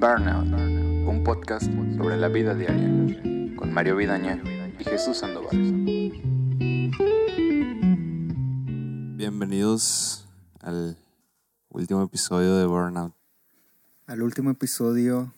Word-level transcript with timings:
Burnout, 0.00 0.46
un 1.08 1.22
podcast 1.24 1.66
sobre 1.96 2.16
la 2.16 2.28
vida 2.28 2.54
diaria, 2.54 2.88
con 3.56 3.72
Mario 3.72 3.96
Vidaña 3.96 4.40
y 4.78 4.84
Jesús 4.84 5.18
Sandoval. 5.18 5.50
Bienvenidos 9.16 10.26
al 10.60 10.96
último 11.70 12.02
episodio 12.04 12.56
de 12.56 12.66
Burnout 12.66 13.14
al 14.06 14.22
último 14.22 14.50
episodio 14.50 15.32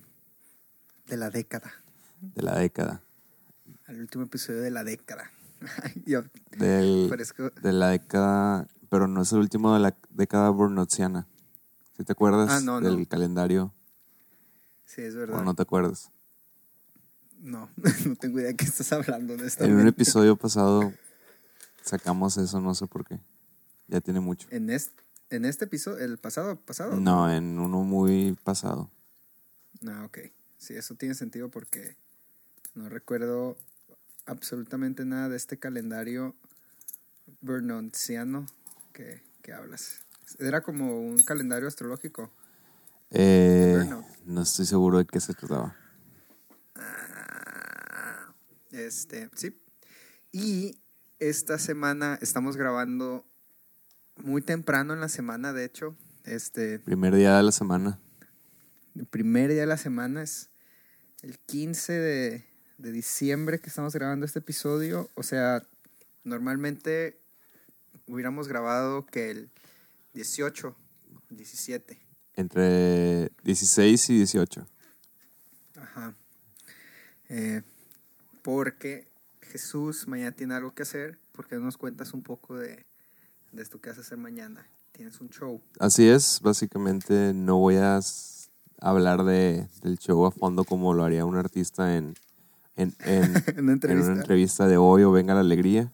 de 1.08 1.16
la 1.16 1.30
década. 1.30 1.72
de 2.20 2.42
la 2.42 2.58
década. 2.58 3.00
Al 3.86 4.00
último 4.00 4.24
episodio 4.24 4.60
de 4.60 4.70
la 4.70 4.84
década. 4.84 5.30
Yo 6.06 6.22
Del- 6.56 7.08
parezco- 7.10 7.52
de 7.60 7.72
la 7.72 7.88
década, 7.88 8.68
pero 8.90 9.08
no 9.08 9.22
es 9.22 9.32
el 9.32 9.38
último 9.38 9.74
de 9.74 9.80
la 9.80 9.96
década 10.10 10.50
burnoutiana. 10.50 11.26
¿Sí 11.96 12.04
te 12.04 12.12
acuerdas 12.12 12.48
Ah, 12.50 12.60
no, 12.60 12.80
del 12.80 12.98
no. 13.00 13.06
calendario 13.06 13.74
Sí, 14.90 15.02
es 15.02 15.14
o 15.14 15.18
verdad. 15.18 15.42
no 15.44 15.54
te 15.54 15.62
acuerdas? 15.62 16.10
No, 17.38 17.70
no 18.06 18.16
tengo 18.16 18.40
idea 18.40 18.48
de 18.48 18.56
qué 18.56 18.64
estás 18.64 18.92
hablando, 18.92 19.36
En 19.60 19.74
un 19.76 19.86
episodio 19.86 20.34
pasado 20.36 20.92
sacamos 21.84 22.36
eso, 22.38 22.60
no 22.60 22.74
sé 22.74 22.88
por 22.88 23.06
qué. 23.06 23.20
Ya 23.86 24.00
tiene 24.00 24.18
mucho. 24.18 24.48
En 24.50 24.68
este, 24.68 25.00
en 25.30 25.44
este 25.44 25.66
episodio, 25.66 26.04
el 26.04 26.18
pasado, 26.18 26.56
pasado. 26.56 26.96
No, 26.96 27.32
en 27.32 27.60
uno 27.60 27.84
muy 27.84 28.36
pasado. 28.42 28.90
No, 29.80 30.06
ok. 30.06 30.18
Sí, 30.58 30.74
eso 30.74 30.96
tiene 30.96 31.14
sentido 31.14 31.50
porque 31.50 31.96
no 32.74 32.88
recuerdo 32.88 33.56
absolutamente 34.26 35.04
nada 35.04 35.28
de 35.28 35.36
este 35.36 35.56
calendario 35.56 36.34
burnoutiano 37.42 38.44
que, 38.92 39.22
que 39.42 39.52
hablas. 39.52 40.00
Era 40.40 40.62
como 40.62 41.00
un 41.00 41.22
calendario 41.22 41.68
astrológico. 41.68 42.32
Eh, 43.10 43.74
Burnout. 43.78 44.06
no 44.24 44.42
estoy 44.42 44.66
seguro 44.66 44.98
de 44.98 45.06
qué 45.06 45.20
se 45.20 45.34
trataba. 45.34 45.76
Este, 48.70 49.28
sí. 49.34 49.60
Y 50.32 50.78
esta 51.18 51.58
semana 51.58 52.18
estamos 52.22 52.56
grabando 52.56 53.24
muy 54.16 54.42
temprano 54.42 54.94
en 54.94 55.00
la 55.00 55.08
semana, 55.08 55.52
de 55.52 55.64
hecho. 55.64 55.96
Este, 56.24 56.78
Primer 56.78 57.14
día 57.14 57.36
de 57.36 57.42
la 57.42 57.52
semana. 57.52 57.98
el 58.94 59.06
primer 59.06 59.50
día 59.50 59.62
de 59.62 59.66
la 59.66 59.76
semana 59.76 60.22
es 60.22 60.50
el 61.22 61.38
15 61.38 61.92
de, 61.92 62.44
de 62.78 62.92
diciembre 62.92 63.58
que 63.58 63.68
estamos 63.68 63.94
grabando 63.94 64.24
este 64.26 64.38
episodio. 64.38 65.10
O 65.14 65.22
sea, 65.22 65.62
normalmente 66.22 67.20
hubiéramos 68.06 68.46
grabado 68.48 69.06
que 69.06 69.30
el 69.30 69.50
18, 70.14 70.76
17. 71.30 71.98
Entre 72.36 73.30
16 73.44 74.10
y 74.10 74.16
18. 74.18 74.66
Ajá. 75.76 76.14
Eh, 77.28 77.62
porque 78.42 79.08
Jesús 79.42 80.08
mañana 80.08 80.32
tiene 80.32 80.54
algo 80.54 80.72
que 80.74 80.82
hacer. 80.82 81.18
porque 81.32 81.56
no 81.56 81.62
nos 81.62 81.76
cuentas 81.76 82.12
un 82.12 82.22
poco 82.22 82.56
de, 82.56 82.84
de 83.52 83.62
esto 83.62 83.80
que 83.80 83.90
vas 83.90 83.98
a 83.98 84.02
hacer 84.02 84.18
mañana? 84.18 84.66
Tienes 84.92 85.20
un 85.20 85.30
show. 85.30 85.60
Así 85.78 86.08
es, 86.08 86.40
básicamente 86.42 87.32
no 87.34 87.56
voy 87.58 87.76
a 87.76 88.00
hablar 88.80 89.24
de, 89.24 89.68
del 89.82 89.98
show 89.98 90.26
a 90.26 90.30
fondo 90.30 90.64
como 90.64 90.92
lo 90.94 91.04
haría 91.04 91.24
un 91.24 91.36
artista 91.36 91.96
en, 91.96 92.14
en, 92.76 92.94
en, 93.04 93.24
En 93.24 93.30
una 93.30 93.42
en 93.56 93.62
una 93.64 93.72
entrevista. 93.72 94.12
entrevista 94.12 94.66
de 94.66 94.76
hoy 94.76 95.02
o 95.02 95.12
Venga 95.12 95.34
la 95.34 95.40
Alegría. 95.40 95.90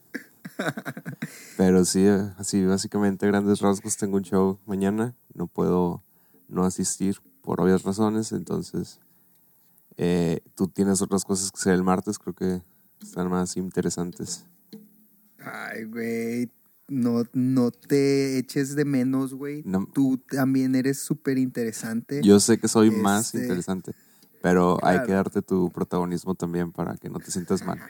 Pero 1.57 1.85
sí, 1.85 2.05
así 2.37 2.65
básicamente 2.65 3.27
grandes 3.27 3.59
rasgos 3.61 3.97
tengo 3.97 4.17
un 4.17 4.23
show 4.23 4.59
mañana, 4.65 5.15
no 5.33 5.47
puedo 5.47 6.03
no 6.47 6.63
asistir 6.63 7.17
por 7.41 7.61
obvias 7.61 7.83
razones, 7.83 8.31
entonces 8.31 8.99
eh, 9.97 10.41
tú 10.55 10.67
tienes 10.67 11.01
otras 11.01 11.23
cosas 11.25 11.51
que 11.51 11.57
hacer 11.59 11.73
el 11.73 11.83
martes, 11.83 12.19
creo 12.19 12.35
que 12.35 12.61
están 13.01 13.29
más 13.29 13.57
interesantes. 13.57 14.45
Ay, 15.39 15.85
güey. 15.85 16.51
No, 16.89 17.23
no 17.33 17.71
te 17.71 18.37
eches 18.37 18.75
de 18.75 18.85
menos, 18.85 19.33
güey. 19.33 19.61
No. 19.65 19.87
Tú 19.93 20.17
también 20.29 20.73
eres 20.75 20.99
súper 20.99 21.37
interesante. 21.37 22.21
Yo 22.23 22.39
sé 22.39 22.59
que 22.59 22.69
soy 22.69 22.91
más 22.91 23.25
Este, 23.25 23.41
interesante, 23.41 23.93
pero 24.41 24.77
hay 24.83 25.03
que 25.03 25.11
darte 25.11 25.41
tu 25.41 25.69
protagonismo 25.71 26.35
también 26.35 26.71
para 26.71 26.95
que 26.95 27.09
no 27.09 27.19
te 27.19 27.31
sientas 27.31 27.65
mal. 27.65 27.79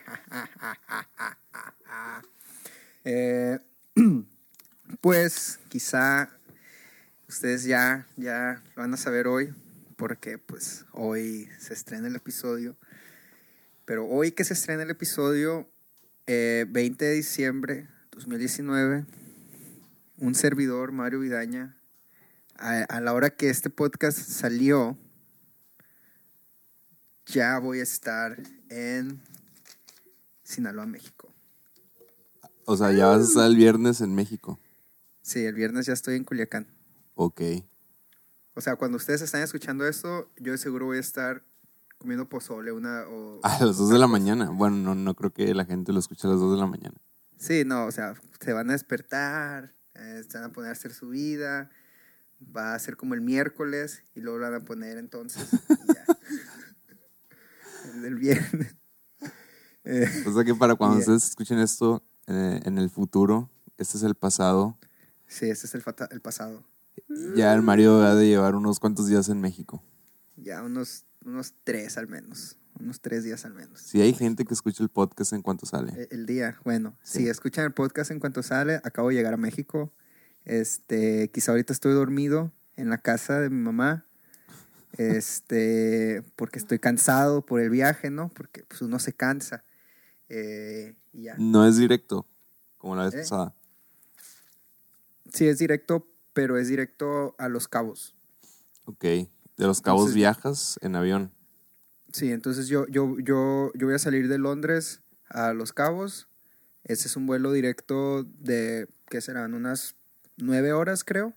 Eh, 3.09 3.57
pues 5.01 5.61
quizá 5.69 6.29
ustedes 7.27 7.63
ya, 7.63 8.07
ya 8.15 8.63
lo 8.75 8.81
van 8.81 8.93
a 8.93 8.97
saber 8.97 9.27
hoy, 9.27 9.53
porque 9.95 10.37
pues 10.37 10.85
hoy 10.91 11.49
se 11.59 11.73
estrena 11.73 12.07
el 12.07 12.15
episodio. 12.15 12.75
Pero 13.85 14.05
hoy 14.05 14.31
que 14.31 14.43
se 14.43 14.53
estrena 14.53 14.83
el 14.83 14.89
episodio, 14.89 15.69
eh, 16.25 16.65
20 16.69 17.05
de 17.05 17.13
diciembre 17.13 17.89
2019, 18.11 19.05
un 20.17 20.35
servidor, 20.35 20.91
Mario 20.91 21.19
Vidaña, 21.19 21.77
a, 22.55 22.83
a 22.83 23.01
la 23.01 23.13
hora 23.13 23.29
que 23.29 23.49
este 23.49 23.69
podcast 23.69 24.17
salió, 24.17 24.97
ya 27.25 27.59
voy 27.59 27.79
a 27.79 27.83
estar 27.83 28.37
en 28.69 29.21
Sinaloa, 30.43 30.85
México. 30.85 31.33
O 32.65 32.75
sea, 32.75 32.91
ya 32.91 33.07
vas 33.07 33.21
a 33.21 33.23
estar 33.23 33.47
el 33.47 33.55
viernes 33.55 34.01
en 34.01 34.13
México. 34.15 34.59
Sí, 35.21 35.45
el 35.45 35.53
viernes 35.53 35.85
ya 35.85 35.93
estoy 35.93 36.15
en 36.15 36.23
Culiacán. 36.23 36.76
Ok. 37.19 37.41
O 38.53 38.61
sea, 38.61 38.75
cuando 38.75 38.97
ustedes 38.97 39.21
están 39.23 39.41
escuchando 39.41 39.87
esto, 39.87 40.31
yo 40.37 40.51
de 40.51 40.57
seguro 40.59 40.85
voy 40.85 40.97
a 40.97 40.99
estar 41.01 41.43
comiendo 41.97 42.29
pozole 42.29 42.71
una 42.71 43.05
o... 43.09 43.39
A 43.43 43.65
las 43.65 43.77
2 43.77 43.89
de 43.89 43.97
la 43.99 44.07
mañana. 44.07 44.51
Bueno, 44.51 44.77
no, 44.77 44.93
no 44.95 45.15
creo 45.15 45.33
que 45.33 45.53
la 45.55 45.65
gente 45.65 45.91
lo 45.91 45.99
escuche 45.99 46.27
a 46.27 46.31
las 46.31 46.39
2 46.39 46.53
de 46.53 46.57
la 46.61 46.67
mañana. 46.67 46.95
Sí, 47.37 47.63
no, 47.65 47.85
o 47.85 47.91
sea, 47.91 48.13
se 48.39 48.53
van 48.53 48.69
a 48.69 48.73
despertar, 48.73 49.73
eh, 49.95 50.23
se 50.27 50.37
van 50.37 50.49
a 50.51 50.53
poner 50.53 50.69
a 50.69 50.73
hacer 50.73 50.93
su 50.93 51.09
vida, 51.09 51.71
va 52.55 52.75
a 52.75 52.79
ser 52.79 52.97
como 52.97 53.15
el 53.15 53.21
miércoles 53.21 54.03
y 54.13 54.21
luego 54.21 54.37
lo 54.37 54.45
van 54.51 54.61
a 54.61 54.65
poner 54.65 54.97
entonces 54.97 55.49
ya. 55.87 56.05
el 57.95 58.01
del 58.03 58.15
viernes. 58.15 58.75
Eh, 59.89 60.05
O 60.27 60.33
sea 60.33 60.43
que 60.43 60.53
para 60.53 60.75
cuando 60.75 60.97
ustedes 60.97 61.23
escuchen 61.29 61.59
esto 61.59 62.03
eh, 62.27 62.59
en 62.65 62.77
el 62.77 62.89
futuro, 62.89 63.49
este 63.77 63.95
es 63.95 64.03
el 64.03 64.15
pasado. 64.15 64.77
sí, 65.27 65.49
ese 65.49 65.65
es 65.65 65.75
el, 65.75 65.83
el 66.11 66.19
pasado. 66.19 66.65
Ya 67.35 67.53
el 67.53 67.61
Mario 67.61 68.01
ha 68.01 68.15
de 68.15 68.27
llevar 68.27 68.55
unos 68.55 68.79
cuantos 68.79 69.07
días 69.07 69.29
en 69.29 69.39
México. 69.41 69.83
Ya 70.35 70.63
unos, 70.63 71.05
unos 71.25 71.53
tres 71.63 71.97
al 71.97 72.07
menos, 72.07 72.57
unos 72.79 72.99
tres 73.01 73.23
días 73.23 73.45
al 73.45 73.53
menos. 73.53 73.81
Si 73.81 74.01
hay 74.01 74.13
gente 74.13 74.45
que 74.45 74.53
escucha 74.53 74.83
el 74.83 74.89
podcast 74.89 75.33
en 75.33 75.41
cuanto 75.41 75.65
sale. 75.65 75.93
Eh, 75.95 76.07
El 76.11 76.25
día, 76.25 76.57
bueno, 76.63 76.95
Sí. 77.03 77.19
si 77.23 77.29
escuchan 77.29 77.65
el 77.65 77.73
podcast 77.73 78.11
en 78.11 78.19
cuanto 78.19 78.43
sale, 78.43 78.75
acabo 78.83 79.09
de 79.09 79.15
llegar 79.15 79.33
a 79.33 79.37
México. 79.37 79.91
Este, 80.45 81.29
quizá 81.31 81.51
ahorita 81.51 81.73
estoy 81.73 81.93
dormido 81.93 82.51
en 82.75 82.89
la 82.89 82.97
casa 82.99 83.39
de 83.41 83.49
mi 83.49 83.61
mamá. 83.61 84.05
Este, 84.97 86.23
porque 86.35 86.57
estoy 86.59 86.79
cansado 86.79 87.45
por 87.45 87.59
el 87.59 87.69
viaje, 87.69 88.09
¿no? 88.09 88.29
Porque 88.29 88.63
pues 88.63 88.81
uno 88.81 88.99
se 88.99 89.13
cansa. 89.13 89.63
Eh, 90.29 90.95
y 91.13 91.23
ya. 91.23 91.35
No 91.37 91.67
es 91.67 91.77
directo, 91.77 92.27
como 92.77 92.95
la 92.95 93.05
vez 93.05 93.13
Eh. 93.13 93.17
pasada. 93.19 93.53
Sí, 95.33 95.47
es 95.47 95.59
directo, 95.59 96.07
pero 96.37 96.59
es 96.59 96.67
directo 96.67 97.33
a 97.39 97.49
Los 97.49 97.67
Cabos. 97.67 98.13
Ok. 98.85 99.01
De 99.03 99.27
los 99.57 99.81
cabos 99.81 100.01
Entonces- 100.01 100.15
viajas 100.15 100.79
en 100.83 100.95
avión. 100.95 101.31
Sí, 102.13 102.31
entonces 102.31 102.67
yo, 102.67 102.85
yo, 102.89 103.17
yo, 103.17 103.71
yo 103.73 103.87
voy 103.87 103.95
a 103.95 103.99
salir 103.99 104.27
de 104.27 104.37
Londres 104.37 105.01
a 105.29 105.53
Los 105.53 105.73
Cabos. 105.73 106.27
Ese 106.83 107.07
es 107.07 107.15
un 107.17 107.25
vuelo 107.25 107.51
directo 107.51 108.23
de, 108.23 108.87
¿qué 109.09 109.19
serán? 109.19 109.55
Unas 109.55 109.95
nueve 110.37 110.73
horas, 110.73 111.03
creo. 111.03 111.33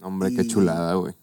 Hombre, 0.00 0.34
qué 0.34 0.44
chulada, 0.44 0.94
güey. 0.94 1.14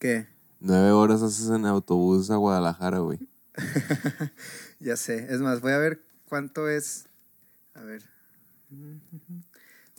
¿Qué? 0.00 0.26
Nueve 0.58 0.90
horas 0.90 1.22
haces 1.22 1.50
en 1.50 1.66
autobús 1.66 2.32
a 2.32 2.36
Guadalajara, 2.36 2.98
güey. 2.98 3.20
Ya 4.80 4.96
sé. 4.96 5.32
Es 5.32 5.40
más, 5.40 5.60
voy 5.60 5.70
a 5.70 5.78
ver 5.78 6.02
cuánto 6.28 6.68
es. 6.68 7.06
A 7.74 7.82
ver. 7.82 8.02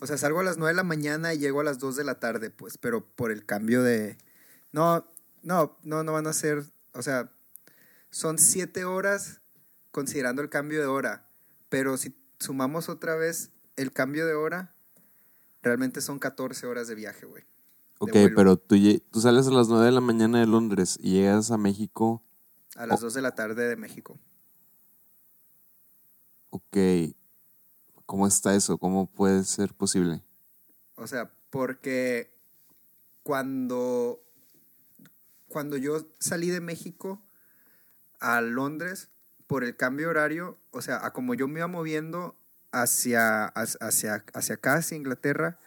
O 0.00 0.06
sea, 0.06 0.18
salgo 0.18 0.40
a 0.40 0.44
las 0.44 0.58
9 0.58 0.72
de 0.72 0.76
la 0.76 0.82
mañana 0.84 1.32
y 1.34 1.38
llego 1.38 1.60
a 1.60 1.64
las 1.64 1.78
2 1.78 1.96
de 1.96 2.04
la 2.04 2.18
tarde, 2.20 2.50
pues, 2.50 2.78
pero 2.78 3.06
por 3.06 3.30
el 3.30 3.46
cambio 3.46 3.82
de... 3.82 4.18
No, 4.72 5.06
no, 5.42 5.78
no, 5.82 6.02
no 6.02 6.12
van 6.12 6.26
a 6.26 6.32
ser... 6.32 6.64
O 6.92 7.02
sea, 7.02 7.30
son 8.10 8.38
7 8.38 8.84
horas 8.84 9.40
considerando 9.90 10.42
el 10.42 10.50
cambio 10.50 10.80
de 10.80 10.86
hora, 10.86 11.28
pero 11.68 11.96
si 11.96 12.16
sumamos 12.38 12.88
otra 12.88 13.14
vez 13.14 13.50
el 13.76 13.92
cambio 13.92 14.26
de 14.26 14.34
hora, 14.34 14.74
realmente 15.62 16.00
son 16.00 16.18
14 16.18 16.66
horas 16.66 16.88
de 16.88 16.94
viaje, 16.94 17.26
güey. 17.26 17.44
Ok, 17.98 18.12
pero 18.34 18.56
tú, 18.56 18.76
tú 19.10 19.20
sales 19.20 19.46
a 19.46 19.50
las 19.50 19.68
nueve 19.68 19.86
de 19.86 19.92
la 19.92 20.00
mañana 20.00 20.40
de 20.40 20.46
Londres 20.46 20.98
y 21.00 21.12
llegas 21.12 21.50
a 21.50 21.56
México. 21.56 22.22
A 22.76 22.86
las 22.86 23.00
Oh. 23.00 23.04
2 23.04 23.14
de 23.14 23.22
la 23.22 23.34
tarde 23.34 23.68
de 23.68 23.76
México. 23.76 24.18
Ok. 26.50 26.76
¿Cómo 28.06 28.26
está 28.26 28.54
eso? 28.54 28.78
¿Cómo 28.78 29.06
puede 29.06 29.44
ser 29.44 29.74
posible? 29.74 30.22
O 30.96 31.06
sea, 31.06 31.30
porque 31.50 32.32
cuando 33.22 34.20
cuando 35.48 35.76
yo 35.76 36.06
salí 36.18 36.50
de 36.50 36.60
México 36.60 37.22
a 38.18 38.40
Londres, 38.40 39.08
por 39.46 39.62
el 39.62 39.76
cambio 39.76 40.10
horario, 40.10 40.58
o 40.72 40.82
sea, 40.82 41.06
a 41.06 41.12
como 41.12 41.34
yo 41.34 41.46
me 41.46 41.60
iba 41.60 41.68
moviendo 41.68 42.36
hacia, 42.72 43.46
hacia, 43.46 44.24
hacia 44.34 44.54
acá, 44.56 44.74
hacia 44.74 44.96
Inglaterra, 44.96 45.60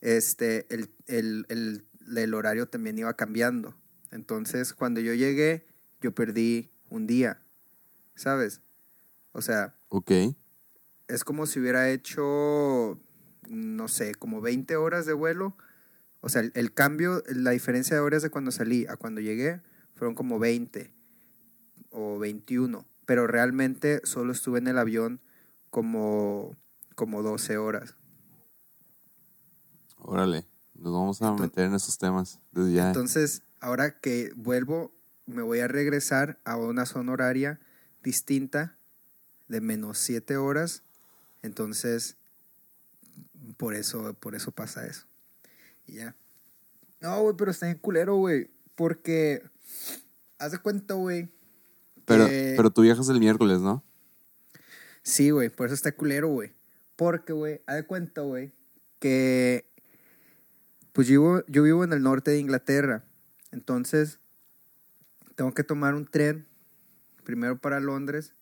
este, 0.00 0.72
el, 0.72 0.94
el, 1.06 1.46
el, 1.48 1.84
el 2.16 2.34
horario 2.34 2.68
también 2.68 2.96
iba 2.96 3.12
cambiando. 3.14 3.74
Entonces, 4.12 4.72
cuando 4.72 5.00
yo 5.00 5.14
llegué, 5.14 5.66
yo 6.00 6.14
perdí 6.14 6.70
un 6.88 7.08
día, 7.08 7.42
¿sabes? 8.14 8.60
O 9.32 9.42
sea, 9.42 9.74
Ok. 9.88 10.12
Es 11.08 11.24
como 11.24 11.46
si 11.46 11.60
hubiera 11.60 11.90
hecho, 11.90 12.98
no 13.48 13.88
sé, 13.88 14.14
como 14.14 14.40
20 14.40 14.76
horas 14.76 15.06
de 15.06 15.12
vuelo. 15.12 15.56
O 16.20 16.28
sea, 16.28 16.42
el, 16.42 16.52
el 16.54 16.72
cambio, 16.72 17.22
la 17.28 17.50
diferencia 17.50 17.96
de 17.96 18.02
horas 18.02 18.22
de 18.22 18.30
cuando 18.30 18.50
salí 18.50 18.86
a 18.86 18.96
cuando 18.96 19.20
llegué 19.20 19.60
fueron 19.94 20.14
como 20.14 20.38
20 20.38 20.92
o 21.90 22.18
21. 22.18 22.86
Pero 23.06 23.26
realmente 23.26 24.00
solo 24.04 24.32
estuve 24.32 24.58
en 24.58 24.68
el 24.68 24.78
avión 24.78 25.20
como, 25.70 26.56
como 26.94 27.22
12 27.22 27.58
horas. 27.58 27.96
Órale. 29.98 30.46
Nos 30.74 30.92
vamos 30.92 31.22
a 31.22 31.32
meter 31.34 31.66
en 31.66 31.74
esos 31.74 31.98
temas. 31.98 32.40
Desde 32.52 32.72
ya. 32.72 32.88
Entonces, 32.88 33.42
ahora 33.60 33.98
que 33.98 34.32
vuelvo, 34.36 34.92
me 35.26 35.42
voy 35.42 35.60
a 35.60 35.68
regresar 35.68 36.38
a 36.44 36.56
una 36.56 36.84
zona 36.84 37.12
horaria 37.12 37.60
distinta 38.02 38.76
de 39.48 39.60
menos 39.60 39.98
7 39.98 40.36
horas. 40.36 40.82
Entonces, 41.44 42.16
por 43.58 43.74
eso, 43.74 44.14
por 44.14 44.34
eso 44.34 44.50
pasa 44.50 44.86
eso. 44.86 45.04
Y 45.86 45.96
ya. 45.96 46.16
No, 47.00 47.20
güey, 47.20 47.36
pero 47.36 47.50
está 47.50 47.70
en 47.70 47.76
culero, 47.76 48.16
güey. 48.16 48.50
Porque, 48.74 49.42
haz 50.38 50.52
de 50.52 50.58
cuenta, 50.58 50.94
güey. 50.94 51.28
pero, 52.06 52.26
que- 52.26 52.54
pero 52.56 52.70
tú 52.70 52.80
viajas 52.82 53.08
el 53.10 53.20
miércoles, 53.20 53.60
¿no? 53.60 53.84
Sí, 55.02 55.30
güey, 55.30 55.50
por 55.50 55.66
eso 55.66 55.74
está 55.74 55.92
culero, 55.92 56.28
güey. 56.28 56.52
Porque, 56.96 57.32
güey, 57.34 57.60
haz 57.66 57.76
de 57.76 57.86
cuenta, 57.86 58.22
güey, 58.22 58.52
que 58.98 59.66
pues 60.92 61.06
yo, 61.08 61.20
vivo- 61.20 61.44
yo 61.48 61.62
vivo 61.62 61.84
en 61.84 61.92
el 61.92 62.02
norte 62.02 62.30
de 62.30 62.38
Inglaterra. 62.38 63.04
Entonces, 63.52 64.18
tengo 65.34 65.52
que 65.52 65.64
tomar 65.64 65.94
un 65.94 66.06
tren 66.06 66.46
primero 67.24 67.58
para 67.60 67.80
Londres, 67.80 68.34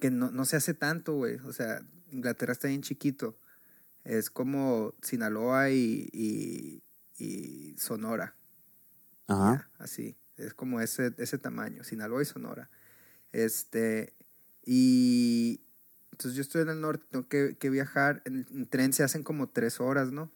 que 0.00 0.10
no, 0.10 0.30
no 0.30 0.44
se 0.46 0.56
hace 0.56 0.74
tanto, 0.74 1.14
güey. 1.14 1.36
O 1.44 1.52
sea, 1.52 1.82
Inglaterra 2.12 2.52
está 2.52 2.68
bien 2.68 2.82
chiquito. 2.82 3.36
Es 4.04 4.30
como 4.30 4.94
Sinaloa 5.02 5.70
y, 5.70 6.08
y, 6.12 6.82
y 7.18 7.76
Sonora. 7.78 8.34
Ajá. 9.26 9.68
Ya, 9.78 9.84
así. 9.84 10.16
Es 10.36 10.54
como 10.54 10.80
ese, 10.80 11.14
ese 11.18 11.38
tamaño, 11.38 11.84
Sinaloa 11.84 12.22
y 12.22 12.24
Sonora. 12.24 12.70
Este, 13.32 14.14
y 14.64 15.60
entonces 16.10 16.36
yo 16.36 16.42
estoy 16.42 16.62
en 16.62 16.68
el 16.68 16.80
norte, 16.80 17.04
tengo 17.10 17.28
que, 17.28 17.56
que 17.58 17.70
viajar. 17.70 18.22
En, 18.24 18.46
en 18.50 18.66
tren 18.66 18.92
se 18.92 19.02
hacen 19.02 19.22
como 19.22 19.48
tres 19.48 19.80
horas, 19.80 20.12
¿no? 20.12 20.30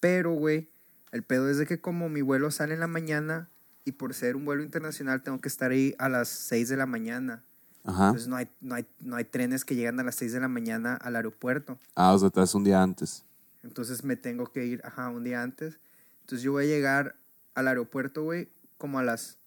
Pero, 0.00 0.32
güey, 0.32 0.70
el 1.12 1.22
pedo 1.22 1.48
es 1.50 1.58
de 1.58 1.66
que 1.66 1.80
como 1.80 2.08
mi 2.08 2.22
vuelo 2.22 2.50
sale 2.50 2.74
en 2.74 2.80
la 2.80 2.86
mañana 2.86 3.50
y 3.84 3.92
por 3.92 4.14
ser 4.14 4.36
un 4.36 4.44
vuelo 4.44 4.62
internacional 4.62 5.22
tengo 5.22 5.40
que 5.40 5.48
estar 5.48 5.70
ahí 5.70 5.94
a 5.98 6.08
las 6.08 6.28
6 6.28 6.68
de 6.68 6.76
la 6.76 6.86
mañana. 6.86 7.44
Ajá. 7.84 8.06
Entonces 8.08 8.28
no 8.28 8.36
hay, 8.36 8.48
no, 8.60 8.74
hay, 8.74 8.86
no 9.00 9.16
hay 9.16 9.24
trenes 9.24 9.64
que 9.64 9.74
llegan 9.74 9.98
a 10.00 10.02
las 10.02 10.14
6 10.16 10.32
de 10.32 10.40
la 10.40 10.48
mañana 10.48 10.94
al 10.96 11.16
aeropuerto. 11.16 11.78
Ah, 11.94 12.12
o 12.12 12.18
sea, 12.18 12.30
te 12.30 12.40
un 12.56 12.64
día 12.64 12.82
antes. 12.82 13.24
Entonces 13.62 14.04
me 14.04 14.16
tengo 14.16 14.52
que 14.52 14.66
ir, 14.66 14.80
ajá, 14.84 15.08
un 15.08 15.24
día 15.24 15.42
antes. 15.42 15.78
Entonces 16.20 16.42
yo 16.42 16.52
voy 16.52 16.64
a 16.64 16.68
llegar 16.68 17.16
al 17.54 17.68
aeropuerto, 17.68 18.22
güey, 18.22 18.48
como 18.76 18.98
a 18.98 19.02
las, 19.02 19.38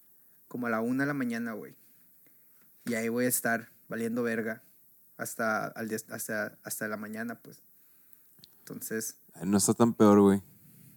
como 0.48 0.66
a 0.66 0.70
la 0.70 0.80
una 0.80 1.04
de 1.04 1.08
la 1.08 1.14
mañana, 1.14 1.52
güey. 1.52 1.74
Y 2.84 2.94
ahí 2.94 3.08
voy 3.08 3.26
a 3.26 3.28
estar 3.28 3.70
valiendo 3.88 4.22
verga 4.22 4.62
hasta, 5.16 5.66
al 5.66 5.88
día- 5.88 5.98
hasta, 6.10 6.58
hasta 6.64 6.88
la 6.88 6.96
mañana, 6.96 7.36
pues. 7.36 7.62
Entonces, 8.60 9.16
No 9.44 9.56
está 9.58 9.74
tan 9.74 9.94
peor, 9.94 10.20
güey. 10.20 10.42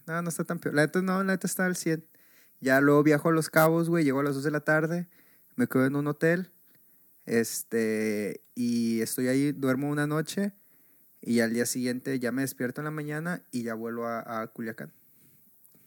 no, 0.08 0.22
no 0.22 0.30
está 0.30 0.44
tan 0.44 0.60
peor. 0.60 0.76
La 0.76 0.84
neta 0.84 1.02
no, 1.02 1.18
la 1.24 1.34
neta 1.34 1.48
está 1.48 1.66
al 1.66 1.76
100. 1.76 2.06
Ya 2.62 2.82
luego 2.82 3.04
viajo 3.04 3.30
a 3.30 3.32
Los 3.32 3.50
Cabos, 3.50 3.90
güey, 3.90 4.04
llego 4.04 4.20
a 4.20 4.24
las 4.24 4.36
2 4.36 4.44
de 4.44 4.52
la 4.52 4.62
tarde, 4.62 5.08
me 5.56 5.68
quedo 5.68 5.86
en 5.86 5.96
un 5.96 6.08
hotel, 6.08 6.52
este, 7.26 8.42
y 8.56 9.02
estoy 9.02 9.28
ahí, 9.28 9.52
duermo 9.52 9.90
una 9.90 10.08
noche, 10.08 10.54
y 11.22 11.40
al 11.40 11.54
día 11.54 11.66
siguiente 11.66 12.20
ya 12.20 12.32
me 12.32 12.42
despierto 12.44 12.82
en 12.82 12.86
la 12.86 12.92
mañana 12.92 13.44
y 13.52 13.64
ya 13.64 13.74
vuelvo 13.74 14.06
a, 14.06 14.42
a 14.42 14.48
Culiacán. 14.48 14.94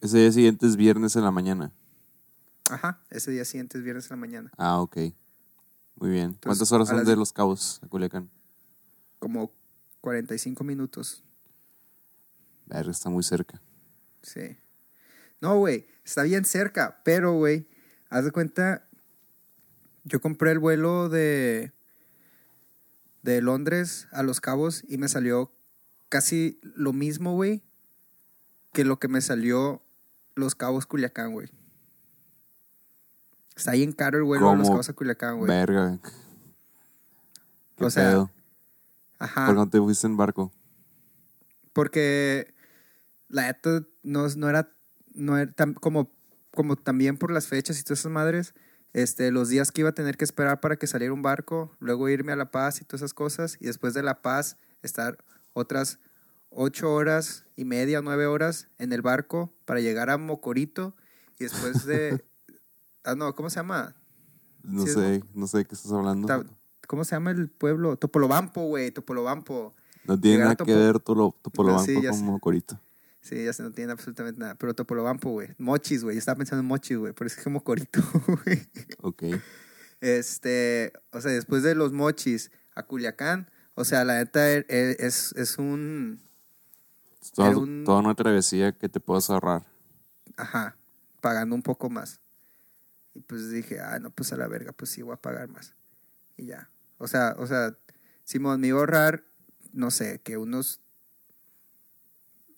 Ese 0.00 0.19
día 0.19 0.32
siguiente 0.32 0.67
es 0.67 0.76
viernes 0.76 1.17
en 1.17 1.23
la 1.25 1.31
mañana. 1.31 1.73
Ajá, 2.70 3.02
ese 3.11 3.31
día 3.31 3.44
siguiente 3.44 3.79
es 3.79 3.85
viernes 3.85 4.05
en 4.11 4.17
la 4.17 4.20
mañana. 4.20 4.50
Ah, 4.56 4.81
ok. 4.81 4.96
Muy 5.96 6.11
bien. 6.11 6.26
Entonces, 6.26 6.40
¿Cuántas 6.44 6.73
horas 6.73 6.88
son 6.88 6.99
las- 6.99 7.06
de 7.06 7.17
Los 7.17 7.32
Cabos 7.32 7.81
a 7.82 7.88
Culiacán? 7.88 8.31
Como 9.19 9.52
45 10.00 10.62
minutos, 10.64 11.25
Verga, 12.67 12.90
está 12.90 13.08
muy 13.11 13.23
cerca. 13.23 13.61
sí. 14.23 14.56
No, 15.40 15.56
güey, 15.56 15.87
está 16.05 16.25
bien 16.25 16.44
cerca, 16.44 17.00
pero, 17.05 17.32
güey, 17.35 17.69
haz 18.11 18.25
de 18.25 18.32
cuenta, 18.32 18.88
yo 20.09 20.21
compré 20.21 20.51
el 20.53 20.59
vuelo 20.59 21.09
de, 21.09 21.73
de 23.23 23.41
Londres 23.43 24.09
a 24.13 24.23
Los 24.23 24.41
Cabos 24.41 24.85
y 24.89 24.99
me 24.99 25.09
salió 25.09 25.53
casi 26.09 26.59
lo 26.63 26.93
mismo, 26.93 27.35
güey, 27.35 27.63
que 28.73 28.85
lo 28.85 28.99
que 28.99 29.09
me 29.09 29.21
salió 29.21 29.83
Los 30.35 30.55
Cabos 30.55 30.87
Culiacán, 30.87 31.33
güey. 31.33 31.49
Está 33.57 33.73
bien 33.73 33.93
caro 33.93 34.19
el 34.19 34.25
vuelo 34.25 34.51
de 34.53 34.57
Los. 34.59 34.69
Cabos 34.69 34.89
a 34.89 34.93
Culiacán, 34.93 35.39
güey. 35.39 35.49
Verga. 35.49 35.99
¿Qué 37.77 37.85
O 37.85 37.91
sea, 37.91 38.11
pedo? 38.11 38.31
Ajá. 39.19 39.47
¿Por 39.47 39.55
qué 39.55 39.59
no 39.59 39.69
te 39.69 39.79
fuiste 39.79 40.07
en 40.07 40.17
barco? 40.17 40.53
Porque 41.73 42.55
la 43.29 43.43
neta 43.47 43.85
no, 44.03 44.29
no 44.29 44.49
era, 44.49 44.73
no 45.15 45.37
era 45.39 45.51
tan- 45.53 45.75
como, 45.75 46.11
como 46.53 46.77
también 46.77 47.19
por 47.19 47.31
las 47.33 47.47
fechas 47.49 47.79
y 47.79 47.83
todas 47.83 48.01
esas 48.01 48.13
madres, 48.13 48.55
este, 48.93 49.31
los 49.31 49.49
días 49.49 49.70
que 49.73 49.82
iba 49.82 49.90
a 49.90 49.94
tener 49.94 50.17
que 50.17 50.25
esperar 50.25 50.61
para 50.61 50.76
que 50.76 50.87
saliera 50.87 51.12
un 51.12 51.23
barco, 51.23 51.76
luego 51.79 52.08
irme 52.08 52.32
a 52.32 52.37
La 52.37 52.50
Paz 52.50 52.81
y 52.81 52.85
todas 52.85 53.02
esas 53.02 53.14
cosas, 53.14 53.56
y 53.61 53.67
después 53.67 53.94
de 53.94 54.02
La 54.02 54.23
Paz 54.23 54.56
estar 54.82 55.19
otras 55.52 55.99
ocho 56.50 56.93
horas 56.93 57.44
y 57.56 57.64
media, 57.64 58.00
nueve 58.02 58.26
horas 58.26 58.69
en 58.79 58.93
el 58.93 59.02
barco 59.02 59.52
para 59.64 59.81
llegar 59.81 60.11
a 60.11 60.19
Mocorito, 60.19 60.94
y 61.38 61.44
después 61.44 61.85
de, 61.85 62.25
ah, 63.05 63.14
no, 63.14 63.35
¿cómo 63.35 63.50
se 63.50 63.56
llama? 63.56 63.94
No 64.62 64.85
Sí, 64.85 64.92
sé, 64.92 65.23
no 65.35 65.47
sé 65.47 65.59
de 65.59 65.64
qué 65.66 65.75
estás 65.75 65.92
hablando. 65.92 66.45
¿Cómo 66.87 67.04
se 67.04 67.14
llama 67.14 67.30
el 67.30 67.50
pueblo? 67.50 67.97
Topolobampo, 67.97 68.62
güey, 68.66 68.90
Topolobampo. 68.90 69.75
No 70.04 70.18
tiene 70.18 70.38
llegar 70.38 70.54
nada 70.54 70.64
que 70.64 70.75
ver 70.75 71.00
Topolobampo 71.00 71.85
Sí, 71.85 72.07
con 72.09 72.25
Mocorito. 72.25 72.80
Sí, 73.21 73.45
ya 73.45 73.53
se 73.53 73.63
no 73.63 73.73
tiene 73.73 73.93
absolutamente 73.93 74.39
nada. 74.41 74.55
Pero 74.55 74.75
Topolobampo, 74.75 75.31
güey. 75.31 75.49
Mochis, 75.59 76.03
güey. 76.05 76.17
Yo 76.17 76.19
estaba 76.21 76.37
pensando 76.39 76.61
en 76.61 76.67
mochis, 76.67 76.97
güey. 76.97 77.13
Por 77.13 77.27
eso 77.27 77.39
es 77.39 77.45
como 77.45 77.63
corito, 77.65 78.01
güey. 78.45 78.69
Ok. 79.03 79.23
Este, 80.01 80.93
o 81.11 81.21
sea, 81.21 81.33
después 81.33 81.63
de 81.63 81.75
los 81.75 81.93
mochis 81.93 82.51
a 82.75 82.85
Culiacán, 82.85 83.51
o 83.75 83.85
sea, 83.85 84.05
la 84.05 84.19
neta 84.19 84.51
e- 84.53 84.65
e- 84.69 84.97
es, 85.01 85.33
es 85.37 85.59
un, 85.59 86.21
toda, 87.35 87.57
un- 87.57 87.85
toda 87.85 87.99
una 88.01 88.15
travesía 88.15 88.73
que 88.73 88.89
te 88.89 89.01
puedas 89.01 89.29
ahorrar. 89.31 89.65
ajá, 90.37 90.77
pagando 91.21 91.55
un 91.57 91.63
poco 91.63 91.91
más. 91.91 92.21
Y 93.15 93.21
pues 93.21 93.51
dije, 93.51 93.81
ah, 93.81 93.99
no, 93.99 94.11
pues 94.11 94.33
a 94.33 94.37
la 94.37 94.47
verga, 94.47 94.71
pues 94.73 94.91
sí, 94.91 95.03
voy 95.03 95.15
a 95.15 95.17
pagar 95.17 95.49
más. 95.49 95.75
Y 96.37 96.47
ya. 96.47 96.71
O 96.99 97.09
sea, 97.09 97.35
o 97.39 97.47
sea, 97.49 97.77
Simón, 98.25 98.61
me 98.61 98.69
iba 98.69 98.79
a 98.79 98.81
ahorrar, 98.81 99.25
no 99.73 99.91
sé, 99.91 100.21
que 100.23 100.37
unos 100.37 100.81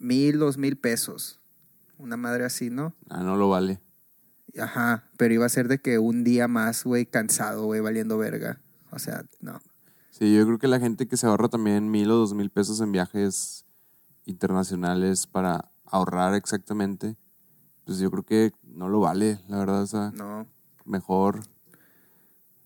mil, 0.01 0.39
dos 0.41 0.59
mil 0.59 0.77
pesos. 0.77 1.39
Una 1.99 2.17
madre 2.17 2.45
así, 2.45 2.71
¿no? 2.71 2.95
Ah, 3.09 3.23
no 3.23 3.37
lo 3.37 3.49
vale. 3.49 3.81
Ajá, 4.59 5.05
pero 5.17 5.33
iba 5.35 5.47
a 5.47 5.51
ser 5.51 5.69
de 5.69 5.81
que 5.81 5.99
un 6.01 6.25
día 6.25 6.49
más, 6.49 6.83
güey, 6.83 7.07
cansado, 7.07 7.67
güey, 7.67 7.81
valiendo 7.81 8.19
verga. 8.19 8.61
O 8.91 8.99
sea, 8.99 9.25
no. 9.41 9.61
Sí, 10.11 10.35
yo 10.35 10.45
creo 10.45 10.59
que 10.59 10.67
la 10.67 10.81
gente 10.81 11.07
que 11.07 11.17
se 11.17 11.27
ahorra 11.29 11.49
también 11.49 11.89
mil 11.91 12.11
o 12.11 12.17
dos 12.17 12.35
mil 12.35 12.51
pesos 12.51 12.81
en 12.81 12.91
viajes 12.91 13.65
internacionales 14.25 15.27
para 15.27 15.71
ahorrar 15.85 16.35
exactamente, 16.35 17.17
pues 17.85 17.99
yo 17.99 18.11
creo 18.11 18.25
que 18.25 18.53
no 18.65 18.89
lo 18.89 19.01
vale, 19.01 19.41
la 19.49 19.59
verdad. 19.59 19.83
O 19.83 19.87
sea, 19.87 20.11
No. 20.17 20.47
mejor 20.85 21.41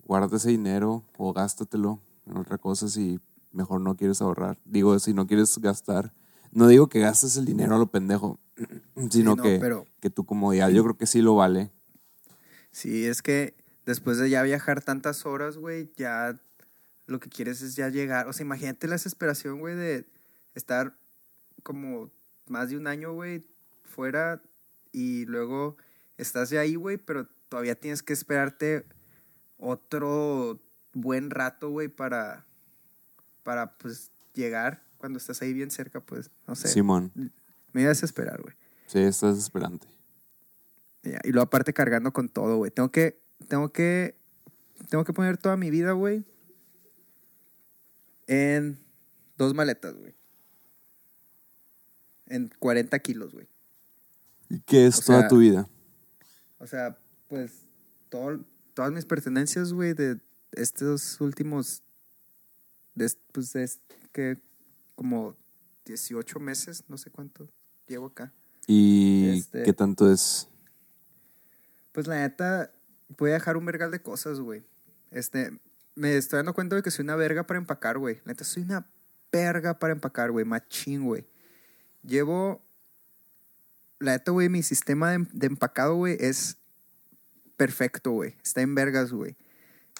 guarda 0.05 0.37
ese 0.37 0.50
dinero 0.50 1.05
o 1.17 1.33
gástatelo 1.33 2.00
en 2.26 2.37
otra 2.37 2.59
cosa 2.59 2.88
si 2.88 3.21
mejor 3.53 3.81
no 3.81 3.97
quieres 3.97 4.21
ahorrar. 4.23 4.59
Digo, 4.64 4.99
si 4.99 5.12
no 5.14 5.26
quieres 5.26 5.59
gastar. 5.59 6.12
No 6.54 6.68
digo 6.68 6.88
que 6.88 7.00
gastes 7.00 7.37
el 7.37 7.44
dinero 7.44 7.75
a 7.75 7.78
lo 7.78 7.88
pendejo, 7.90 8.38
sino 9.11 9.37
no, 9.37 9.42
que, 9.42 9.58
pero- 9.61 9.87
que 10.00 10.08
tu 10.11 10.25
comodidad 10.25 10.70
yo 10.70 10.82
creo 10.84 10.96
que 10.96 11.06
sí 11.06 11.20
lo 11.20 11.34
vale. 11.34 11.70
Sí, 12.70 13.06
es 13.06 13.23
que 13.23 13.54
después 13.87 14.18
de 14.18 14.30
ya 14.30 14.42
viajar 14.42 14.82
tantas 14.82 15.26
horas, 15.26 15.56
güey, 15.58 15.90
ya 15.96 16.40
lo 17.06 17.20
que 17.20 17.28
quieres 17.28 17.61
es 17.62 17.76
ya 17.76 17.88
llegar. 17.88 18.26
O 18.28 18.32
sea, 18.32 18.44
imagínate 18.46 18.87
la 18.87 18.94
desesperación, 18.94 19.61
güey, 19.61 19.75
de 19.75 20.06
estar 20.54 20.96
como 21.62 22.11
más 22.49 22.70
de 22.70 22.76
un 22.76 22.87
año, 22.87 23.12
güey, 23.12 23.44
fuera 23.84 24.42
y 24.92 25.25
luego 25.26 25.76
estás 26.18 26.50
ya 26.50 26.61
ahí, 26.61 26.76
güey, 26.76 26.96
pero 26.96 27.28
todavía 27.49 27.75
tienes 27.75 28.02
que 28.02 28.12
esperarte 28.12 28.87
otro 29.58 30.61
buen 30.92 31.30
rato, 31.30 31.70
güey, 31.70 31.88
para, 31.88 32.44
para, 33.42 33.76
pues, 33.78 34.11
llegar 34.34 34.82
cuando 35.04 35.18
estás 35.18 35.42
ahí 35.42 35.52
bien 35.52 35.70
cerca, 35.70 36.00
pues, 36.00 36.30
no 36.46 36.54
sé. 36.54 36.66
Simón. 36.66 37.12
Me 37.75 37.82
iba 37.82 37.90
a 37.90 37.92
desesperar, 37.92 38.40
güey. 38.40 38.54
Sí, 38.87 39.00
estás 39.00 39.34
desesperante. 39.34 39.87
Y 41.02 41.30
luego 41.30 41.42
aparte 41.42 41.75
cargando 41.75 42.11
con 42.11 42.30
todo, 42.30 42.56
güey. 42.56 42.70
Tengo 42.70 42.90
que, 42.90 43.20
tengo 43.46 43.70
que, 43.70 44.16
tengo 44.88 45.04
que 45.04 45.12
poner 45.12 45.37
toda 45.37 45.58
mi 45.58 45.68
vida, 45.68 45.92
güey, 45.92 46.25
en 48.28 48.78
dos 49.37 49.52
maletas, 49.52 49.94
güey. 49.94 50.14
En 52.25 52.50
40 52.58 52.99
kilos, 53.00 53.34
güey. 53.34 53.46
¿Y 54.49 54.61
qué 54.61 54.87
es 54.87 55.00
O 55.00 55.02
toda 55.02 55.20
sea, 55.20 55.28
tu 55.28 55.37
vida? 55.37 55.68
O 56.56 56.66
sea, 56.66 56.99
pues, 57.28 57.66
todo, 58.08 58.42
todas 58.73 58.90
mis 58.90 59.04
pertenencias, 59.04 59.75
güey, 59.75 59.92
de 59.92 60.18
estos 60.52 61.20
últimos, 61.20 61.82
de, 62.94 63.12
pues, 63.32 63.52
de, 63.52 63.70
que 64.11 64.38
como 64.95 65.37
18 65.85 66.41
meses, 66.41 66.85
no 66.89 66.99
sé 66.99 67.11
cuánto 67.11 67.49
llevo 67.87 68.07
acá. 68.07 68.33
¿Y 68.67 69.29
este- 69.39 69.63
qué 69.63 69.73
tanto 69.73 70.11
es? 70.11 70.49
Pues 71.93 72.07
la 72.07 72.17
neta, 72.17 72.73
voy 73.19 73.31
a 73.31 73.35
dejar 73.35 73.57
un 73.57 73.65
vergal 73.67 73.91
de 73.91 74.03
cosas, 74.03 74.41
güey. 74.41 74.65
Este, 75.11 75.51
me 75.95 76.17
estoy 76.17 76.39
dando 76.39 76.55
cuenta 76.55 76.75
de 76.77 76.83
que 76.83 76.91
soy 76.91 77.05
una 77.05 77.17
verga 77.17 77.47
para 77.47 77.59
empacar, 77.59 77.99
güey. 77.99 78.17
La 78.25 78.33
neta, 78.33 78.45
soy 78.45 78.63
una 78.65 78.87
verga 79.31 79.79
para 79.79 79.93
empacar, 79.93 80.31
güey. 80.31 80.45
Machín, 80.45 81.05
güey. 81.05 81.27
Llevo. 82.03 82.65
La 84.01 84.13
neta, 84.13 84.33
güey, 84.33 84.49
mi 84.49 84.63
sistema 84.63 85.13
de, 85.13 85.27
de 85.33 85.47
empacado, 85.47 85.95
güey, 85.95 86.17
es 86.19 86.59
perfecto, 87.57 88.11
güey. 88.11 88.35
Está 88.43 88.61
en 88.61 88.75
vergas, 88.75 89.13
güey. 89.13 89.37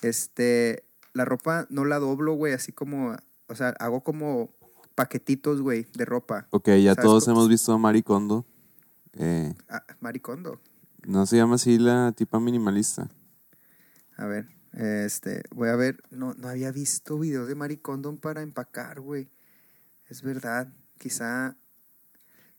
Este. 0.03 0.85
La 1.13 1.25
ropa 1.25 1.67
no 1.71 1.85
la 1.85 2.01
doblo, 2.01 2.35
güey, 2.35 2.53
así 2.55 2.73
como. 2.73 3.17
O 3.47 3.55
sea, 3.55 3.69
hago 3.79 4.03
como 4.03 4.51
paquetitos, 4.95 5.61
güey, 5.61 5.87
de 5.95 6.05
ropa. 6.05 6.47
Ok, 6.51 6.69
ya 6.69 6.95
¿Sabes 6.95 7.05
todos 7.05 7.25
cómo? 7.25 7.37
hemos 7.37 7.49
visto 7.49 7.73
a 7.73 7.79
Marie 7.79 8.03
Kondo. 8.03 8.47
Eh, 9.15 9.55
Ah, 9.69 9.85
maricondo. 10.01 10.61
¿No 11.07 11.27
se 11.27 11.37
llama 11.37 11.57
así 11.57 11.79
la 11.79 12.13
tipa 12.17 12.41
minimalista? 12.41 13.09
A 14.17 14.27
ver, 14.27 14.49
este, 14.73 15.43
voy 15.55 15.69
a 15.69 15.77
ver, 15.77 16.03
no, 16.11 16.35
no 16.35 16.49
había 16.49 16.71
visto 16.73 17.19
videos 17.19 17.47
de 17.49 17.55
Maricondom 17.55 18.17
para 18.19 18.43
empacar, 18.43 19.01
güey. 19.01 19.29
Es 20.09 20.23
verdad, 20.23 20.73
quizá, 20.99 21.57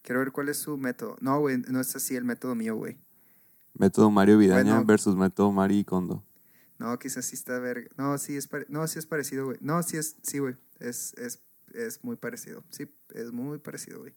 quiero 0.01 0.19
ver 0.19 0.31
cuál 0.31 0.49
es 0.49 0.57
su 0.57 0.77
método. 0.77 1.15
No, 1.21 1.39
güey, 1.39 1.57
no 1.69 1.79
es 1.79 1.95
así 1.95 2.15
el 2.15 2.23
método 2.25 2.55
mío, 2.55 2.75
güey. 2.75 2.97
Método 3.73 4.09
Mario 4.11 4.37
Vidaña 4.37 4.73
Bueno. 4.75 4.85
versus 4.85 5.15
método 5.15 5.51
Marie 5.51 5.83
Kondo. 5.85 6.23
No, 6.77 6.97
quizás 6.99 7.25
sí 7.25 7.35
está 7.35 7.57
verga. 7.59 7.89
No, 7.97 8.17
sí 8.17 8.35
es, 8.35 8.47
pare- 8.47 8.65
no, 8.69 8.85
sí 8.87 8.99
es 8.99 9.05
parecido, 9.05 9.45
güey. 9.45 9.57
No, 9.61 9.81
sí 9.83 9.97
es, 9.97 10.17
sí, 10.23 10.39
güey. 10.39 10.55
Es, 10.79 11.13
es, 11.17 11.41
es 11.75 12.03
muy 12.03 12.15
parecido. 12.15 12.63
Sí, 12.69 12.87
es 13.13 13.31
muy 13.31 13.57
parecido, 13.59 13.99
güey. 13.99 14.13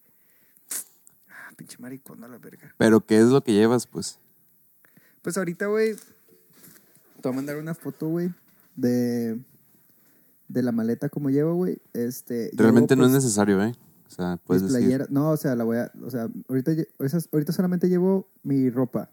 Ah, 1.29 1.53
pinche 1.57 1.77
maricondo 1.79 2.27
a 2.27 2.29
la 2.29 2.39
verga. 2.39 2.75
Pero 2.79 3.05
¿qué 3.05 3.19
es 3.19 3.27
lo 3.27 3.43
que 3.43 3.53
llevas, 3.53 3.87
pues? 3.87 4.19
Pues 5.23 5.37
ahorita, 5.37 5.67
güey, 5.67 5.95
te 5.95 7.23
voy 7.25 7.33
a 7.33 7.37
mandar 7.37 7.57
una 7.57 7.75
foto, 7.75 8.09
güey, 8.09 8.33
de, 8.77 9.39
de 10.49 10.63
la 10.63 10.73
maleta 10.73 11.09
como 11.09 11.31
llevo, 11.31 11.55
güey. 11.55 11.81
Este, 11.93 12.51
Realmente 12.55 12.95
llevo, 12.95 13.03
no 13.03 13.09
es 13.09 13.13
pues, 13.15 13.25
necesario, 13.25 13.63
¿eh? 13.63 13.73
O 14.07 14.11
sea, 14.11 14.39
puedes 14.45 14.63
mis 14.63 14.73
decir. 14.73 14.87
playeras. 14.87 15.11
No, 15.11 15.31
o 15.31 15.37
sea, 15.37 15.55
la 15.55 15.65
voy 15.65 15.79
a, 15.79 15.93
o 16.03 16.11
sea, 16.11 16.29
ahorita, 16.49 16.73
ahorita 17.33 17.53
solamente 17.53 17.89
llevo 17.89 18.31
mi 18.43 18.71
ropa. 18.71 19.11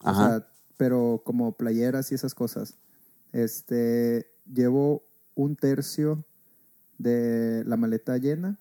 O 0.00 0.08
Ajá. 0.08 0.28
sea, 0.28 0.48
pero 0.76 1.22
como 1.24 1.56
playeras 1.56 2.10
y 2.10 2.14
esas 2.14 2.34
cosas. 2.34 2.78
Este, 3.32 4.26
llevo 4.52 5.04
un 5.34 5.56
tercio 5.56 6.24
de 6.98 7.64
la 7.66 7.76
maleta 7.76 8.16
llena. 8.18 8.58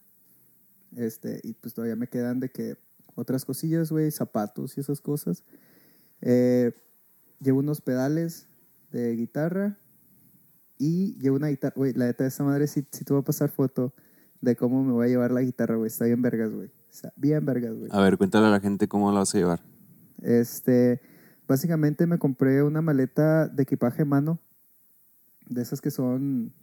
Este, 0.95 1.39
y 1.43 1.53
pues 1.53 1.73
todavía 1.73 1.95
me 1.95 2.07
quedan 2.07 2.39
de 2.39 2.49
que 2.49 2.77
otras 3.15 3.45
cosillas, 3.45 3.91
güey, 3.91 4.11
zapatos 4.11 4.77
y 4.77 4.81
esas 4.81 5.01
cosas. 5.01 5.43
Eh, 6.21 6.71
llevo 7.39 7.59
unos 7.59 7.81
pedales 7.81 8.47
de 8.91 9.15
guitarra 9.15 9.77
y 10.77 11.17
llevo 11.19 11.37
una 11.37 11.47
guitarra, 11.47 11.73
güey, 11.75 11.93
la 11.93 12.05
neta 12.05 12.23
de 12.23 12.29
esta 12.29 12.43
madre 12.43 12.67
sí, 12.67 12.85
sí 12.91 13.03
te 13.03 13.13
voy 13.13 13.21
a 13.21 13.25
pasar 13.25 13.49
foto 13.49 13.93
de 14.41 14.55
cómo 14.55 14.83
me 14.83 14.91
voy 14.91 15.05
a 15.05 15.09
llevar 15.09 15.31
la 15.31 15.41
guitarra, 15.41 15.75
güey. 15.75 15.87
Está 15.87 16.05
bien 16.05 16.21
vergas, 16.21 16.51
güey. 16.51 16.71
Está 16.91 17.13
bien 17.15 17.45
vergas, 17.45 17.73
güey. 17.73 17.89
A 17.91 18.01
ver, 18.01 18.17
cuéntale 18.17 18.47
a 18.47 18.49
la 18.49 18.59
gente 18.59 18.87
cómo 18.87 19.11
la 19.11 19.19
vas 19.19 19.33
a 19.33 19.37
llevar. 19.37 19.61
Este, 20.21 21.01
básicamente 21.47 22.05
me 22.07 22.19
compré 22.19 22.61
una 22.61 22.81
maleta 22.81 23.47
de 23.47 23.63
equipaje 23.63 24.05
mano, 24.05 24.39
de 25.47 25.61
esas 25.61 25.81
que 25.81 25.91
son, 25.91 26.53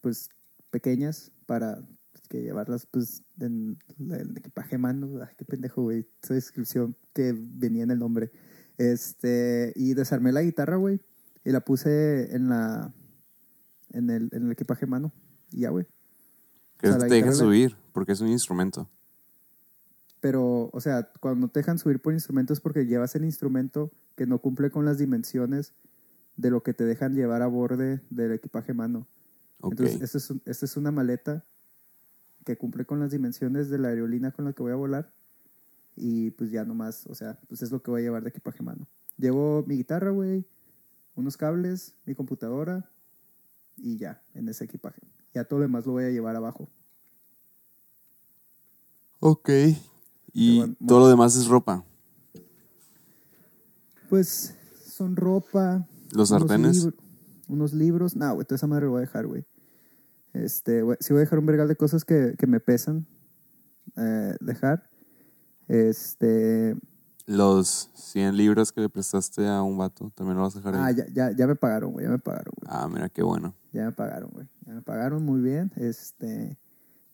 pues, 0.00 0.28
pequeñas 0.72 1.30
para 1.46 1.76
pues, 2.10 2.26
que 2.28 2.42
llevarlas, 2.42 2.86
pues, 2.86 3.22
en 3.38 3.78
el 4.10 4.36
equipaje 4.36 4.76
mano. 4.78 5.22
Ay, 5.22 5.34
qué 5.38 5.44
pendejo, 5.44 5.82
güey. 5.82 6.08
Esa 6.20 6.34
descripción 6.34 6.96
que 7.12 7.32
venía 7.36 7.84
en 7.84 7.92
el 7.92 8.00
nombre. 8.00 8.32
Este, 8.78 9.72
y 9.76 9.94
desarmé 9.94 10.32
la 10.32 10.42
guitarra, 10.42 10.76
güey, 10.76 11.00
y 11.44 11.50
la 11.52 11.60
puse 11.60 12.34
en 12.34 12.48
la, 12.48 12.92
en 13.90 14.10
el, 14.10 14.28
en 14.32 14.46
el 14.46 14.52
equipaje 14.52 14.86
mano. 14.86 15.12
Y 15.52 15.60
ya, 15.60 15.70
güey. 15.70 15.86
¿Crees 16.78 16.96
O 16.96 16.98
sea, 16.98 17.04
que 17.06 17.10
te 17.10 17.14
deja 17.16 17.26
guitarra 17.28 17.44
la- 17.46 17.52
subir? 17.52 17.76
Porque 17.92 18.12
es 18.12 18.20
un 18.20 18.28
instrumento. 18.28 18.88
Pero, 20.20 20.70
o 20.72 20.80
sea, 20.80 21.10
cuando 21.20 21.48
te 21.48 21.60
dejan 21.60 21.78
subir 21.78 22.00
por 22.00 22.12
instrumentos 22.12 22.58
es 22.58 22.62
porque 22.62 22.86
llevas 22.86 23.14
el 23.14 23.24
instrumento 23.24 23.90
que 24.16 24.26
no 24.26 24.38
cumple 24.40 24.70
con 24.70 24.84
las 24.84 24.98
dimensiones 24.98 25.74
de 26.36 26.50
lo 26.50 26.62
que 26.62 26.72
te 26.74 26.84
dejan 26.84 27.14
llevar 27.14 27.42
a 27.42 27.46
borde 27.48 28.00
del 28.08 28.32
equipaje 28.32 28.72
mano. 28.72 29.06
Entonces, 29.70 30.00
esta 30.02 30.18
es, 30.18 30.30
un- 30.30 30.42
esta 30.44 30.64
es 30.66 30.76
una 30.76 30.90
maleta 30.90 31.44
que 32.44 32.56
cumple 32.56 32.84
con 32.84 32.98
las 33.00 33.10
dimensiones 33.12 33.70
de 33.70 33.78
la 33.78 33.88
aerolínea 33.88 34.32
con 34.32 34.44
la 34.44 34.52
que 34.52 34.62
voy 34.62 34.72
a 34.72 34.76
volar. 34.76 35.12
Y 35.96 36.30
pues 36.32 36.50
ya 36.50 36.64
nomás, 36.64 37.06
o 37.06 37.14
sea, 37.14 37.38
pues 37.48 37.62
es 37.62 37.70
lo 37.70 37.82
que 37.82 37.90
voy 37.90 38.00
a 38.00 38.04
llevar 38.04 38.22
de 38.22 38.30
equipaje 38.30 38.62
mano. 38.62 38.86
Llevo 39.18 39.62
mi 39.66 39.76
guitarra, 39.76 40.10
güey, 40.10 40.44
unos 41.14 41.36
cables, 41.36 41.94
mi 42.06 42.14
computadora 42.14 42.90
y 43.76 43.96
ya, 43.98 44.22
en 44.34 44.48
ese 44.48 44.64
equipaje. 44.64 45.00
Ya 45.34 45.44
todo 45.44 45.60
lo 45.60 45.66
demás 45.66 45.86
lo 45.86 45.92
voy 45.92 46.04
a 46.04 46.10
llevar 46.10 46.34
abajo. 46.34 46.68
Ok. 49.20 49.50
Y 50.32 50.58
Bueno, 50.58 50.76
todo 50.86 51.00
lo 51.00 51.08
demás 51.08 51.36
es 51.36 51.46
ropa. 51.46 51.84
Pues 54.08 54.54
son 54.86 55.16
ropa. 55.16 55.86
¿Los 56.12 56.30
unos 56.30 56.40
sartenes? 56.42 56.88
unos 57.48 57.72
libros. 57.72 58.16
No, 58.16 58.34
güey, 58.34 58.46
toda 58.46 58.56
esa 58.56 58.66
madre 58.66 58.86
lo 58.86 58.92
voy 58.92 58.98
a 58.98 59.00
dejar, 59.02 59.26
güey. 59.26 59.44
Este, 60.32 60.82
sí 61.00 61.12
voy 61.12 61.18
a 61.18 61.24
dejar 61.24 61.38
un 61.38 61.46
vergal 61.46 61.68
de 61.68 61.76
cosas 61.76 62.04
que, 62.04 62.34
que 62.38 62.46
me 62.46 62.60
pesan. 62.60 63.06
eh, 63.96 64.34
dejar. 64.40 64.88
Este. 65.68 66.76
Los 67.26 67.90
100 67.94 68.36
libras 68.36 68.72
que 68.72 68.80
le 68.80 68.88
prestaste 68.88 69.46
a 69.46 69.62
un 69.62 69.78
vato, 69.78 70.10
también 70.14 70.36
lo 70.36 70.42
vas 70.42 70.56
a 70.56 70.58
dejar 70.58 70.74
Ah, 70.74 70.86
ahí. 70.86 70.96
ya, 70.96 71.06
ya, 71.12 71.30
ya 71.36 71.46
me 71.46 71.54
pagaron, 71.54 71.92
güey. 71.92 72.04
Ya 72.04 72.10
me 72.10 72.18
pagaron, 72.18 72.52
güey. 72.56 72.68
Ah, 72.70 72.88
mira, 72.92 73.08
qué 73.08 73.22
bueno. 73.22 73.54
Ya 73.72 73.84
me 73.86 73.92
pagaron, 73.92 74.30
güey. 74.30 74.48
Ya 74.66 74.74
me 74.74 74.82
pagaron 74.82 75.24
muy 75.24 75.40
bien. 75.40 75.72
Este. 75.76 76.58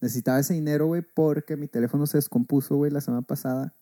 Necesitaba 0.00 0.38
ese 0.38 0.54
dinero, 0.54 0.86
güey, 0.86 1.02
porque 1.02 1.56
mi 1.56 1.68
teléfono 1.68 2.06
se 2.06 2.18
descompuso, 2.18 2.76
güey, 2.76 2.90
la 2.90 3.00
semana 3.00 3.22
pasada. 3.22 3.74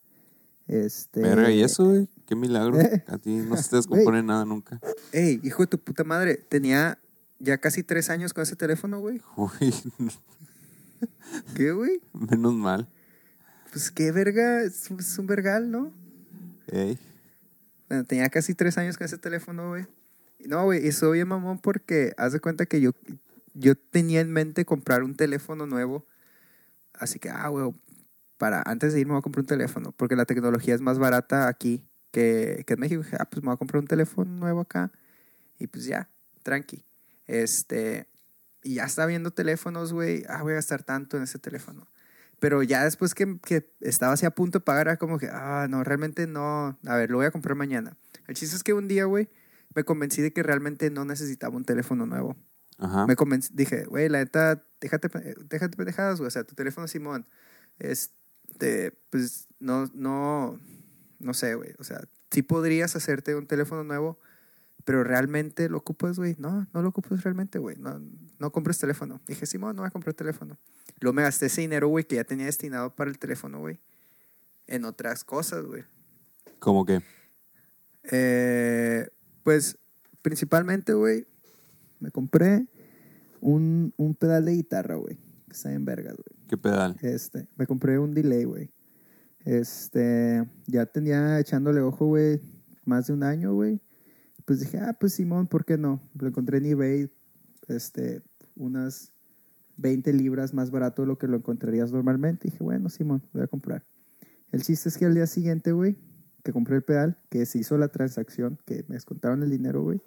Este. 0.66 1.20
Verga, 1.20 1.50
¿y 1.50 1.62
eso, 1.62 1.84
güey? 1.86 2.08
Qué 2.26 2.34
milagro. 2.34 2.80
Eh. 2.80 3.04
A 3.08 3.18
ti 3.18 3.36
no 3.36 3.56
se 3.56 3.70
te 3.70 3.76
descompone 3.76 4.22
nada 4.22 4.44
nunca. 4.44 4.80
Ey, 5.12 5.40
hijo 5.44 5.62
de 5.62 5.68
tu 5.68 5.78
puta 5.78 6.02
madre. 6.04 6.36
Tenía 6.48 6.98
ya 7.38 7.58
casi 7.58 7.82
tres 7.82 8.10
años 8.10 8.32
con 8.32 8.42
ese 8.42 8.56
teléfono, 8.56 9.00
güey. 9.00 9.20
Uy, 9.36 9.74
¿Qué, 11.54 11.72
güey? 11.72 12.00
menos 12.12 12.54
mal. 12.54 12.88
Pues 13.70 13.90
qué 13.90 14.12
verga. 14.12 14.62
Es, 14.62 14.90
es 14.90 15.18
un 15.18 15.26
vergal, 15.26 15.70
¿no? 15.70 15.92
Ey. 16.68 16.98
Bueno, 17.88 18.04
tenía 18.04 18.28
casi 18.30 18.54
tres 18.54 18.78
años 18.78 18.96
con 18.96 19.04
ese 19.04 19.18
teléfono, 19.18 19.68
güey. 19.68 19.86
No, 20.46 20.64
güey, 20.64 20.86
y 20.86 20.92
soy 20.92 21.18
bien 21.18 21.28
mamón 21.28 21.58
porque 21.58 22.12
haz 22.16 22.32
de 22.32 22.40
cuenta 22.40 22.66
que 22.66 22.80
yo, 22.80 22.92
yo 23.54 23.74
tenía 23.76 24.20
en 24.20 24.32
mente 24.32 24.64
comprar 24.64 25.02
un 25.02 25.14
teléfono 25.14 25.66
nuevo. 25.66 26.06
Así 26.94 27.18
que, 27.18 27.30
ah, 27.30 27.48
güey, 27.48 27.72
para 28.38 28.62
antes 28.66 28.92
de 28.92 29.00
irme 29.00 29.12
voy 29.12 29.20
a 29.20 29.22
comprar 29.22 29.42
un 29.42 29.46
teléfono 29.46 29.92
porque 29.92 30.16
la 30.16 30.24
tecnología 30.26 30.74
es 30.74 30.80
más 30.80 30.98
barata 30.98 31.48
aquí 31.48 31.84
que, 32.10 32.64
que 32.66 32.74
en 32.74 32.80
México. 32.80 33.02
Ah, 33.18 33.24
pues 33.24 33.42
me 33.42 33.46
voy 33.46 33.54
a 33.54 33.58
comprar 33.58 33.80
un 33.80 33.86
teléfono 33.86 34.30
nuevo 34.30 34.60
acá 34.60 34.90
y 35.58 35.66
pues 35.66 35.84
ya, 35.84 36.08
tranqui. 36.42 36.84
Este, 37.26 38.08
y 38.62 38.74
ya 38.74 38.84
está 38.84 39.06
viendo 39.06 39.30
teléfonos, 39.30 39.92
güey. 39.92 40.24
Ah, 40.28 40.42
voy 40.42 40.52
a 40.52 40.56
gastar 40.56 40.82
tanto 40.82 41.16
en 41.16 41.22
ese 41.22 41.38
teléfono. 41.38 41.88
Pero 42.38 42.62
ya 42.62 42.84
después 42.84 43.14
que, 43.14 43.38
que 43.40 43.72
estaba 43.80 44.12
así 44.12 44.26
a 44.26 44.30
punto 44.30 44.58
de 44.58 44.64
pagar, 44.64 44.88
era 44.88 44.96
como 44.96 45.18
que, 45.18 45.28
ah, 45.30 45.66
no, 45.70 45.82
realmente 45.84 46.26
no. 46.26 46.78
A 46.86 46.96
ver, 46.96 47.10
lo 47.10 47.18
voy 47.18 47.26
a 47.26 47.30
comprar 47.30 47.56
mañana. 47.56 47.96
El 48.26 48.34
chiste 48.34 48.56
es 48.56 48.62
que 48.62 48.74
un 48.74 48.88
día, 48.88 49.04
güey, 49.04 49.28
me 49.74 49.84
convencí 49.84 50.20
de 50.20 50.32
que 50.32 50.42
realmente 50.42 50.90
no 50.90 51.04
necesitaba 51.04 51.56
un 51.56 51.64
teléfono 51.64 52.06
nuevo. 52.06 52.36
Ajá. 52.78 53.06
Me 53.06 53.16
convencí, 53.16 53.50
dije, 53.54 53.84
güey, 53.84 54.08
la 54.08 54.18
neta, 54.18 54.66
déjate, 54.80 55.08
déjate 55.48 55.76
pendejadas, 55.76 56.18
güey. 56.18 56.28
O 56.28 56.30
sea, 56.30 56.44
tu 56.44 56.54
teléfono 56.54 56.88
Simón, 56.88 57.26
este, 57.78 58.92
pues, 59.10 59.48
no, 59.58 59.90
no, 59.94 60.60
no 61.18 61.34
sé, 61.34 61.54
güey. 61.54 61.74
O 61.78 61.84
sea, 61.84 62.02
sí 62.30 62.42
podrías 62.42 62.96
hacerte 62.96 63.34
un 63.34 63.46
teléfono 63.46 63.82
nuevo, 63.82 64.18
pero 64.86 65.02
realmente 65.02 65.68
lo 65.68 65.78
ocupas, 65.78 66.16
güey. 66.16 66.36
No, 66.38 66.68
no 66.72 66.80
lo 66.80 66.90
ocupas 66.90 67.24
realmente, 67.24 67.58
güey. 67.58 67.76
No, 67.76 68.00
no 68.38 68.52
compres 68.52 68.78
teléfono. 68.78 69.20
Dije, 69.26 69.44
Simón, 69.44 69.74
no 69.74 69.82
voy 69.82 69.88
a 69.88 69.90
comprar 69.90 70.14
teléfono. 70.14 70.58
Luego 71.00 71.12
me 71.12 71.22
gasté 71.22 71.46
ese 71.46 71.62
dinero, 71.62 71.88
güey, 71.88 72.04
que 72.04 72.14
ya 72.14 72.22
tenía 72.22 72.46
destinado 72.46 72.94
para 72.94 73.10
el 73.10 73.18
teléfono, 73.18 73.58
güey, 73.58 73.80
en 74.68 74.84
otras 74.84 75.24
cosas, 75.24 75.64
güey. 75.64 75.82
¿Cómo 76.60 76.86
que? 76.86 77.02
Eh, 78.04 79.08
pues, 79.42 79.76
principalmente, 80.22 80.92
güey, 80.94 81.26
me 81.98 82.12
compré 82.12 82.68
un, 83.40 83.92
un 83.96 84.14
pedal 84.14 84.44
de 84.44 84.52
guitarra, 84.52 84.94
güey. 84.94 85.16
Que 85.48 85.52
está 85.52 85.72
en 85.72 85.84
vergas, 85.84 86.14
güey. 86.14 86.46
¿Qué 86.48 86.56
pedal? 86.56 86.96
Este, 87.02 87.48
me 87.56 87.66
compré 87.66 87.98
un 87.98 88.14
delay, 88.14 88.44
güey. 88.44 88.70
Este, 89.44 90.48
ya 90.66 90.86
tenía 90.86 91.40
echándole 91.40 91.80
ojo, 91.80 92.06
güey, 92.06 92.40
más 92.84 93.08
de 93.08 93.14
un 93.14 93.24
año, 93.24 93.52
güey. 93.52 93.80
Pues 94.46 94.60
dije, 94.60 94.78
ah, 94.78 94.96
pues 94.98 95.12
Simón, 95.14 95.46
¿por 95.48 95.64
qué 95.66 95.76
no? 95.76 96.00
Lo 96.18 96.28
encontré 96.28 96.58
en 96.58 96.66
eBay, 96.66 97.12
este, 97.68 98.22
unas 98.54 99.12
20 99.76 100.12
libras 100.14 100.54
más 100.54 100.70
barato 100.70 101.02
de 101.02 101.08
lo 101.08 101.18
que 101.18 101.26
lo 101.28 101.36
encontrarías 101.36 101.92
normalmente. 101.92 102.48
dije, 102.48 102.62
bueno, 102.64 102.88
Simón, 102.88 103.22
voy 103.34 103.42
a 103.42 103.46
comprar. 103.48 103.84
El 104.52 104.62
chiste 104.62 104.88
es 104.88 104.96
que 104.96 105.04
al 105.04 105.14
día 105.14 105.26
siguiente, 105.26 105.72
güey, 105.72 105.98
que 106.44 106.52
compré 106.52 106.76
el 106.76 106.82
pedal, 106.82 107.18
que 107.28 107.44
se 107.44 107.58
hizo 107.58 107.76
la 107.76 107.88
transacción, 107.88 108.58
que 108.64 108.84
me 108.88 108.94
descontaron 108.94 109.42
el 109.42 109.50
dinero, 109.50 109.82
güey, 109.82 110.00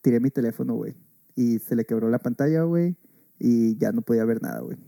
tiré 0.00 0.18
mi 0.20 0.30
teléfono, 0.30 0.74
güey. 0.74 0.96
Y 1.36 1.58
se 1.58 1.76
le 1.76 1.84
quebró 1.84 2.08
la 2.08 2.18
pantalla, 2.18 2.62
güey, 2.62 2.96
y 3.38 3.76
ya 3.76 3.92
no 3.92 4.00
podía 4.02 4.24
ver 4.24 4.42
nada, 4.42 4.60
güey. 4.60 4.78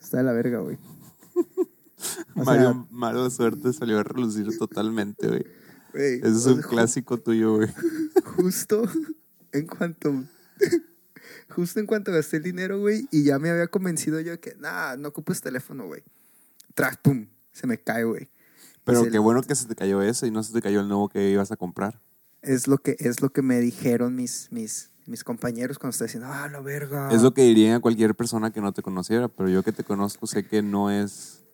Está 0.00 0.18
de 0.18 0.24
la 0.24 0.32
verga, 0.32 0.58
güey. 0.58 0.76
O 2.34 2.44
Mario, 2.44 2.72
sea- 2.72 2.86
Mario 2.90 3.30
Suerte 3.30 3.72
salió 3.72 3.98
a 4.00 4.02
relucir 4.02 4.48
totalmente, 4.58 5.28
güey. 5.28 5.44
Ese 5.94 6.28
es 6.28 6.46
un 6.46 6.62
clásico 6.62 7.18
tuyo, 7.18 7.56
güey. 7.56 7.68
Justo 8.36 8.84
en 9.52 9.66
cuanto. 9.66 10.24
Justo 11.50 11.80
en 11.80 11.86
cuanto 11.86 12.12
gasté 12.12 12.38
el 12.38 12.42
dinero, 12.42 12.80
güey, 12.80 13.06
y 13.10 13.24
ya 13.24 13.38
me 13.38 13.50
había 13.50 13.66
convencido 13.66 14.20
yo 14.20 14.32
de 14.32 14.40
que, 14.40 14.54
nah, 14.56 14.96
no 14.96 15.08
ocupes 15.08 15.40
teléfono, 15.42 15.86
güey. 15.86 16.02
Tras, 16.74 16.96
pum, 16.96 17.26
se 17.52 17.66
me 17.66 17.78
cae, 17.78 18.04
güey. 18.04 18.30
Pero 18.84 19.08
qué 19.10 19.18
bueno 19.18 19.42
que 19.42 19.54
se 19.54 19.66
te 19.66 19.74
cayó 19.74 20.02
ese 20.02 20.26
y 20.26 20.30
no 20.30 20.42
se 20.42 20.52
te 20.52 20.62
cayó 20.62 20.80
el 20.80 20.88
nuevo 20.88 21.08
que 21.08 21.30
ibas 21.30 21.52
a 21.52 21.56
comprar. 21.56 22.00
Es 22.40 22.66
lo 22.66 22.78
que, 22.78 22.96
es 22.98 23.20
lo 23.20 23.30
que 23.30 23.42
me 23.42 23.60
dijeron 23.60 24.16
mis, 24.16 24.48
mis, 24.50 24.90
mis 25.06 25.22
compañeros 25.22 25.78
cuando 25.78 25.92
estaba 25.92 26.06
diciendo, 26.06 26.28
ah, 26.32 26.48
la 26.48 26.60
verga. 26.60 27.12
Es 27.12 27.22
lo 27.22 27.32
que 27.34 27.42
diría 27.42 27.78
cualquier 27.80 28.14
persona 28.14 28.50
que 28.50 28.60
no 28.60 28.72
te 28.72 28.82
conociera, 28.82 29.28
pero 29.28 29.48
yo 29.48 29.62
que 29.62 29.72
te 29.72 29.84
conozco 29.84 30.26
sé 30.26 30.44
que 30.44 30.62
no 30.62 30.90
es 30.90 31.44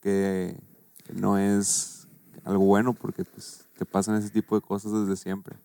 que, 0.00 0.56
que 1.04 1.12
no 1.12 1.38
es 1.38 2.08
algo 2.44 2.64
bueno 2.64 2.94
porque 2.94 3.24
pues 3.24 3.63
te 3.76 3.84
pasan 3.84 4.16
ese 4.16 4.30
tipo 4.30 4.54
de 4.54 4.62
cosas 4.62 4.92
desde 4.92 5.16
siempre. 5.16 5.56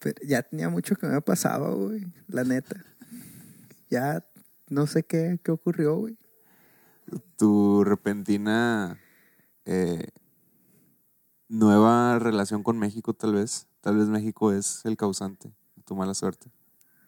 Pero 0.00 0.20
ya 0.26 0.42
tenía 0.42 0.68
mucho 0.68 0.96
que 0.96 1.06
me 1.06 1.20
pasado, 1.20 1.76
güey, 1.88 2.06
la 2.28 2.44
neta. 2.44 2.84
Ya 3.88 4.26
no 4.68 4.86
sé 4.86 5.02
qué, 5.04 5.38
qué 5.42 5.52
ocurrió, 5.52 5.96
güey. 5.96 6.16
Tu 7.36 7.84
repentina 7.84 8.98
eh, 9.64 10.08
nueva 11.48 12.18
relación 12.18 12.62
con 12.62 12.78
México 12.78 13.12
tal 13.14 13.34
vez, 13.34 13.68
tal 13.80 13.98
vez 13.98 14.08
México 14.08 14.52
es 14.52 14.84
el 14.84 14.96
causante 14.96 15.48
de 15.76 15.82
tu 15.82 15.94
mala 15.94 16.14
suerte. 16.14 16.50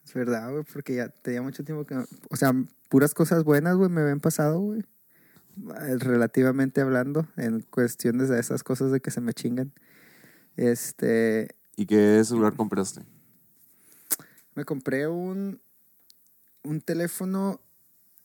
Es 0.04 0.12
verdad, 0.12 0.50
güey, 0.52 0.64
porque 0.70 0.96
ya 0.96 1.08
tenía 1.08 1.40
mucho 1.40 1.64
tiempo 1.64 1.86
que... 1.86 1.94
no- 1.94 2.04
O 2.30 2.36
sea, 2.36 2.52
puras 2.90 3.14
cosas 3.14 3.42
buenas, 3.44 3.76
güey, 3.76 3.88
me 3.88 4.02
habían 4.02 4.20
pasado, 4.20 4.60
güey. 4.60 4.84
Relativamente 5.98 6.80
hablando, 6.80 7.26
en 7.36 7.60
cuestiones 7.62 8.28
de 8.28 8.38
esas 8.38 8.62
cosas 8.62 8.90
de 8.92 9.00
que 9.00 9.10
se 9.10 9.20
me 9.20 9.32
chingan. 9.32 9.72
Este... 10.56 11.56
¿Y 11.76 11.86
qué 11.86 12.22
celular 12.24 12.54
compraste? 12.54 13.02
Me 14.54 14.64
compré 14.64 15.08
un... 15.08 15.60
Un 16.62 16.80
teléfono 16.80 17.60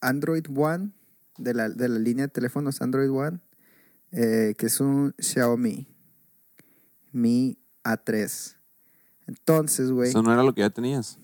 Android 0.02 0.46
One, 0.56 0.92
de 1.38 1.54
la, 1.54 1.70
de 1.70 1.90
la 1.90 2.00
línea 2.00 2.28
de 2.28 2.32
teléfonos 2.32 2.82
Android 2.82 3.12
One, 3.12 3.40
eh, 4.12 4.56
que 4.58 4.68
es 4.68 4.80
un 4.80 5.14
Xiaomi 5.20 5.88
Mi 7.12 7.58
A3. 7.84 8.56
Entonces, 9.28 9.92
güey... 9.92 10.10
Eso 10.10 10.24
no 10.24 10.32
era 10.32 10.44
lo 10.44 10.54
que 10.54 10.62
ya 10.62 10.70
tenías. 10.70 11.20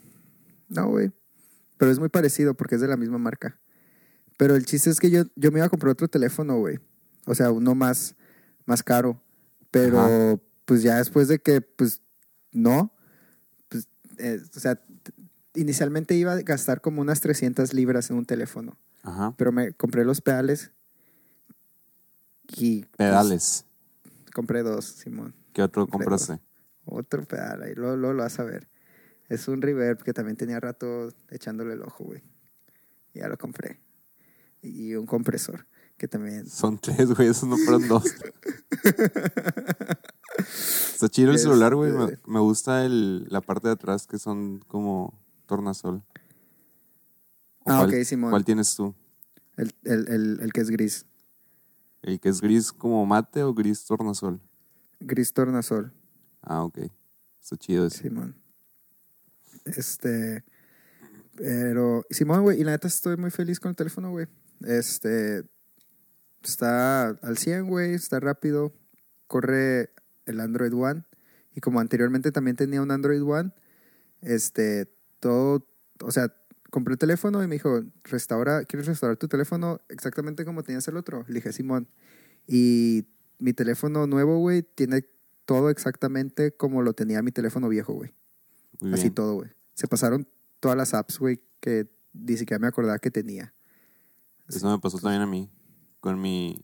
No, 0.68 0.90
güey. 0.90 1.12
Pero 1.78 1.92
es 1.92 2.00
muy 2.00 2.10
parecido 2.10 2.54
porque 2.54 2.76
es 2.76 2.82
de 2.82 2.88
la 2.88 2.98
misma 2.98 3.18
marca. 3.18 3.60
Pero 4.38 4.56
el 4.56 4.66
chiste 4.66 4.90
es 4.90 5.00
que 5.00 5.10
yo, 5.10 5.24
yo 5.36 5.52
me 5.52 5.60
iba 5.60 5.66
a 5.66 5.70
comprar 5.70 5.92
otro 5.92 6.08
teléfono, 6.08 6.58
güey. 6.58 6.80
O 7.26 7.36
sea, 7.36 7.52
uno 7.52 7.76
más, 7.76 8.16
más 8.66 8.84
caro. 8.84 9.22
Pero, 9.72 10.00
Ajá. 10.00 10.40
Pues 10.66 10.84
ya 10.84 10.98
después 10.98 11.28
de 11.28 11.40
que, 11.40 11.62
pues, 11.62 12.02
no. 12.52 12.92
Pues, 13.70 13.88
eh, 14.18 14.42
o 14.56 14.60
sea, 14.60 14.82
inicialmente 15.56 16.16
iba 16.16 16.34
a 16.34 16.42
gastar 16.42 16.82
como 16.82 17.02
unas 17.02 17.22
300 17.22 17.74
libras 17.74 18.10
en 18.10 18.18
un 18.18 18.26
teléfono. 18.26 18.78
Ajá. 19.04 19.34
Pero 19.38 19.52
me 19.52 19.74
compré 19.74 20.04
los 20.04 20.22
pedales. 20.22 20.72
Y. 22.48 22.82
pues, 22.82 22.92
Pedales. 22.98 23.66
compré 24.34 24.64
dos, 24.64 24.86
Simón. 24.86 25.34
¿Qué 25.54 25.64
otro 25.64 25.88
compré 25.88 26.08
compraste? 26.08 26.40
Otro 26.86 27.26
pedal, 27.26 27.64
ahí 27.64 27.74
luego 27.74 27.96
lo 27.96 28.16
vas 28.16 28.40
a 28.40 28.44
ver. 28.44 28.68
Es 29.28 29.48
un 29.48 29.62
reverb 29.62 30.04
que 30.04 30.14
también 30.14 30.38
tenía 30.38 30.60
rato 30.60 31.12
echándole 31.30 31.74
el 31.74 31.82
ojo, 31.82 32.04
güey. 32.04 32.22
Ya 33.14 33.28
lo 33.28 33.38
compré. 33.38 33.80
Y 34.62 34.94
un 34.96 35.08
compresor, 35.08 35.66
que 35.98 36.08
también. 36.08 36.48
Son 36.48 36.78
tres, 36.78 37.12
güey, 37.12 37.30
esos 37.30 37.50
no 37.50 37.58
fueron 37.58 37.88
dos. 37.88 38.04
Está 40.38 41.10
chido 41.10 41.32
el 41.32 41.40
celular, 41.40 41.76
güey. 41.76 41.92
Me, 41.92 42.06
Este- 42.06 42.20
me 42.28 42.40
gusta 42.40 42.86
el, 42.86 43.26
la 43.30 43.42
parte 43.42 43.68
de 43.68 43.74
atrás 43.74 44.08
que 44.08 44.18
son 44.20 44.60
como 44.68 45.20
tornasol. 45.46 46.04
¿O 47.60 47.72
Ah, 47.72 47.78
cuál- 47.86 47.90
ok, 48.00 48.04
Simón. 48.04 48.30
¿Cuál 48.32 48.46
tienes 48.46 48.76
tú? 48.76 48.94
El, 49.58 49.74
el, 49.84 50.08
el, 50.10 50.40
el 50.42 50.54
que 50.54 50.62
es 50.62 50.70
gris. 50.70 51.06
¿El 52.02 52.20
que 52.20 52.30
es 52.30 52.42
gris 52.42 52.72
como 52.72 53.06
mate 53.06 53.42
o 53.44 53.54
gris 53.54 53.86
tornasol? 53.86 54.40
Gris 55.00 55.34
tornasol, 55.34 55.92
Ah, 56.42 56.64
ok. 56.64 56.78
Está 57.42 57.58
chido 57.58 57.86
ese. 57.88 58.04
Simón. 58.04 58.36
Este. 59.66 60.44
Pero. 61.36 62.06
Simón, 62.10 62.44
güey, 62.44 62.62
y 62.62 62.64
la 62.64 62.72
neta 62.72 62.88
estoy 62.88 63.18
muy 63.18 63.32
feliz 63.32 63.60
con 63.60 63.70
el 63.70 63.76
teléfono, 63.76 64.12
güey. 64.12 64.28
Este. 64.62 65.44
Está 66.44 67.08
al 67.10 67.38
100, 67.38 67.68
güey, 67.68 67.94
está 67.96 68.20
rápido. 68.20 68.72
Corre 69.28 69.90
el 70.26 70.40
Android 70.40 70.74
One. 70.74 71.04
Y 71.54 71.62
como 71.62 71.80
anteriormente 71.80 72.32
también 72.32 72.56
tenía 72.56 72.82
un 72.82 72.92
Android 72.92 73.24
One, 73.24 73.52
este, 74.22 74.92
todo, 75.20 75.68
o 76.02 76.12
sea, 76.12 76.34
compré 76.70 76.94
el 76.94 76.98
teléfono 77.00 77.42
y 77.42 77.48
me 77.48 77.56
dijo, 77.56 77.84
restaura, 78.04 78.66
¿quieres 78.66 78.88
restaurar 78.88 79.18
tu 79.18 79.28
teléfono 79.28 79.80
exactamente 79.88 80.44
como 80.44 80.64
tenías 80.64 80.88
el 80.88 80.98
otro? 80.98 81.24
Le 81.28 81.36
dije, 81.36 81.54
Simón. 81.54 81.88
Y 82.48 83.06
mi 83.40 83.54
teléfono 83.54 84.08
nuevo, 84.08 84.40
güey, 84.40 84.64
tiene 84.64 85.06
todo 85.46 85.70
exactamente 85.70 86.52
como 86.52 86.82
lo 86.82 86.94
tenía 86.94 87.22
mi 87.22 87.32
teléfono 87.32 87.70
viejo, 87.70 87.94
güey. 87.94 88.14
Así 88.92 89.04
bien. 89.04 89.14
todo, 89.14 89.36
güey. 89.36 89.50
Se 89.74 89.88
pasaron 89.88 90.28
todas 90.60 90.78
las 90.78 90.94
apps, 90.94 91.20
güey, 91.20 91.42
que 91.60 91.90
ni 92.14 92.38
siquiera 92.38 92.60
me 92.60 92.68
acordaba 92.68 93.00
que 93.00 93.12
tenía. 93.12 93.54
Eso 94.50 94.70
me 94.70 94.80
pasó 94.80 95.00
también 95.00 95.22
a 95.22 95.28
mí. 95.28 95.50
Con 96.00 96.22
mi 96.22 96.62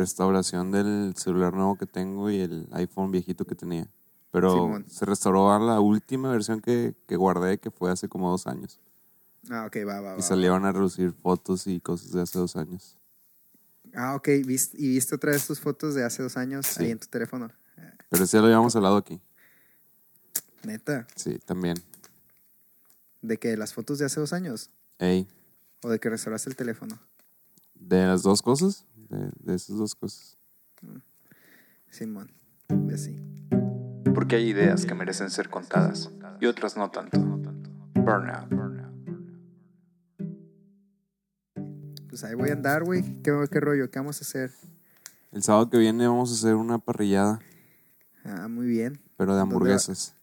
restauración 0.00 0.70
del 0.72 1.14
celular 1.16 1.52
nuevo 1.54 1.76
que 1.76 1.86
tengo 1.86 2.30
y 2.30 2.40
el 2.40 2.66
iPhone 2.72 3.10
viejito 3.10 3.44
que 3.44 3.54
tenía. 3.54 3.86
Pero 4.32 4.52
Simón. 4.54 4.84
se 4.88 5.04
restauró 5.04 5.52
a 5.52 5.58
la 5.58 5.80
última 5.80 6.30
versión 6.30 6.60
que, 6.60 6.94
que 7.06 7.16
guardé, 7.16 7.58
que 7.58 7.70
fue 7.70 7.90
hace 7.90 8.08
como 8.08 8.30
dos 8.30 8.46
años. 8.46 8.78
Ah, 9.50 9.66
ok, 9.66 9.76
va, 9.88 10.00
va, 10.00 10.12
va. 10.12 10.18
Y 10.18 10.22
salieron 10.22 10.64
a 10.64 10.72
reducir 10.72 11.12
fotos 11.12 11.66
y 11.66 11.80
cosas 11.80 12.12
de 12.12 12.22
hace 12.22 12.38
dos 12.38 12.56
años. 12.56 12.96
Ah, 13.94 14.14
ok. 14.14 14.28
¿Viste, 14.46 14.76
¿Y 14.78 14.88
viste 14.88 15.14
otra 15.14 15.32
vez 15.32 15.46
tus 15.46 15.58
fotos 15.60 15.94
de 15.94 16.04
hace 16.04 16.22
dos 16.22 16.36
años 16.36 16.66
Sí. 16.66 16.84
ahí 16.84 16.90
en 16.92 16.98
tu 16.98 17.06
teléfono? 17.08 17.50
Pero 18.08 18.26
sí 18.26 18.36
ya 18.36 18.40
lo 18.40 18.46
habíamos 18.46 18.74
hablado 18.76 18.96
aquí. 18.96 19.20
Neta. 20.64 21.06
Sí, 21.16 21.38
también. 21.44 21.76
¿De 23.22 23.38
que 23.38 23.56
las 23.56 23.72
fotos 23.74 23.98
de 23.98 24.04
hace 24.06 24.20
dos 24.20 24.32
años? 24.32 24.70
Ey, 24.98 25.26
¿O 25.82 25.88
de 25.88 25.98
que 25.98 26.10
restauraste 26.10 26.50
el 26.50 26.56
teléfono? 26.56 26.98
de 27.74 28.06
las 28.06 28.22
dos 28.22 28.42
cosas, 28.42 28.84
de, 29.10 29.30
de 29.40 29.54
esas 29.54 29.76
dos 29.76 29.94
cosas. 29.94 30.38
Simón. 31.90 32.32
Así. 32.92 33.16
Porque 34.14 34.36
hay 34.36 34.48
ideas 34.48 34.86
que 34.86 34.94
merecen 34.94 35.30
ser 35.30 35.50
contadas 35.50 36.10
y 36.40 36.46
otras 36.46 36.76
no 36.76 36.90
tanto. 36.90 37.20
Burnout. 37.94 38.50
Pues 42.08 42.24
ahí 42.24 42.34
voy 42.34 42.50
a 42.50 42.54
andar, 42.54 42.82
güey. 42.84 43.02
¿Qué, 43.22 43.32
¿Qué 43.50 43.60
rollo? 43.60 43.90
¿Qué 43.90 43.98
vamos 43.98 44.18
a 44.18 44.24
hacer? 44.24 44.50
El 45.32 45.42
sábado 45.42 45.70
que 45.70 45.78
viene 45.78 46.06
vamos 46.08 46.30
a 46.32 46.34
hacer 46.34 46.54
una 46.56 46.78
parrillada, 46.78 47.40
Ah, 48.24 48.48
muy 48.48 48.66
bien. 48.66 49.00
pero 49.16 49.34
de 49.34 49.40
hamburguesas. 49.40 50.14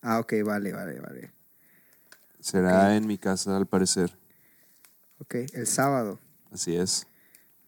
Ah, 0.00 0.20
ok, 0.20 0.32
vale, 0.44 0.72
vale, 0.72 1.00
vale. 1.00 1.32
Será 2.38 2.96
en 2.96 3.06
mi 3.06 3.18
casa, 3.18 3.56
al 3.56 3.66
parecer. 3.66 4.16
Ok, 5.18 5.34
el 5.54 5.66
sábado. 5.66 6.20
Así 6.52 6.76
es. 6.76 7.06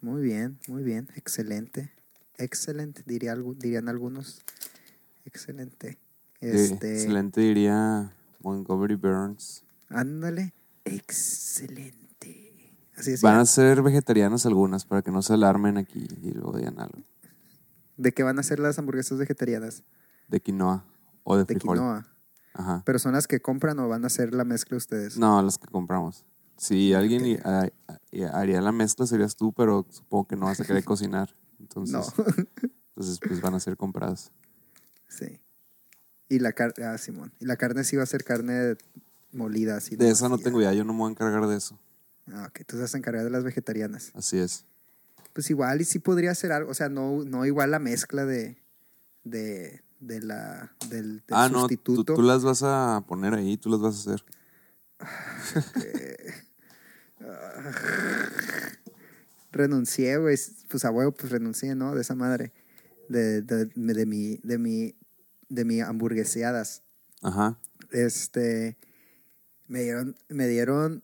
Muy 0.02 0.22
bien, 0.22 0.58
muy 0.68 0.82
bien. 0.82 1.08
Excelente. 1.16 1.92
excelente, 2.38 3.02
diría, 3.06 3.34
dirían 3.56 3.88
algunos. 3.88 4.42
Excelente. 5.24 5.98
Este, 6.40 6.94
excelente 6.94 7.40
diría 7.42 8.14
Montgomery 8.40 8.94
Burns. 8.94 9.64
Ándale. 9.90 10.54
Excelente. 10.84 12.72
Así 12.96 13.12
es. 13.12 13.22
Van 13.22 13.36
a 13.38 13.44
ser 13.44 13.82
vegetarianas 13.82 14.46
algunas 14.46 14.84
para 14.84 15.02
que 15.02 15.10
no 15.10 15.22
se 15.22 15.34
alarmen 15.34 15.76
aquí 15.76 16.06
y 16.22 16.30
luego 16.32 16.56
digan 16.56 16.80
algo. 16.80 16.98
¿De 17.96 18.12
qué 18.12 18.22
van 18.22 18.38
a 18.38 18.42
ser 18.42 18.58
las 18.58 18.78
hamburguesas 18.78 19.18
vegetarianas? 19.18 19.82
De 20.28 20.40
quinoa 20.40 20.84
o 21.24 21.36
de 21.36 21.44
De 21.44 21.54
frijol. 21.54 21.76
quinoa. 21.76 22.06
Ajá. 22.54 22.82
¿Pero 22.86 22.98
son 22.98 23.12
las 23.12 23.26
que 23.26 23.40
compran 23.40 23.78
o 23.78 23.88
van 23.88 24.04
a 24.04 24.06
hacer 24.06 24.34
la 24.34 24.44
mezcla 24.44 24.76
ustedes? 24.76 25.18
No, 25.18 25.42
las 25.42 25.58
que 25.58 25.66
compramos. 25.66 26.24
Si 26.60 26.92
alguien 26.92 27.40
ha- 27.42 27.70
haría 28.34 28.60
la 28.60 28.70
mezcla 28.70 29.06
serías 29.06 29.34
tú, 29.34 29.50
pero 29.54 29.86
supongo 29.88 30.28
que 30.28 30.36
no 30.36 30.44
vas 30.44 30.60
a 30.60 30.64
querer 30.66 30.84
cocinar. 30.84 31.34
Entonces, 31.58 31.94
No. 31.94 32.04
entonces 32.94 33.18
pues 33.26 33.40
van 33.40 33.54
a 33.54 33.60
ser 33.60 33.78
compradas. 33.78 34.30
sí. 35.08 35.40
Y 36.28 36.38
la 36.38 36.52
carne, 36.52 36.84
ah, 36.84 36.98
Simón. 36.98 37.32
Y 37.40 37.46
la 37.46 37.56
carne 37.56 37.82
sí 37.82 37.96
va 37.96 38.02
a 38.02 38.06
ser 38.06 38.22
carne 38.24 38.76
molida, 39.32 39.78
así. 39.78 39.96
De 39.96 40.10
esa 40.10 40.28
no 40.28 40.36
ya. 40.36 40.44
tengo 40.44 40.60
idea, 40.60 40.74
yo 40.74 40.84
no 40.84 40.92
me 40.92 40.98
voy 41.00 41.08
a 41.08 41.12
encargar 41.12 41.44
de 41.48 41.56
eso. 41.56 41.76
Ah, 42.30 42.46
ok. 42.48 42.60
Tú 42.66 42.78
vas 42.78 42.94
a 42.94 42.98
encargar 42.98 43.24
de 43.24 43.30
las 43.30 43.42
vegetarianas. 43.42 44.12
Así 44.14 44.38
es. 44.38 44.64
Pues 45.32 45.48
igual 45.50 45.80
y 45.80 45.84
sí 45.84 45.98
podría 45.98 46.34
ser 46.34 46.52
algo, 46.52 46.70
o 46.70 46.74
sea, 46.74 46.88
no, 46.90 47.24
no 47.24 47.46
igual 47.46 47.70
la 47.72 47.78
mezcla 47.80 48.26
de, 48.26 48.58
de, 49.24 49.82
de 49.98 50.20
la, 50.20 50.70
del, 50.90 51.16
del 51.16 51.24
ah, 51.30 51.48
no, 51.48 51.54
tú, 51.54 51.60
sustituto. 51.62 52.14
tú 52.14 52.22
las 52.22 52.44
vas 52.44 52.62
a 52.62 53.02
poner 53.08 53.32
ahí, 53.34 53.56
tú 53.56 53.70
las 53.70 53.80
vas 53.80 53.96
a 53.96 53.98
hacer. 54.12 54.24
Renuncié, 59.52 60.16
güey, 60.18 60.38
pues 60.68 60.84
a 60.84 60.90
huevo, 60.90 61.12
pues 61.12 61.32
renuncié, 61.32 61.74
¿no? 61.74 61.94
De 61.94 62.02
esa 62.02 62.14
madre, 62.14 62.52
de, 63.08 63.42
de, 63.42 63.66
de 63.74 64.06
mi, 64.06 64.38
de 64.44 64.58
mi, 64.58 64.94
de 65.48 65.64
mi 65.64 65.80
hamburgueseadas. 65.80 66.82
Ajá. 67.20 67.58
Este, 67.90 68.78
me 69.66 69.82
dieron, 69.82 70.16
me 70.28 70.46
dieron 70.46 71.02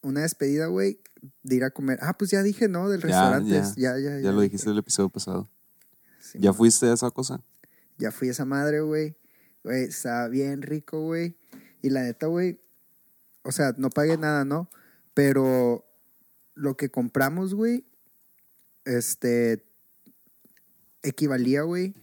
una 0.00 0.22
despedida, 0.22 0.66
güey, 0.66 1.00
de 1.42 1.56
ir 1.56 1.64
a 1.64 1.70
comer. 1.70 1.98
Ah, 2.02 2.16
pues 2.16 2.30
ya 2.30 2.42
dije, 2.44 2.68
¿no? 2.68 2.88
Del 2.88 3.00
Ya, 3.00 3.06
restaurante. 3.08 3.50
ya. 3.50 3.72
Ya, 3.76 3.98
ya, 3.98 4.10
ya. 4.18 4.20
Ya 4.20 4.32
lo 4.32 4.40
dijiste 4.42 4.70
el 4.70 4.78
episodio 4.78 5.08
pasado. 5.08 5.50
Sí, 6.20 6.38
¿Ya 6.40 6.52
fuiste 6.52 6.86
a 6.86 6.92
esa 6.94 7.10
cosa? 7.10 7.42
Ya 7.98 8.12
fui 8.12 8.28
a 8.28 8.30
esa 8.30 8.44
madre, 8.44 8.80
güey. 8.80 9.16
Güey, 9.64 9.84
estaba 9.84 10.28
bien 10.28 10.62
rico, 10.62 11.00
güey. 11.02 11.36
Y 11.82 11.90
la 11.90 12.02
neta, 12.02 12.26
güey, 12.26 12.60
o 13.42 13.50
sea, 13.50 13.74
no 13.76 13.90
pagué 13.90 14.16
nada, 14.16 14.44
¿no? 14.44 14.70
Pero 15.14 15.84
lo 16.54 16.76
que 16.76 16.90
compramos, 16.90 17.54
güey, 17.54 17.84
este, 18.84 19.64
equivalía, 21.02 21.62
güey. 21.62 21.94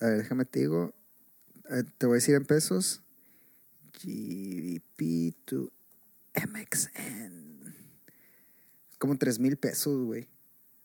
A 0.00 0.06
ver, 0.06 0.18
déjame 0.18 0.44
te 0.44 0.60
digo. 0.60 0.94
eh, 1.70 1.84
te 1.98 2.06
voy 2.06 2.14
a 2.14 2.16
decir 2.16 2.34
en 2.34 2.44
pesos. 2.44 3.02
GBP 4.02 5.34
to 5.44 5.72
MXN. 6.34 7.74
Como 8.98 9.16
tres 9.18 9.38
mil 9.38 9.56
pesos, 9.56 10.04
güey. 10.04 10.28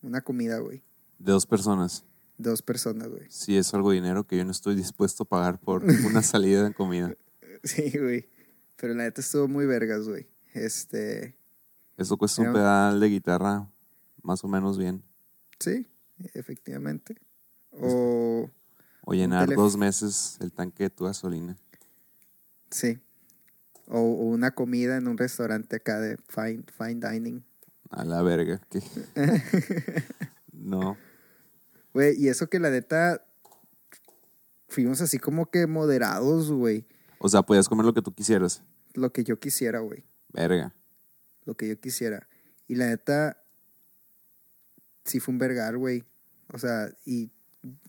Una 0.01 0.21
comida, 0.21 0.59
güey. 0.59 0.83
De 1.19 1.31
dos 1.31 1.45
personas. 1.45 2.05
Dos 2.37 2.61
personas, 2.61 3.07
güey. 3.07 3.25
Sí, 3.29 3.55
es 3.57 3.73
algo 3.73 3.91
de 3.91 3.95
dinero 3.95 4.25
que 4.27 4.37
yo 4.37 4.43
no 4.45 4.51
estoy 4.51 4.75
dispuesto 4.75 5.23
a 5.23 5.29
pagar 5.29 5.59
por 5.59 5.83
una 5.83 6.21
salida 6.23 6.63
de 6.63 6.73
comida. 6.73 7.15
Sí, 7.63 7.97
güey. 7.97 8.29
Pero 8.75 8.93
la 8.93 9.03
neta 9.03 9.21
estuvo 9.21 9.47
muy 9.47 9.65
vergas, 9.65 10.07
güey. 10.07 10.27
Este. 10.53 11.37
Eso 11.97 12.17
cuesta 12.17 12.41
un 12.41 12.53
pedal 12.53 12.99
de 12.99 13.07
guitarra 13.09 13.69
más 14.21 14.43
o 14.43 14.47
menos 14.47 14.77
bien. 14.77 15.03
Sí, 15.59 15.87
efectivamente. 16.33 17.15
O. 17.71 18.49
O 19.07 19.13
llenar 19.13 19.47
dos 19.53 19.77
meses 19.77 20.37
el 20.41 20.51
tanque 20.51 20.83
de 20.83 20.89
tu 20.89 21.05
gasolina. 21.05 21.55
Sí. 22.71 22.99
O, 23.87 23.99
o 23.99 24.25
una 24.25 24.51
comida 24.51 24.97
en 24.97 25.07
un 25.07 25.17
restaurante 25.17 25.75
acá 25.75 25.99
de 25.99 26.17
fine, 26.27 26.63
fine 26.77 26.95
dining. 27.09 27.43
A 27.91 28.03
la 28.03 28.21
verga. 28.23 28.59
que- 28.69 28.81
no. 30.51 30.97
Güey, 31.93 32.15
y 32.21 32.27
eso 32.29 32.47
que 32.49 32.59
la 32.59 32.69
neta. 32.69 33.25
Fuimos 34.67 34.99
así 35.01 35.19
como 35.19 35.49
que 35.49 35.67
moderados, 35.67 36.51
güey. 36.51 36.85
O 37.19 37.29
sea, 37.29 37.43
podías 37.43 37.69
comer 37.69 37.85
lo 37.85 37.93
que 37.93 38.01
tú 38.01 38.13
quisieras. 38.13 38.63
Lo 38.93 39.13
que 39.13 39.23
yo 39.23 39.39
quisiera, 39.39 39.79
güey. 39.79 40.03
Verga. 40.33 40.73
Lo 41.45 41.55
que 41.55 41.67
yo 41.67 41.79
quisiera. 41.79 42.27
Y 42.67 42.75
la 42.75 42.87
neta. 42.87 43.41
Sí 45.03 45.19
fue 45.19 45.33
un 45.33 45.39
vergar, 45.39 45.77
güey. 45.77 46.03
O 46.51 46.57
sea, 46.57 46.89
y 47.05 47.31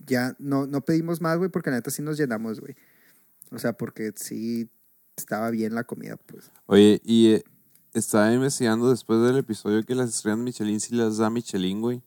ya 0.04 0.36
no, 0.38 0.66
no 0.66 0.84
pedimos 0.84 1.20
más, 1.20 1.38
güey, 1.38 1.50
porque 1.50 1.70
la 1.70 1.76
neta 1.76 1.90
sí 1.90 2.02
nos 2.02 2.18
llenamos, 2.18 2.60
güey. 2.60 2.76
O 3.50 3.58
sea, 3.58 3.72
porque 3.72 4.12
sí 4.16 4.70
estaba 5.16 5.50
bien 5.50 5.74
la 5.74 5.84
comida, 5.84 6.16
pues. 6.16 6.50
Oye, 6.66 7.00
y 7.04 7.32
eh, 7.34 7.44
estaba 7.94 8.32
investigando 8.32 8.90
después 8.90 9.20
del 9.22 9.38
episodio 9.38 9.82
que 9.84 9.94
las 9.94 10.10
estrellas 10.10 10.38
Michelin 10.38 10.80
sí 10.80 10.94
las 10.94 11.16
da 11.16 11.30
Michelin, 11.30 11.80
güey. 11.80 12.02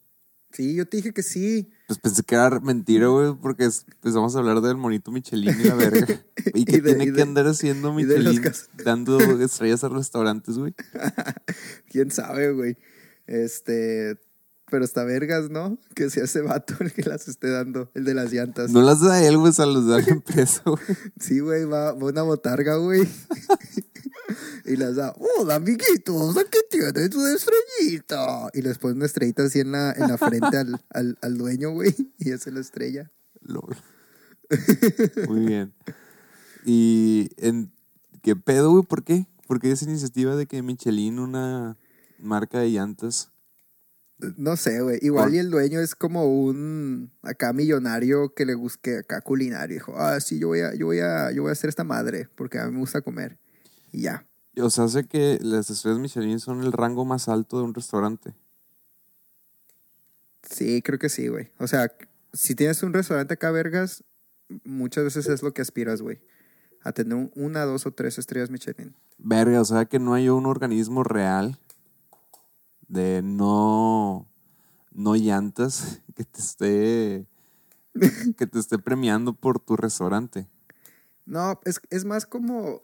Sí, 0.52 0.76
yo 0.76 0.88
te 0.88 0.98
dije 0.98 1.14
que 1.14 1.22
sí. 1.24 1.70
Pues 1.88 2.00
pensé 2.00 2.24
que 2.24 2.36
era 2.36 2.60
mentira, 2.60 3.08
güey, 3.08 3.36
porque 3.36 3.66
es- 3.66 3.86
empezamos 3.88 4.36
a 4.36 4.40
hablar 4.40 4.62
del 4.62 4.78
monito 4.78 5.12
Michelin 5.12 5.60
y 5.60 5.64
la 5.64 5.76
verga. 5.76 6.08
¿Y 6.56 6.66
de- 6.66 6.82
tiene 6.82 7.06
y 7.06 7.14
que 7.14 7.22
andar 7.22 7.46
haciendo 7.48 7.94
Michelin 7.94 8.42
dando 8.84 9.20
estrellas 9.44 9.84
a 9.84 9.90
restaurantes, 9.90 10.58
güey? 10.58 10.74
¿Quién 11.90 12.10
sabe, 12.12 12.52
güey? 12.54 12.78
Este, 13.28 14.18
pero 14.70 14.86
está 14.86 15.04
vergas, 15.04 15.50
¿no? 15.50 15.78
Que 15.96 16.10
sea 16.10 16.24
ese 16.24 16.42
vato 16.42 16.76
el 16.80 16.94
que 16.94 17.04
las 17.04 17.28
esté 17.28 17.50
dando, 17.50 17.90
el 17.94 18.06
de 18.06 18.14
las 18.14 18.32
llantas. 18.32 18.72
No 18.72 18.82
las 18.82 19.02
da 19.02 19.24
él, 19.24 19.38
güey, 19.38 19.54
se 19.54 19.66
las 19.66 19.86
da 19.86 20.00
la 20.00 20.08
empresa, 20.08 20.62
güey. 20.66 20.84
Sí, 21.20 21.40
güey, 21.40 21.66
va, 21.66 21.94
va 21.94 22.08
una 22.08 22.24
botarga, 22.24 22.76
güey. 22.76 23.08
y 24.66 24.76
las 24.76 24.96
da, 24.96 25.16
hola, 25.18 25.56
amiguitos, 25.56 26.38
aquí 26.38 26.60
tienes 26.70 27.10
tu 27.10 27.26
estrellita. 27.26 28.50
Y 28.54 28.62
les 28.62 28.78
pone 28.78 28.96
una 28.96 29.06
estrellita 29.06 29.44
así 29.44 29.60
en 29.60 29.72
la, 29.72 29.92
en 29.92 30.08
la 30.08 30.18
frente 30.18 30.58
al, 30.58 30.82
al, 30.90 31.18
al 31.22 31.38
dueño, 31.38 31.72
güey. 31.72 31.96
Y 32.18 32.32
esa 32.32 32.50
es 32.50 32.54
la 32.54 32.62
estrella. 32.62 33.12
Lol. 33.42 33.78
Muy 35.28 35.46
bien. 35.46 35.74
¿Y 36.66 37.30
en 37.38 37.72
qué 38.22 38.36
pedo, 38.36 38.72
güey? 38.72 38.84
¿Por 38.84 39.04
qué? 39.04 39.28
¿Por 39.48 39.60
qué 39.60 39.72
esa 39.72 39.86
iniciativa 39.86 40.36
de 40.36 40.46
que 40.46 40.62
Michelin, 40.62 41.20
una 41.20 41.78
marca 42.20 42.60
de 42.60 42.70
llantas? 42.70 43.32
No 44.38 44.58
sé, 44.58 44.82
güey. 44.82 45.00
Igual 45.02 45.26
Por- 45.26 45.34
y 45.34 45.38
el 45.38 45.50
dueño 45.50 45.80
es 45.80 45.96
como 45.96 46.26
un 46.26 47.12
acá 47.22 47.54
millonario 47.54 48.34
que 48.34 48.46
le 48.46 48.54
busque 48.56 48.98
acá 48.98 49.22
culinario. 49.22 49.76
Dijo, 49.76 49.94
ah, 49.98 50.20
sí, 50.20 50.40
yo 50.40 50.48
voy 50.50 50.60
a, 50.60 50.74
yo 50.76 50.88
voy 50.88 51.00
a, 51.00 51.32
yo 51.32 51.44
voy 51.44 51.50
a 51.50 51.54
hacer 51.54 51.70
esta 51.70 51.84
madre 51.86 52.28
porque 52.36 52.60
a 52.60 52.66
mí 52.66 52.74
me 52.74 52.80
gusta 52.80 53.02
comer. 53.02 53.38
Y 53.94 54.02
ya. 54.02 54.26
O 54.62 54.70
sea, 54.70 54.88
sé 54.90 55.06
que 55.06 55.40
las 55.42 55.70
estrellas 55.70 56.00
Michelin 56.00 56.40
son 56.40 56.64
el 56.64 56.74
rango 56.74 57.06
más 57.06 57.30
alto 57.30 57.58
de 57.60 57.64
un 57.64 57.74
restaurante. 57.74 58.34
Sí, 60.50 60.82
creo 60.82 61.00
que 61.00 61.10
sí, 61.10 61.28
güey. 61.28 61.52
O 61.58 61.68
sea, 61.68 61.92
si 62.34 62.56
tienes 62.56 62.82
un 62.84 62.94
restaurante 62.94 63.34
acá, 63.36 63.52
vergas, 63.52 64.04
muchas 64.64 65.04
veces 65.04 65.28
es 65.28 65.44
lo 65.44 65.54
que 65.54 65.62
aspiras, 65.62 66.02
güey. 66.02 66.20
A 66.84 66.92
tener 66.92 67.14
un- 67.16 67.32
una, 67.36 67.64
dos 67.66 67.86
o 67.86 67.92
tres 67.94 68.18
estrellas 68.18 68.50
Michelin. 68.50 68.96
Verga, 69.18 69.62
o 69.62 69.66
sea 69.66 69.86
que 69.86 70.00
no 70.00 70.14
hay 70.14 70.30
un 70.30 70.46
organismo 70.46 71.04
real 71.04 71.58
de 72.90 73.22
no, 73.24 74.28
no 74.92 75.16
llantas 75.16 76.02
que 76.16 76.26
te 76.26 76.40
esté 76.40 77.26
que 78.38 78.46
te 78.48 78.60
esté 78.60 78.78
premiando 78.80 79.34
por 79.34 79.60
tu 79.60 79.76
restaurante 79.76 80.48
No, 81.26 81.60
es, 81.66 81.80
es 81.90 82.06
más 82.06 82.26
como... 82.26 82.62
o 82.76 82.84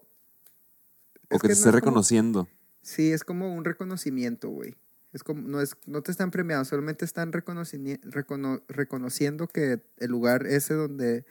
es 1.29 1.41
que 1.41 1.47
te 1.47 1.47
no 1.47 1.53
esté 1.53 1.53
es 1.53 1.63
como- 1.63 1.71
reconociendo. 1.73 2.47
Sí, 2.81 3.11
es 3.11 3.23
como 3.23 3.53
un 3.55 3.65
reconocimiento, 3.65 4.49
güey. 4.49 4.75
Es 5.11 5.23
como, 5.23 5.41
no, 5.41 5.59
es, 5.61 5.75
no 5.87 6.03
te 6.03 6.11
están 6.11 6.29
premiando, 6.29 6.65
solamente 6.65 7.03
están 7.05 7.31
recono- 7.31 8.61
reconociendo 8.67 9.47
que 9.47 9.81
el 9.97 10.11
lugar 10.11 10.45
ese 10.45 10.73
donde, 10.75 11.25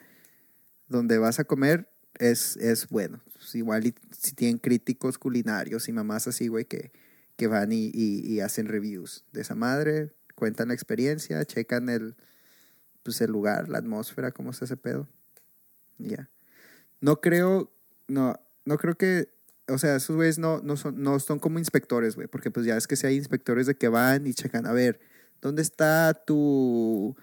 donde 0.88 1.18
vas 1.18 1.38
a 1.38 1.44
comer 1.44 1.88
es, 2.18 2.56
es 2.56 2.88
bueno. 2.88 3.20
Pues 3.34 3.54
igual 3.54 3.86
y 3.86 3.94
si 4.10 4.32
tienen 4.34 4.58
críticos 4.58 5.16
culinarios 5.18 5.88
y 5.88 5.92
mamás 5.92 6.26
así, 6.26 6.48
güey, 6.48 6.64
que, 6.64 6.90
que 7.36 7.46
van 7.46 7.72
y, 7.72 7.86
y- 7.92 8.20
y 8.26 8.40
hacen 8.40 8.66
reviews 8.68 9.24
de 9.32 9.40
esa 9.42 9.54
madre, 9.54 10.12
cuentan 10.34 10.68
la 10.68 10.74
experiencia, 10.74 11.44
checan 11.44 11.88
el, 11.88 12.14
pues 13.02 13.20
el 13.20 13.30
lugar, 13.30 13.68
la 13.68 13.78
atmósfera, 13.78 14.32
cómo 14.32 14.50
está 14.50 14.64
ese 14.66 14.76
pedo. 14.76 15.08
Ya. 15.98 16.28
No 17.00 17.20
creo, 17.20 17.72
no, 18.08 18.34
no 18.64 18.76
creo 18.78 18.96
que 18.96 19.32
o 19.68 19.78
sea, 19.78 19.96
esos 19.96 20.14
güeyes 20.14 20.38
no, 20.38 20.60
no, 20.62 20.76
son, 20.76 21.02
no 21.02 21.18
son 21.20 21.38
como 21.38 21.58
inspectores, 21.58 22.16
güey, 22.16 22.28
porque 22.28 22.50
pues 22.50 22.66
ya 22.66 22.76
es 22.76 22.86
que 22.86 22.96
si 22.96 23.06
hay 23.06 23.16
inspectores 23.16 23.66
de 23.66 23.76
que 23.76 23.88
van 23.88 24.26
y 24.26 24.34
checan, 24.34 24.66
a 24.66 24.72
ver, 24.72 25.00
¿dónde 25.40 25.62
está 25.62 26.12
tu, 26.12 27.16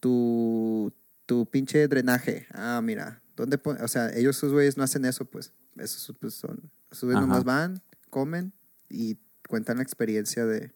tu, 0.00 0.92
tu 1.26 1.46
pinche 1.46 1.86
drenaje? 1.88 2.46
Ah, 2.52 2.80
mira, 2.82 3.22
¿dónde? 3.36 3.60
O 3.64 3.88
sea, 3.88 4.10
ellos, 4.14 4.36
esos 4.36 4.52
güeyes 4.52 4.76
no 4.76 4.82
hacen 4.82 5.04
eso, 5.04 5.24
pues, 5.26 5.52
esos 5.76 6.16
pues 6.18 6.34
son, 6.34 6.70
esos 6.90 7.04
güeyes 7.04 7.20
nomás 7.20 7.44
van, 7.44 7.82
comen 8.10 8.52
y 8.88 9.16
cuentan 9.46 9.76
la 9.76 9.82
experiencia 9.82 10.44
de, 10.46 10.72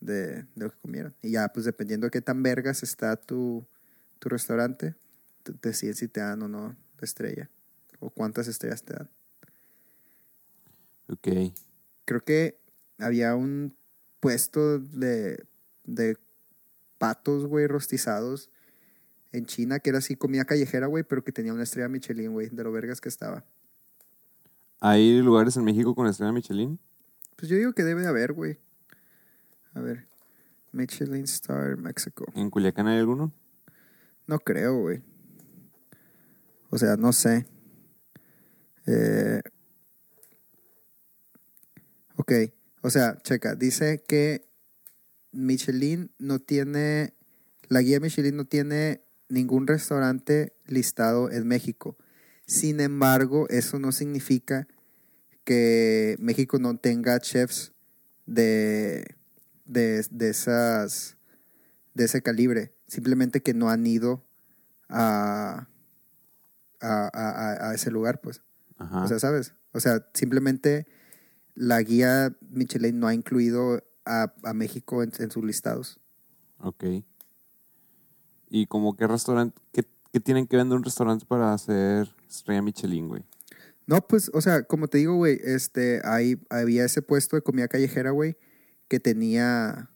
de, 0.00 0.42
de 0.42 0.46
lo 0.56 0.70
que 0.70 0.78
comieron. 0.78 1.14
Y 1.22 1.32
ya, 1.32 1.48
pues 1.52 1.66
dependiendo 1.66 2.06
de 2.06 2.10
qué 2.10 2.20
tan 2.20 2.42
vergas 2.42 2.82
está 2.82 3.16
tu, 3.16 3.66
tu 4.18 4.28
restaurante, 4.28 4.94
te 5.42 5.68
deciden 5.68 5.94
si 5.94 6.08
te 6.08 6.20
dan 6.20 6.42
o 6.42 6.48
no 6.48 6.76
estrella. 7.00 7.50
O 8.00 8.10
cuántas 8.10 8.48
estrellas 8.48 8.82
te 8.82 8.94
dan. 8.94 9.10
Ok. 11.08 11.28
Creo 12.04 12.24
que 12.24 12.58
había 12.98 13.34
un 13.34 13.76
puesto 14.20 14.78
de, 14.78 15.44
de 15.84 16.16
patos, 16.98 17.46
güey, 17.46 17.66
rostizados 17.66 18.50
en 19.32 19.46
China, 19.46 19.80
que 19.80 19.90
era 19.90 19.98
así 19.98 20.16
comida 20.16 20.44
callejera, 20.44 20.86
güey, 20.86 21.04
pero 21.04 21.24
que 21.24 21.32
tenía 21.32 21.52
una 21.52 21.62
estrella 21.62 21.88
Michelin, 21.88 22.32
güey, 22.32 22.48
de 22.50 22.64
lo 22.64 22.72
vergas 22.72 23.00
que 23.00 23.08
estaba. 23.08 23.44
¿Hay 24.80 25.20
lugares 25.20 25.56
en 25.56 25.64
México 25.64 25.94
con 25.94 26.06
estrella 26.06 26.32
Michelin? 26.32 26.78
Pues 27.36 27.48
yo 27.48 27.56
digo 27.56 27.72
que 27.72 27.84
debe 27.84 28.02
de 28.02 28.08
haber, 28.08 28.32
güey. 28.32 28.58
A 29.74 29.80
ver. 29.80 30.06
Michelin 30.72 31.24
Star 31.24 31.76
México. 31.76 32.24
¿En 32.34 32.50
Culiacán 32.50 32.86
hay 32.86 32.98
alguno? 32.98 33.32
No 34.26 34.38
creo, 34.38 34.78
güey. 34.80 35.02
O 36.70 36.78
sea, 36.78 36.96
no 36.96 37.12
sé. 37.12 37.46
Eh, 38.86 39.42
ok. 42.16 42.32
O 42.80 42.90
sea, 42.90 43.18
checa. 43.22 43.54
Dice 43.54 44.02
que 44.06 44.48
Michelin 45.32 46.12
no 46.18 46.38
tiene. 46.38 47.14
La 47.68 47.82
guía 47.82 48.00
Michelin 48.00 48.36
no 48.36 48.46
tiene 48.46 49.04
ningún 49.28 49.66
restaurante 49.66 50.56
listado 50.66 51.30
en 51.30 51.46
México. 51.46 51.96
Sin 52.46 52.80
embargo, 52.80 53.48
eso 53.48 53.78
no 53.78 53.92
significa 53.92 54.66
que 55.44 56.16
México 56.18 56.58
no 56.58 56.76
tenga 56.76 57.18
chefs 57.20 57.72
de, 58.26 59.16
de, 59.64 60.04
de 60.10 60.28
esas 60.30 61.16
de 61.94 62.04
ese 62.04 62.22
calibre. 62.22 62.74
Simplemente 62.86 63.42
que 63.42 63.54
no 63.54 63.68
han 63.70 63.86
ido 63.86 64.24
a, 64.88 65.68
a, 66.80 67.10
a- 67.12 67.70
a 67.70 67.74
ese 67.74 67.90
lugar, 67.90 68.20
pues. 68.20 68.42
Ajá. 68.78 69.04
O 69.04 69.08
sea, 69.08 69.18
¿sabes? 69.18 69.54
O 69.72 69.80
sea, 69.80 70.06
simplemente 70.14 70.86
la 71.54 71.80
guía 71.82 72.36
Michelin 72.50 72.98
no 72.98 73.06
ha 73.08 73.14
incluido 73.14 73.82
a, 74.04 74.32
a 74.42 74.54
México 74.54 75.02
en, 75.02 75.12
en 75.18 75.30
sus 75.30 75.44
listados. 75.44 76.00
ok. 76.58 76.84
¿Y 78.54 78.66
como 78.66 78.96
qué 78.96 79.06
restaurante, 79.06 79.58
qué, 79.72 79.84
qué 80.12 80.20
tienen 80.20 80.46
que 80.46 80.56
vender 80.56 80.76
un 80.76 80.84
restaurante 80.84 81.24
para 81.24 81.54
hacer 81.54 82.14
estrella 82.28 82.60
Michelin, 82.62 83.08
güey? 83.08 83.24
No, 83.86 84.06
pues, 84.06 84.30
o 84.32 84.40
sea, 84.40 84.62
como 84.62 84.88
te 84.88 84.98
digo, 84.98 85.16
güey, 85.16 85.40
este, 85.42 86.00
ahí 86.04 86.40
había 86.50 86.84
ese 86.84 87.02
puesto 87.02 87.36
de 87.36 87.42
comida 87.42 87.68
callejera, 87.68 88.10
güey, 88.10 88.36
que 88.88 89.00
tenía, 89.00 89.90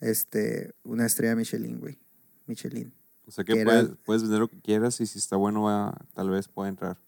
este, 0.00 0.74
una 0.82 1.06
estrella 1.06 1.36
Michelin, 1.36 1.78
güey. 1.80 1.98
Michelin. 2.46 2.92
O 3.26 3.30
sea 3.30 3.44
que 3.44 3.52
Que 3.54 3.60
era- 3.60 3.70
puedes, 3.70 3.96
puedes 4.04 4.22
vender 4.22 4.40
lo 4.40 4.48
que 4.48 4.60
quieras 4.60 5.00
y 5.00 5.06
si 5.06 5.18
está 5.18 5.36
bueno 5.36 5.62
va, 5.62 5.96
tal 6.14 6.30
vez 6.30 6.48
pueda 6.48 6.68
entrar. 6.68 6.98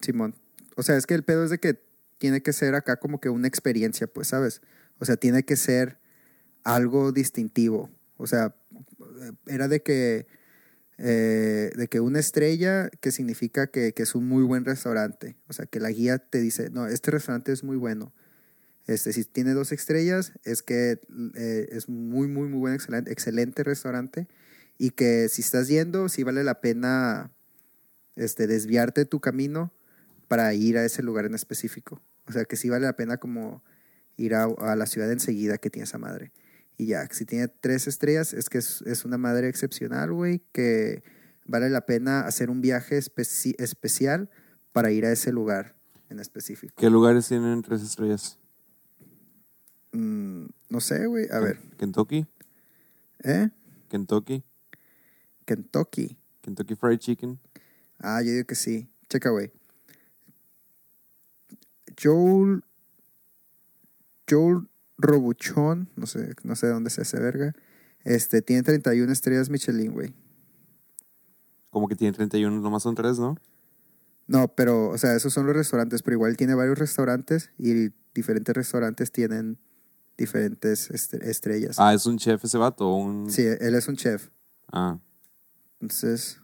Simón. 0.00 0.34
O 0.76 0.82
sea, 0.82 0.96
es 0.96 1.06
que 1.06 1.14
el 1.14 1.24
pedo 1.24 1.44
es 1.44 1.50
de 1.50 1.58
que 1.58 1.80
tiene 2.18 2.42
que 2.42 2.52
ser 2.52 2.74
acá 2.74 2.96
como 2.96 3.20
que 3.20 3.28
una 3.30 3.48
experiencia, 3.48 4.06
pues, 4.06 4.28
¿sabes? 4.28 4.60
O 4.98 5.04
sea, 5.04 5.16
tiene 5.16 5.44
que 5.44 5.56
ser 5.56 5.98
algo 6.64 7.12
distintivo. 7.12 7.90
O 8.16 8.26
sea, 8.26 8.54
era 9.46 9.68
de 9.68 9.82
que, 9.82 10.26
eh, 10.98 11.70
de 11.76 11.88
que 11.88 12.00
una 12.00 12.20
estrella 12.20 12.88
que 13.00 13.12
significa 13.12 13.66
que, 13.66 13.92
que 13.92 14.02
es 14.02 14.14
un 14.14 14.26
muy 14.26 14.44
buen 14.44 14.64
restaurante. 14.64 15.36
O 15.48 15.52
sea, 15.52 15.66
que 15.66 15.80
la 15.80 15.90
guía 15.90 16.18
te 16.18 16.40
dice, 16.40 16.70
no, 16.70 16.86
este 16.86 17.10
restaurante 17.10 17.52
es 17.52 17.64
muy 17.64 17.76
bueno. 17.76 18.14
Este, 18.86 19.12
si 19.12 19.24
tiene 19.24 19.52
dos 19.52 19.72
estrellas, 19.72 20.32
es 20.44 20.62
que 20.62 21.00
eh, 21.34 21.68
es 21.70 21.88
muy, 21.88 22.28
muy, 22.28 22.48
muy 22.48 22.58
buen, 22.58 22.74
excelente, 22.74 23.12
excelente 23.12 23.64
restaurante. 23.64 24.28
Y 24.78 24.90
que 24.90 25.28
si 25.28 25.42
estás 25.42 25.68
yendo, 25.68 26.08
sí 26.08 26.22
vale 26.22 26.44
la 26.44 26.60
pena 26.60 27.32
este, 28.14 28.46
desviarte 28.46 29.04
tu 29.04 29.20
camino 29.20 29.72
para 30.28 30.54
ir 30.54 30.78
a 30.78 30.84
ese 30.84 31.02
lugar 31.02 31.26
en 31.26 31.34
específico. 31.34 32.02
O 32.26 32.32
sea, 32.32 32.44
que 32.44 32.56
sí 32.56 32.68
vale 32.68 32.86
la 32.86 32.96
pena 32.96 33.18
como 33.18 33.62
ir 34.16 34.34
a, 34.34 34.44
a 34.44 34.76
la 34.76 34.86
ciudad 34.86 35.10
enseguida 35.10 35.58
que 35.58 35.70
tiene 35.70 35.84
esa 35.84 35.98
madre. 35.98 36.32
Y 36.78 36.86
ya, 36.86 37.08
si 37.10 37.24
tiene 37.24 37.48
tres 37.48 37.86
estrellas, 37.86 38.32
es 38.34 38.48
que 38.50 38.58
es, 38.58 38.82
es 38.82 39.04
una 39.04 39.16
madre 39.18 39.48
excepcional, 39.48 40.12
güey, 40.12 40.42
que 40.52 41.02
vale 41.46 41.70
la 41.70 41.86
pena 41.86 42.20
hacer 42.26 42.50
un 42.50 42.60
viaje 42.60 42.98
especi- 42.98 43.54
especial 43.58 44.28
para 44.72 44.90
ir 44.90 45.06
a 45.06 45.12
ese 45.12 45.32
lugar 45.32 45.74
en 46.10 46.20
específico. 46.20 46.74
¿Qué 46.76 46.90
lugares 46.90 47.28
tienen 47.28 47.62
tres 47.62 47.82
estrellas? 47.82 48.38
Mm, 49.92 50.46
no 50.68 50.80
sé, 50.80 51.06
güey. 51.06 51.26
A 51.30 51.38
ver, 51.40 51.58
Kentucky, 51.78 52.26
¿eh? 53.24 53.48
Kentucky, 53.88 54.44
Kentucky. 55.46 56.18
Kentucky 56.42 56.74
Fried 56.74 56.98
Chicken. 56.98 57.40
Ah, 57.98 58.20
yo 58.22 58.32
digo 58.32 58.46
que 58.46 58.54
sí. 58.54 58.88
Checa, 59.08 59.30
güey. 59.30 59.50
Joel. 62.00 62.62
Joel 64.28 64.68
Robuchón, 64.98 65.88
no 65.96 66.06
sé, 66.06 66.34
no 66.42 66.56
sé 66.56 66.66
de 66.68 66.72
dónde 66.72 66.88
es 66.88 66.98
ese 66.98 67.18
verga. 67.20 67.54
Este, 68.04 68.40
tiene 68.42 68.62
31 68.62 69.12
estrellas 69.12 69.50
Michelin, 69.50 69.92
güey. 69.92 70.14
Como 71.70 71.88
que 71.88 71.96
tiene 71.96 72.12
31, 72.16 72.60
nomás 72.60 72.82
son 72.84 72.94
tres, 72.94 73.18
¿no? 73.18 73.36
No, 74.28 74.48
pero, 74.54 74.88
o 74.88 74.98
sea, 74.98 75.14
esos 75.14 75.32
son 75.32 75.46
los 75.46 75.54
restaurantes, 75.54 76.02
pero 76.02 76.14
igual 76.16 76.36
tiene 76.36 76.54
varios 76.54 76.78
restaurantes 76.78 77.50
y 77.58 77.90
diferentes 78.14 78.54
restaurantes 78.54 79.12
tienen 79.12 79.58
diferentes 80.16 80.90
est- 80.90 81.14
estrellas. 81.14 81.76
Ah, 81.78 81.92
es 81.94 82.06
un 82.06 82.16
chef 82.18 82.42
ese 82.44 82.56
vato. 82.58 82.92
Un... 82.94 83.30
Sí, 83.30 83.42
él 83.42 83.74
es 83.74 83.86
un 83.88 83.96
chef. 83.96 84.30
Ah, 84.72 84.98
Entonces, 85.80 86.40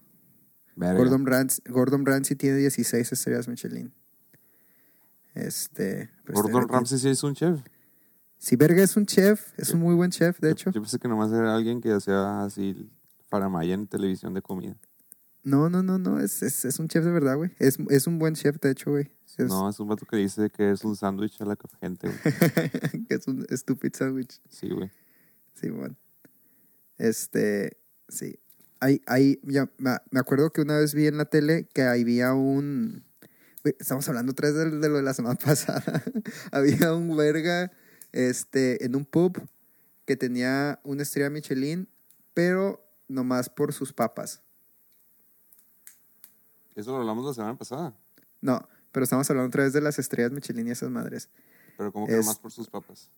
verga. 0.76 0.98
Gordon 0.98 1.24
Ramsay, 1.26 1.64
Gordon 1.72 2.04
Ramsay 2.06 2.36
tiene 2.36 2.58
16 2.58 3.10
estrellas 3.12 3.48
Michelin. 3.48 3.92
Este. 5.34 6.10
pues, 6.24 6.34
Gordon 6.36 6.62
este- 6.62 6.72
Ramsay 6.72 6.98
sí 6.98 7.08
es 7.08 7.22
un 7.24 7.34
chef. 7.34 7.60
Si 8.42 8.56
Verga 8.56 8.82
es 8.82 8.96
un 8.96 9.06
chef, 9.06 9.56
es 9.56 9.70
un 9.72 9.78
muy 9.78 9.94
buen 9.94 10.10
chef, 10.10 10.40
de 10.40 10.48
Yo- 10.48 10.52
hecho. 10.52 10.70
Yo, 10.72 10.80
pensé 10.82 10.98
que 10.98 11.06
nomás 11.06 11.30
era 11.30 11.54
alguien 11.54 11.80
que 11.80 11.92
hacía 11.92 12.42
así 12.42 12.90
faramaya 13.28 13.72
en 13.74 13.86
televisión 13.86 14.34
de 14.34 14.42
comida. 14.42 14.76
No, 15.44 15.70
no, 15.70 15.84
no, 15.84 15.96
no, 15.96 16.18
es, 16.18 16.42
es, 16.42 16.64
es 16.64 16.80
un 16.80 16.88
chef 16.88 17.04
de 17.04 17.12
verdad, 17.12 17.36
güey. 17.36 17.52
Es, 17.60 17.78
es 17.88 18.08
un 18.08 18.18
buen 18.18 18.34
chef, 18.34 18.58
de 18.60 18.72
hecho, 18.72 18.90
güey. 18.90 19.12
Es, 19.38 19.46
No, 19.46 19.70
es 19.70 19.78
un 19.78 19.86
vato 19.86 20.06
que 20.06 20.16
dice 20.16 20.50
que 20.50 20.72
es 20.72 20.82
un 20.84 20.96
sándwich 20.96 21.40
a 21.40 21.44
la 21.44 21.56
gente, 21.80 22.08
güey. 22.08 22.20
que 23.08 23.14
es 23.14 23.28
un 23.28 23.46
stupid 23.48 23.92
sandwich. 23.94 24.40
Sí, 24.48 24.70
güey. 24.70 24.90
Sí, 25.54 25.70
bueno. 25.70 25.94
Este, 26.98 27.78
sí. 28.08 28.40
Hay, 28.80 29.02
hay, 29.06 29.38
ya, 29.44 29.70
me 29.78 30.18
acuerdo 30.18 30.50
que 30.50 30.62
una 30.62 30.78
vez 30.78 30.94
vi 30.94 31.06
en 31.06 31.16
la 31.16 31.26
tele 31.26 31.68
que 31.72 31.82
había 31.82 32.34
un... 32.34 33.04
güey, 33.62 33.76
estamos 33.78 34.08
hablando 34.08 34.34
vez 34.36 34.54
de, 34.54 34.68
de 34.80 34.88
lo 34.88 34.96
de 34.96 35.02
la 35.04 35.14
semana 35.14 35.36
pasada. 35.44 36.02
había 36.50 36.92
un 36.92 37.16
verga 37.16 37.70
este, 38.12 38.84
en 38.84 38.94
un 38.96 39.04
pub 39.04 39.38
que 40.06 40.16
tenía 40.16 40.80
una 40.84 41.02
estrella 41.02 41.30
Michelin, 41.30 41.88
pero 42.34 42.84
nomás 43.08 43.48
por 43.48 43.72
sus 43.72 43.92
papas. 43.92 44.42
Eso 46.74 46.90
lo 46.92 46.98
hablamos 46.98 47.26
la 47.26 47.34
semana 47.34 47.56
pasada. 47.58 47.94
No, 48.40 48.66
pero 48.92 49.04
estamos 49.04 49.28
hablando 49.30 49.48
otra 49.48 49.64
vez 49.64 49.72
de 49.72 49.80
las 49.80 49.98
estrellas 49.98 50.32
Michelin 50.32 50.68
y 50.68 50.70
esas 50.70 50.90
madres. 50.90 51.28
Pero 51.76 51.92
como 51.92 52.06
que 52.06 52.12
Es- 52.18 52.20
nomás 52.24 52.38
por 52.38 52.50
sus 52.50 52.68
papas. 52.68 53.10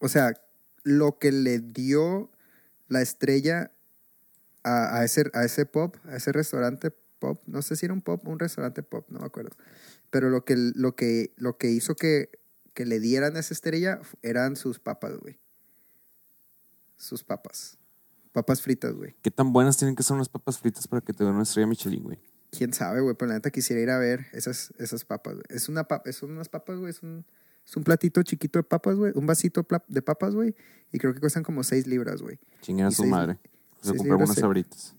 O 0.00 0.08
sea, 0.08 0.32
lo 0.84 1.18
que 1.18 1.32
le 1.32 1.58
dio 1.58 2.30
la 2.88 3.02
estrella 3.02 3.72
a, 4.62 4.98
a 4.98 5.04
ese, 5.04 5.30
a 5.34 5.44
ese 5.44 5.66
pop, 5.66 5.96
a 6.06 6.16
ese 6.16 6.32
restaurante 6.32 6.90
pop, 7.18 7.42
no 7.46 7.62
sé 7.62 7.76
si 7.76 7.84
era 7.86 7.92
un 7.92 8.00
pop 8.02 8.26
un 8.28 8.38
restaurante 8.38 8.82
pop, 8.82 9.06
no 9.10 9.18
me 9.20 9.26
acuerdo. 9.26 9.50
Pero 10.10 10.30
lo 10.30 10.44
que, 10.44 10.56
lo 10.56 10.94
que, 10.96 11.34
lo 11.36 11.58
que 11.58 11.70
hizo 11.70 11.94
que, 11.96 12.30
que 12.78 12.86
le 12.86 13.00
dieran 13.00 13.36
esa 13.36 13.52
estrella 13.54 14.00
eran 14.22 14.54
sus 14.54 14.78
papas, 14.78 15.16
güey. 15.18 15.40
Sus 16.96 17.24
papas. 17.24 17.76
Papas 18.32 18.62
fritas, 18.62 18.94
güey. 18.94 19.16
¿Qué 19.20 19.32
tan 19.32 19.52
buenas 19.52 19.76
tienen 19.76 19.96
que 19.96 20.04
ser 20.04 20.14
unas 20.14 20.28
papas 20.28 20.60
fritas 20.60 20.86
para 20.86 21.00
que 21.02 21.12
te 21.12 21.24
den 21.24 21.34
una 21.34 21.42
estrella 21.42 21.66
Michelin, 21.66 22.04
güey? 22.04 22.20
Quién 22.52 22.72
sabe, 22.72 23.00
güey, 23.00 23.16
pero 23.16 23.30
la 23.30 23.34
neta 23.34 23.50
quisiera 23.50 23.82
ir 23.82 23.90
a 23.90 23.98
ver 23.98 24.26
esas, 24.32 24.72
esas 24.78 25.04
papas, 25.04 25.34
güey. 25.34 25.44
Es 25.48 25.68
una 25.68 25.88
papa, 25.88 26.12
son 26.12 26.30
unas 26.30 26.48
papas, 26.48 26.78
güey, 26.78 26.90
es 26.90 27.02
un, 27.02 27.26
es 27.66 27.76
un 27.76 27.82
platito 27.82 28.22
chiquito 28.22 28.60
de 28.60 28.62
papas, 28.62 28.94
güey, 28.94 29.10
un 29.16 29.26
vasito 29.26 29.66
de 29.88 30.00
papas, 30.02 30.36
güey, 30.36 30.54
y 30.92 30.98
creo 30.98 31.12
que 31.12 31.18
cuestan 31.18 31.42
como 31.42 31.64
6 31.64 31.88
libras, 31.88 32.22
güey. 32.22 32.38
Chinguen 32.60 32.86
a 32.86 32.90
Y 32.90 32.92
su 32.94 33.02
seis- 33.02 33.10
madre. 33.10 33.40
Se 33.82 33.90
seis 33.90 34.02
libras 34.04 34.22
unas 34.28 34.36
sabritas. 34.38 34.94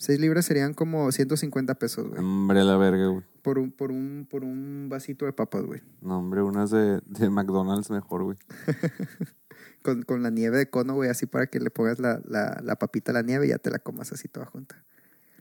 6 0.00 0.18
libras 0.18 0.46
serían 0.46 0.72
como 0.72 1.12
150 1.12 1.74
pesos, 1.74 2.08
güey. 2.08 2.18
Hombre, 2.18 2.64
la 2.64 2.78
verga, 2.78 3.08
güey. 3.08 3.22
Por 3.42 3.58
un, 3.58 3.70
por 3.70 3.90
un, 3.90 4.26
por 4.30 4.44
un 4.44 4.88
vasito 4.88 5.26
de 5.26 5.34
papas, 5.34 5.62
güey. 5.66 5.82
No, 6.00 6.20
hombre, 6.20 6.40
unas 6.40 6.70
de, 6.70 7.02
de 7.04 7.28
McDonald's 7.28 7.90
mejor, 7.90 8.24
güey. 8.24 8.38
Con, 9.82 10.02
con 10.02 10.22
la 10.22 10.28
nieve 10.28 10.58
de 10.58 10.68
cono, 10.68 10.92
güey, 10.92 11.08
así 11.08 11.24
para 11.24 11.46
que 11.46 11.58
le 11.58 11.70
pongas 11.70 11.98
la, 11.98 12.20
la, 12.26 12.60
la 12.62 12.76
papita 12.76 13.12
a 13.12 13.14
la 13.14 13.22
nieve 13.22 13.46
y 13.46 13.48
ya 13.48 13.56
te 13.56 13.70
la 13.70 13.78
comas 13.78 14.12
así 14.12 14.28
toda 14.28 14.44
junta. 14.44 14.84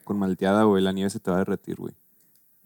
Con 0.06 0.18
malteada, 0.18 0.64
güey. 0.64 0.82
La 0.82 0.94
nieve 0.94 1.10
se 1.10 1.20
te 1.20 1.30
va 1.30 1.36
a 1.36 1.40
derretir, 1.40 1.76
güey. 1.76 1.94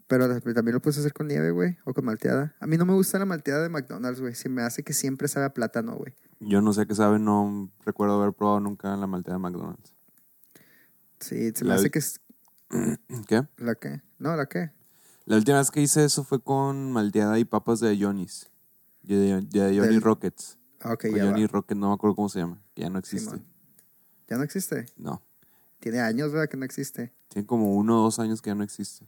Pero 0.06 0.28
también 0.40 0.74
lo 0.74 0.80
puedes 0.80 0.98
hacer 0.98 1.12
con 1.12 1.26
nieve, 1.26 1.50
güey, 1.50 1.76
o 1.84 1.92
con 1.92 2.04
malteada. 2.04 2.54
A 2.60 2.68
mí 2.68 2.76
no 2.76 2.86
me 2.86 2.92
gusta 2.92 3.18
la 3.18 3.24
malteada 3.24 3.64
de 3.64 3.70
McDonald's, 3.70 4.20
güey. 4.20 4.36
Se 4.36 4.48
me 4.48 4.62
hace 4.62 4.84
que 4.84 4.92
siempre 4.92 5.26
sabe 5.26 5.46
a 5.46 5.52
plátano, 5.52 5.96
güey. 5.96 6.14
Yo 6.38 6.60
no 6.60 6.72
sé 6.72 6.86
qué 6.86 6.94
sabe, 6.94 7.18
no 7.18 7.70
recuerdo 7.84 8.22
haber 8.22 8.32
probado 8.34 8.60
nunca 8.60 8.96
la 8.96 9.08
malteada 9.08 9.38
de 9.38 9.42
McDonald's. 9.42 9.94
Sí, 11.24 11.52
se 11.54 11.64
me 11.64 11.70
La- 11.70 11.76
hace 11.76 11.90
que 11.90 11.98
es... 12.00 12.20
¿Qué? 13.28 13.46
¿La 13.56 13.74
qué? 13.74 14.02
No, 14.18 14.36
¿la 14.36 14.46
qué? 14.46 14.70
La 15.26 15.36
última 15.36 15.58
vez 15.58 15.70
que 15.70 15.80
hice 15.80 16.04
eso 16.04 16.22
fue 16.24 16.42
con 16.42 16.92
malteada 16.92 17.38
y 17.38 17.44
papas 17.44 17.80
de 17.80 17.96
Johnny's. 17.98 18.50
De, 19.02 19.32
Johnny 19.52 19.78
Del- 19.78 20.00
Rockets. 20.02 20.58
Ah, 20.80 20.92
ok, 20.92 21.04
O 21.12 21.16
ya 21.16 21.24
Johnny 21.24 21.42
va. 21.42 21.48
Rocket, 21.48 21.76
no 21.78 21.88
me 21.88 21.94
acuerdo 21.94 22.14
cómo 22.16 22.28
se 22.28 22.40
llama. 22.40 22.62
que 22.74 22.82
Ya 22.82 22.90
no 22.90 22.98
existe. 22.98 23.30
Simón. 23.30 23.46
¿Ya 24.28 24.36
no 24.36 24.42
existe? 24.42 24.86
no. 24.96 25.22
Tiene 25.80 26.00
años, 26.00 26.32
¿verdad? 26.32 26.48
Que 26.48 26.56
no 26.56 26.64
existe. 26.64 27.12
Tiene 27.28 27.46
como 27.46 27.74
uno 27.74 28.00
o 28.00 28.02
dos 28.04 28.18
años 28.18 28.40
que 28.40 28.48
ya 28.48 28.54
no 28.54 28.64
existe. 28.64 29.06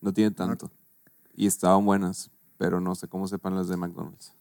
No 0.00 0.12
tiene 0.12 0.30
tanto. 0.30 0.70
Y 1.34 1.48
estaban 1.48 1.84
buenas, 1.84 2.30
pero 2.58 2.80
no 2.80 2.94
sé 2.94 3.08
cómo 3.08 3.26
sepan 3.26 3.56
las 3.56 3.66
de 3.68 3.76
McDonald's. 3.76 4.32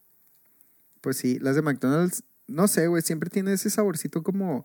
Pues 1.02 1.18
sí, 1.18 1.40
las 1.40 1.56
de 1.56 1.64
McDonald's, 1.64 2.24
no 2.48 2.68
sé, 2.68 2.86
güey, 2.88 3.02
siempre 3.02 3.32
tiene 3.32 3.54
ese 3.54 3.72
saborcito 3.72 4.22
como 4.22 4.64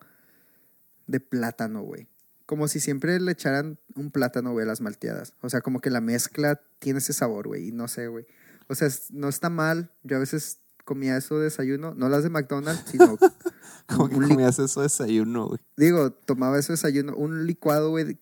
de 1.09 1.18
plátano, 1.18 1.83
güey. 1.83 2.07
Como 2.47 2.68
si 2.68 2.79
siempre 2.81 3.18
le 3.21 3.33
echaran 3.33 3.79
un 3.97 4.11
plátano, 4.11 4.53
güey, 4.53 4.64
a 4.64 4.68
las 4.68 4.81
malteadas. 4.81 5.35
O 5.42 5.51
sea, 5.51 5.61
como 5.61 5.81
que 5.81 5.90
la 5.90 6.01
mezcla 6.01 6.61
tiene 6.79 7.01
ese 7.01 7.12
sabor, 7.12 7.49
güey, 7.49 7.68
y 7.68 7.73
no 7.73 7.88
sé, 7.88 8.07
güey. 8.07 8.27
O 8.68 8.75
sea, 8.75 8.88
no 9.11 9.29
está 9.29 9.51
mal. 9.51 9.90
Yo 10.03 10.16
a 10.16 10.21
veces 10.21 10.61
comía 10.85 11.16
eso 11.16 11.37
de 11.38 11.44
desayuno, 11.44 11.94
no 11.94 12.09
las 12.09 12.23
de 12.23 12.31
McDonald's, 12.31 12.85
sino, 12.90 13.18
¿Cómo 13.88 14.09
que 14.09 14.14
comías 14.14 14.59
eso 14.59 14.81
de 14.81 14.85
desayuno, 14.85 15.49
güey? 15.49 15.61
digo, 15.77 16.12
tomaba 16.12 16.59
eso 16.59 16.68
de 16.73 16.75
desayuno, 16.77 17.14
un 17.16 17.47
licuado, 17.47 17.90
güey, 17.90 18.05
de, 18.05 18.18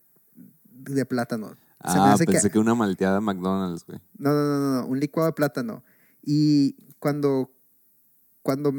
de 0.64 1.04
plátano. 1.06 1.56
Ah, 1.78 2.16
que- 2.18 2.24
pensé 2.24 2.50
que... 2.50 2.58
una 2.58 2.74
malteada 2.74 3.16
de 3.16 3.20
McDonald's, 3.20 3.84
güey. 3.86 4.00
No, 4.18 4.32
no, 4.32 4.44
no, 4.44 4.80
no, 4.80 4.86
un 4.86 4.98
licuado 4.98 5.28
de 5.28 5.34
plátano. 5.34 5.84
Y 6.22 6.76
cuando, 6.98 7.52
cuando, 8.42 8.72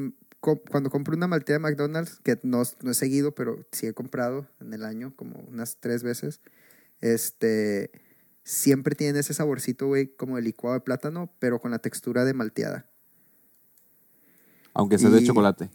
cuando 0.56 0.90
compro 0.90 1.16
una 1.16 1.28
malteada 1.28 1.60
de 1.60 1.64
McDonald's, 1.64 2.20
que 2.24 2.40
no, 2.44 2.64
no 2.82 2.92
he 2.92 2.94
seguido, 2.94 3.36
pero 3.36 3.68
sí 3.72 3.88
he 3.88 3.94
comprado 3.94 4.48
en 4.62 4.74
el 4.74 4.86
año 4.86 5.14
como 5.16 5.40
unas 5.42 5.78
tres 5.80 6.04
veces, 6.04 6.42
este, 7.02 7.92
siempre 8.44 8.96
tiene 8.96 9.20
ese 9.20 9.34
saborcito, 9.34 9.88
güey, 9.88 10.08
como 10.16 10.38
de 10.38 10.42
licuado 10.42 10.76
de 10.76 10.82
plátano, 10.82 11.32
pero 11.40 11.60
con 11.60 11.72
la 11.72 11.80
textura 11.80 12.24
de 12.24 12.34
malteada. 12.34 12.90
Aunque 14.74 14.98
sea 14.98 15.10
de 15.10 15.24
chocolate. 15.24 15.70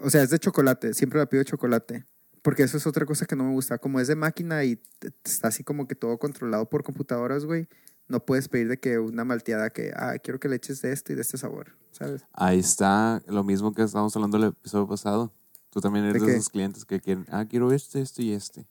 O 0.00 0.10
sea, 0.10 0.22
es 0.22 0.30
de 0.30 0.38
chocolate, 0.38 0.94
siempre 0.94 1.18
la 1.18 1.26
pido 1.26 1.40
de 1.40 1.50
chocolate. 1.50 2.06
Porque 2.42 2.62
eso 2.62 2.76
es 2.76 2.86
otra 2.86 3.04
cosa 3.04 3.26
que 3.26 3.36
no 3.36 3.44
me 3.44 3.52
gusta. 3.52 3.78
Como 3.78 4.00
es 4.00 4.08
de 4.08 4.14
máquina 4.14 4.64
y 4.64 4.80
está 5.24 5.48
así 5.48 5.64
como 5.64 5.86
que 5.88 5.94
todo 5.94 6.18
controlado 6.18 6.68
por 6.68 6.82
computadoras, 6.82 7.44
güey, 7.44 7.68
no 8.08 8.24
puedes 8.24 8.48
pedir 8.48 8.68
de 8.68 8.78
que 8.78 8.98
una 8.98 9.24
malteada 9.24 9.70
que, 9.70 9.92
ah, 9.94 10.16
quiero 10.22 10.40
que 10.40 10.48
le 10.48 10.56
eches 10.56 10.82
de 10.82 10.92
esto 10.92 11.12
y 11.12 11.16
de 11.16 11.22
este 11.22 11.38
sabor, 11.38 11.76
¿sabes? 11.90 12.24
Ahí 12.32 12.58
está 12.58 13.22
lo 13.26 13.44
mismo 13.44 13.72
que 13.72 13.82
estábamos 13.82 14.14
hablando 14.16 14.38
el 14.38 14.44
episodio 14.44 14.88
pasado. 14.88 15.32
Tú 15.70 15.80
también 15.80 16.06
eres 16.06 16.22
¿De 16.22 16.28
de, 16.28 16.36
esos 16.36 16.48
clientes 16.48 16.84
que 16.84 17.00
quieren, 17.00 17.26
ah, 17.30 17.44
quiero 17.48 17.72
este, 17.72 18.00
este 18.00 18.22
y 18.22 18.32
este. 18.32 18.66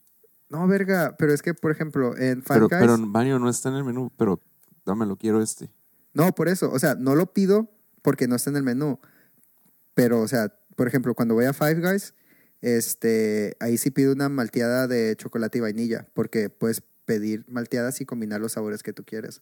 No, 0.49 0.65
verga, 0.67 1.15
pero 1.17 1.33
es 1.33 1.41
que, 1.41 1.53
por 1.53 1.71
ejemplo, 1.71 2.17
en 2.17 2.41
Five 2.41 2.55
Pero, 2.55 2.69
Guys... 2.69 2.79
pero 2.79 2.97
Mario 2.97 3.37
no 3.39 3.49
está 3.49 3.69
en 3.69 3.75
el 3.75 3.83
menú, 3.83 4.11
pero 4.17 4.41
dámelo, 4.85 5.17
quiero 5.17 5.41
este. 5.41 5.69
No, 6.13 6.33
por 6.33 6.47
eso, 6.47 6.71
o 6.71 6.79
sea, 6.79 6.95
no 6.95 7.15
lo 7.15 7.33
pido 7.33 7.69
porque 8.01 8.27
no 8.27 8.35
está 8.35 8.49
en 8.49 8.55
el 8.55 8.63
menú. 8.63 8.99
Pero, 9.93 10.21
o 10.21 10.27
sea, 10.27 10.53
por 10.75 10.87
ejemplo, 10.87 11.13
cuando 11.13 11.35
voy 11.35 11.45
a 11.45 11.53
Five 11.53 11.81
Guys, 11.81 12.13
este, 12.61 13.55
ahí 13.59 13.77
sí 13.77 13.91
pido 13.91 14.13
una 14.13 14.29
malteada 14.29 14.87
de 14.87 15.15
chocolate 15.15 15.57
y 15.57 15.61
vainilla, 15.61 16.07
porque 16.13 16.49
puedes 16.49 16.81
pedir 17.07 17.45
malteadas 17.47 18.01
y 18.01 18.05
combinar 18.05 18.41
los 18.41 18.51
sabores 18.51 18.83
que 18.83 18.93
tú 18.93 19.03
quieres. 19.03 19.41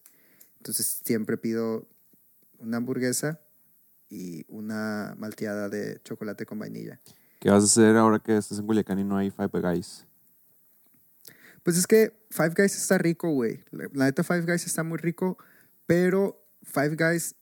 Entonces, 0.60 1.02
siempre 1.04 1.36
pido 1.36 1.90
una 2.60 2.78
hamburguesa 2.78 3.42
y 4.08 4.46
una 4.48 5.16
malteada 5.18 5.68
de 5.68 6.00
chocolate 6.04 6.46
con 6.46 6.60
vainilla. 6.60 7.02
¿Qué 7.40 7.50
vas 7.50 7.64
a 7.64 7.66
hacer 7.66 7.98
ahora 7.98 8.20
que 8.20 8.38
estás 8.38 8.60
en 8.60 8.68
Culiacán 8.68 9.00
y 9.00 9.04
no 9.04 9.18
hay 9.18 9.32
Five 9.32 9.50
Guys? 9.62 10.06
Pues 11.64 11.78
es 11.78 11.88
que 11.88 12.14
Five 12.30 12.54
Guys 12.56 12.78
está 12.78 13.00
rico, 13.00 13.30
güey. 13.32 13.64
La 13.72 14.06
neta 14.06 14.24
Five 14.24 14.44
Guys 14.44 14.66
está 14.68 14.84
muy 14.84 15.00
rico, 15.00 15.38
pero 15.88 16.48
Five 16.62 16.96
Guys 16.96 17.36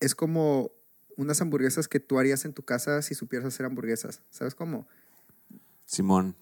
es 0.00 0.14
como 0.14 0.72
unas 1.18 1.40
hamburguesas 1.42 1.86
que 1.86 2.00
tú 2.00 2.18
harías 2.18 2.46
en 2.46 2.54
tu 2.54 2.62
casa 2.62 3.02
si 3.02 3.14
supieras 3.14 3.46
hacer 3.46 3.66
hamburguesas. 3.66 4.22
¿Sabes 4.30 4.54
cómo? 4.54 4.88
Simón, 5.84 6.34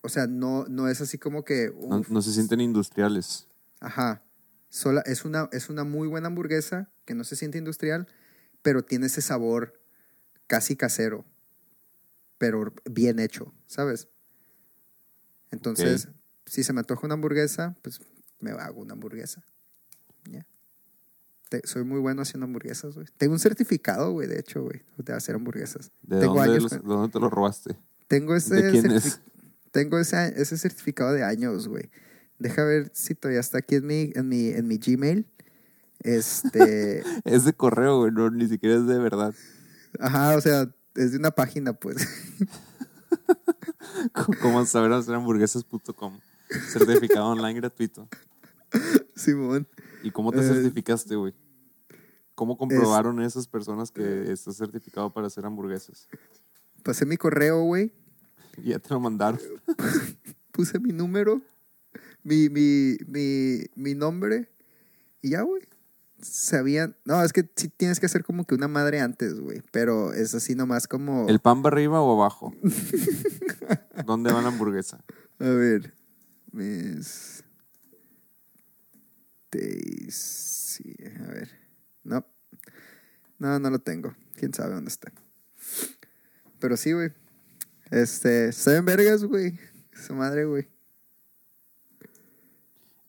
O 0.00 0.08
sea, 0.08 0.26
no, 0.26 0.64
no 0.68 0.88
es 0.88 1.00
así 1.00 1.18
como 1.18 1.44
que... 1.44 1.72
no, 1.88 1.98
uf, 1.98 2.10
no 2.10 2.22
se 2.22 2.32
sienten 2.32 2.60
industriales. 2.60 3.48
Ajá. 3.80 4.22
Sola, 4.70 5.02
es, 5.06 5.24
una, 5.24 5.48
es 5.52 5.70
una 5.70 5.84
muy 5.84 6.08
buena 6.08 6.26
hamburguesa 6.28 6.90
que 7.04 7.14
no 7.14 7.24
se 7.24 7.36
siente 7.36 7.58
industrial, 7.58 8.06
pero 8.62 8.82
tiene 8.82 9.06
ese 9.06 9.22
sabor 9.22 9.80
casi 10.46 10.76
casero, 10.76 11.24
pero 12.38 12.72
bien 12.90 13.18
hecho, 13.18 13.52
¿sabes? 13.66 14.08
Entonces, 15.50 16.08
si 16.46 16.62
se 16.64 16.72
me 16.72 16.80
antoja 16.80 17.06
una 17.06 17.14
hamburguesa, 17.14 17.76
pues 17.82 18.00
me 18.40 18.50
hago 18.50 18.80
una 18.80 18.92
hamburguesa. 18.94 19.42
Te- 21.48 21.66
soy 21.66 21.82
muy 21.82 21.98
bueno 21.98 22.20
haciendo 22.20 22.44
hamburguesas, 22.44 22.94
güey. 22.94 23.06
Tengo 23.16 23.32
un 23.32 23.38
certificado, 23.38 24.12
güey, 24.12 24.28
de 24.28 24.38
hecho, 24.38 24.62
güey, 24.64 24.82
de 24.98 25.14
hacer 25.14 25.34
hamburguesas. 25.34 25.90
¿De 26.02 26.20
Tengo 26.20 26.34
dónde, 26.34 26.50
años 26.52 26.62
los- 26.72 26.84
dónde 26.84 27.08
te 27.10 27.18
lo 27.18 27.30
robaste? 27.30 27.74
Tengo 28.06 28.36
ese, 28.36 28.54
¿De 28.56 28.70
quién 28.70 28.90
es? 28.90 29.22
Tengo 29.70 29.98
ese, 29.98 30.40
ese 30.40 30.56
certificado 30.58 31.12
de 31.12 31.24
años, 31.24 31.68
güey. 31.68 31.90
Deja 32.38 32.64
ver 32.64 32.90
si 32.94 33.14
todavía 33.14 33.40
está 33.40 33.58
aquí 33.58 33.76
en 33.76 33.86
mi, 33.86 34.12
en 34.14 34.28
mi, 34.28 34.48
en 34.48 34.66
mi 34.68 34.78
Gmail. 34.78 35.26
Este, 36.00 37.02
Es 37.24 37.44
de 37.44 37.52
correo, 37.52 38.00
güey, 38.00 38.12
no, 38.12 38.30
ni 38.30 38.48
siquiera 38.48 38.76
es 38.76 38.86
de 38.86 38.98
verdad. 38.98 39.34
ajá, 39.98 40.36
o 40.36 40.40
sea, 40.40 40.72
es 40.94 41.12
de 41.12 41.18
una 41.18 41.30
página, 41.32 41.72
pues. 41.72 41.96
Como 44.40 44.64
saber 44.66 44.92
hacer 44.92 45.14
hamburguesas.com. 45.14 46.20
Certificado 46.70 47.26
online 47.26 47.60
gratuito. 47.60 48.08
Simón. 49.14 49.68
¿Y 50.02 50.10
cómo 50.10 50.32
te 50.32 50.40
Eh, 50.40 50.44
certificaste, 50.44 51.16
güey? 51.16 51.34
¿Cómo 52.34 52.56
comprobaron 52.56 53.20
esas 53.20 53.48
personas 53.48 53.90
que 53.90 54.30
estás 54.30 54.56
certificado 54.56 55.12
para 55.12 55.26
hacer 55.26 55.44
hamburguesas? 55.44 56.08
Pasé 56.84 57.04
mi 57.04 57.16
correo, 57.16 57.62
güey. 57.62 57.92
Ya 58.64 58.78
te 58.78 58.90
lo 58.90 59.00
mandaron. 59.00 59.40
Puse 60.52 60.78
mi 60.80 60.92
número, 60.92 61.40
mi, 62.22 62.48
mi, 62.48 62.96
mi, 63.06 63.64
mi 63.76 63.94
nombre. 63.94 64.50
Y 65.22 65.30
ya, 65.30 65.42
güey. 65.42 65.62
Sabían. 66.20 66.96
No, 67.04 67.22
es 67.22 67.32
que 67.32 67.48
sí 67.54 67.68
tienes 67.68 68.00
que 68.00 68.06
hacer 68.06 68.24
como 68.24 68.44
que 68.44 68.56
una 68.56 68.66
madre 68.66 69.00
antes, 69.00 69.38
güey. 69.38 69.62
Pero 69.70 70.12
es 70.12 70.34
así 70.34 70.56
nomás 70.56 70.88
como. 70.88 71.28
¿El 71.28 71.38
pan 71.38 71.62
va 71.62 71.68
arriba 71.68 72.00
o 72.00 72.20
abajo? 72.20 72.52
¿Dónde 74.06 74.32
va 74.32 74.42
la 74.42 74.48
hamburguesa? 74.48 75.04
A 75.38 75.48
ver. 75.48 75.94
Mis. 76.50 77.44
Daisy. 79.52 80.96
A 81.20 81.30
ver. 81.30 81.50
No. 82.02 82.26
No, 83.38 83.58
no 83.60 83.70
lo 83.70 83.78
tengo. 83.78 84.14
Quién 84.34 84.52
sabe 84.52 84.74
dónde 84.74 84.90
está. 84.90 85.12
Pero 86.58 86.76
sí, 86.76 86.92
güey. 86.92 87.12
Este. 87.90 88.52
Seven 88.52 88.84
vergas, 88.84 89.24
güey. 89.24 89.58
Su 89.92 90.14
madre, 90.14 90.44
güey. 90.44 90.68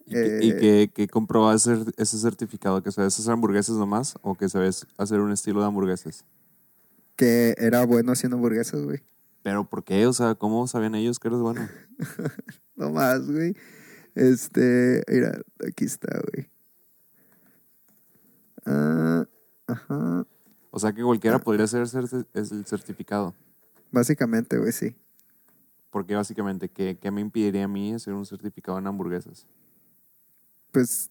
¿Y, 0.06 0.14
qué- 0.14 0.40
y 0.42 0.50
Eh, 0.52 0.58
qué, 0.60 0.92
qué 0.94 1.08
ese, 1.54 1.78
ese 1.98 2.18
certificado? 2.18 2.82
¿Que 2.82 2.92
sabes 2.92 3.20
hacer 3.20 3.32
hamburguesas 3.32 3.76
nomás 3.76 4.16
o 4.22 4.36
que 4.36 4.50
sabes 4.50 4.88
hacer 4.98 5.20
un 5.20 5.32
estilo 5.32 5.60
de 5.62 5.68
hamburguesas? 5.68 6.26
Que 7.16 7.54
era 7.58 7.86
bueno 7.86 8.12
haciendo 8.14 8.38
hamburguesas, 8.38 8.82
güey. 8.82 9.04
¿Pero 9.44 9.70
por 9.70 9.84
qué? 9.84 10.06
O 10.08 10.14
sea, 10.14 10.36
¿cómo 10.36 10.66
sabían 10.68 10.96
ellos 10.96 11.20
que 11.20 11.28
eres 11.28 11.40
bueno? 11.40 11.68
No 12.76 12.90
más, 12.92 13.30
güey. 13.30 13.56
Este. 14.16 15.04
Mira, 15.10 15.42
aquí 15.68 15.84
está, 15.84 16.18
güey. 16.32 16.50
Ah, 18.66 19.26
ajá. 19.68 20.26
O 20.72 20.80
sea, 20.80 20.94
que 20.94 21.04
cualquiera 21.04 21.40
podría 21.40 21.66
hacer 21.66 21.86
el 22.34 22.66
certificado. 22.66 23.34
Básicamente, 23.92 24.58
güey, 24.58 24.72
sí. 24.72 24.96
Porque 25.90 26.16
básicamente, 26.16 26.70
¿qué, 26.70 26.98
qué 27.00 27.10
me 27.12 27.22
impediría 27.22 27.66
a 27.66 27.68
mí 27.68 27.94
hacer 27.94 28.14
un 28.14 28.26
certificado 28.26 28.78
en 28.78 28.88
hamburguesas? 28.88 29.48
Pues. 30.72 31.10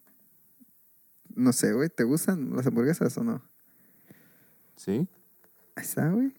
No 1.34 1.52
sé, 1.52 1.72
güey. 1.72 1.88
¿Te 1.88 2.04
gustan 2.04 2.54
las 2.54 2.66
hamburguesas 2.66 3.16
o 3.18 3.24
no? 3.24 3.42
¿Sí? 4.76 5.08
Ahí 5.74 5.84
está, 5.84 6.08
güey. 6.10 6.32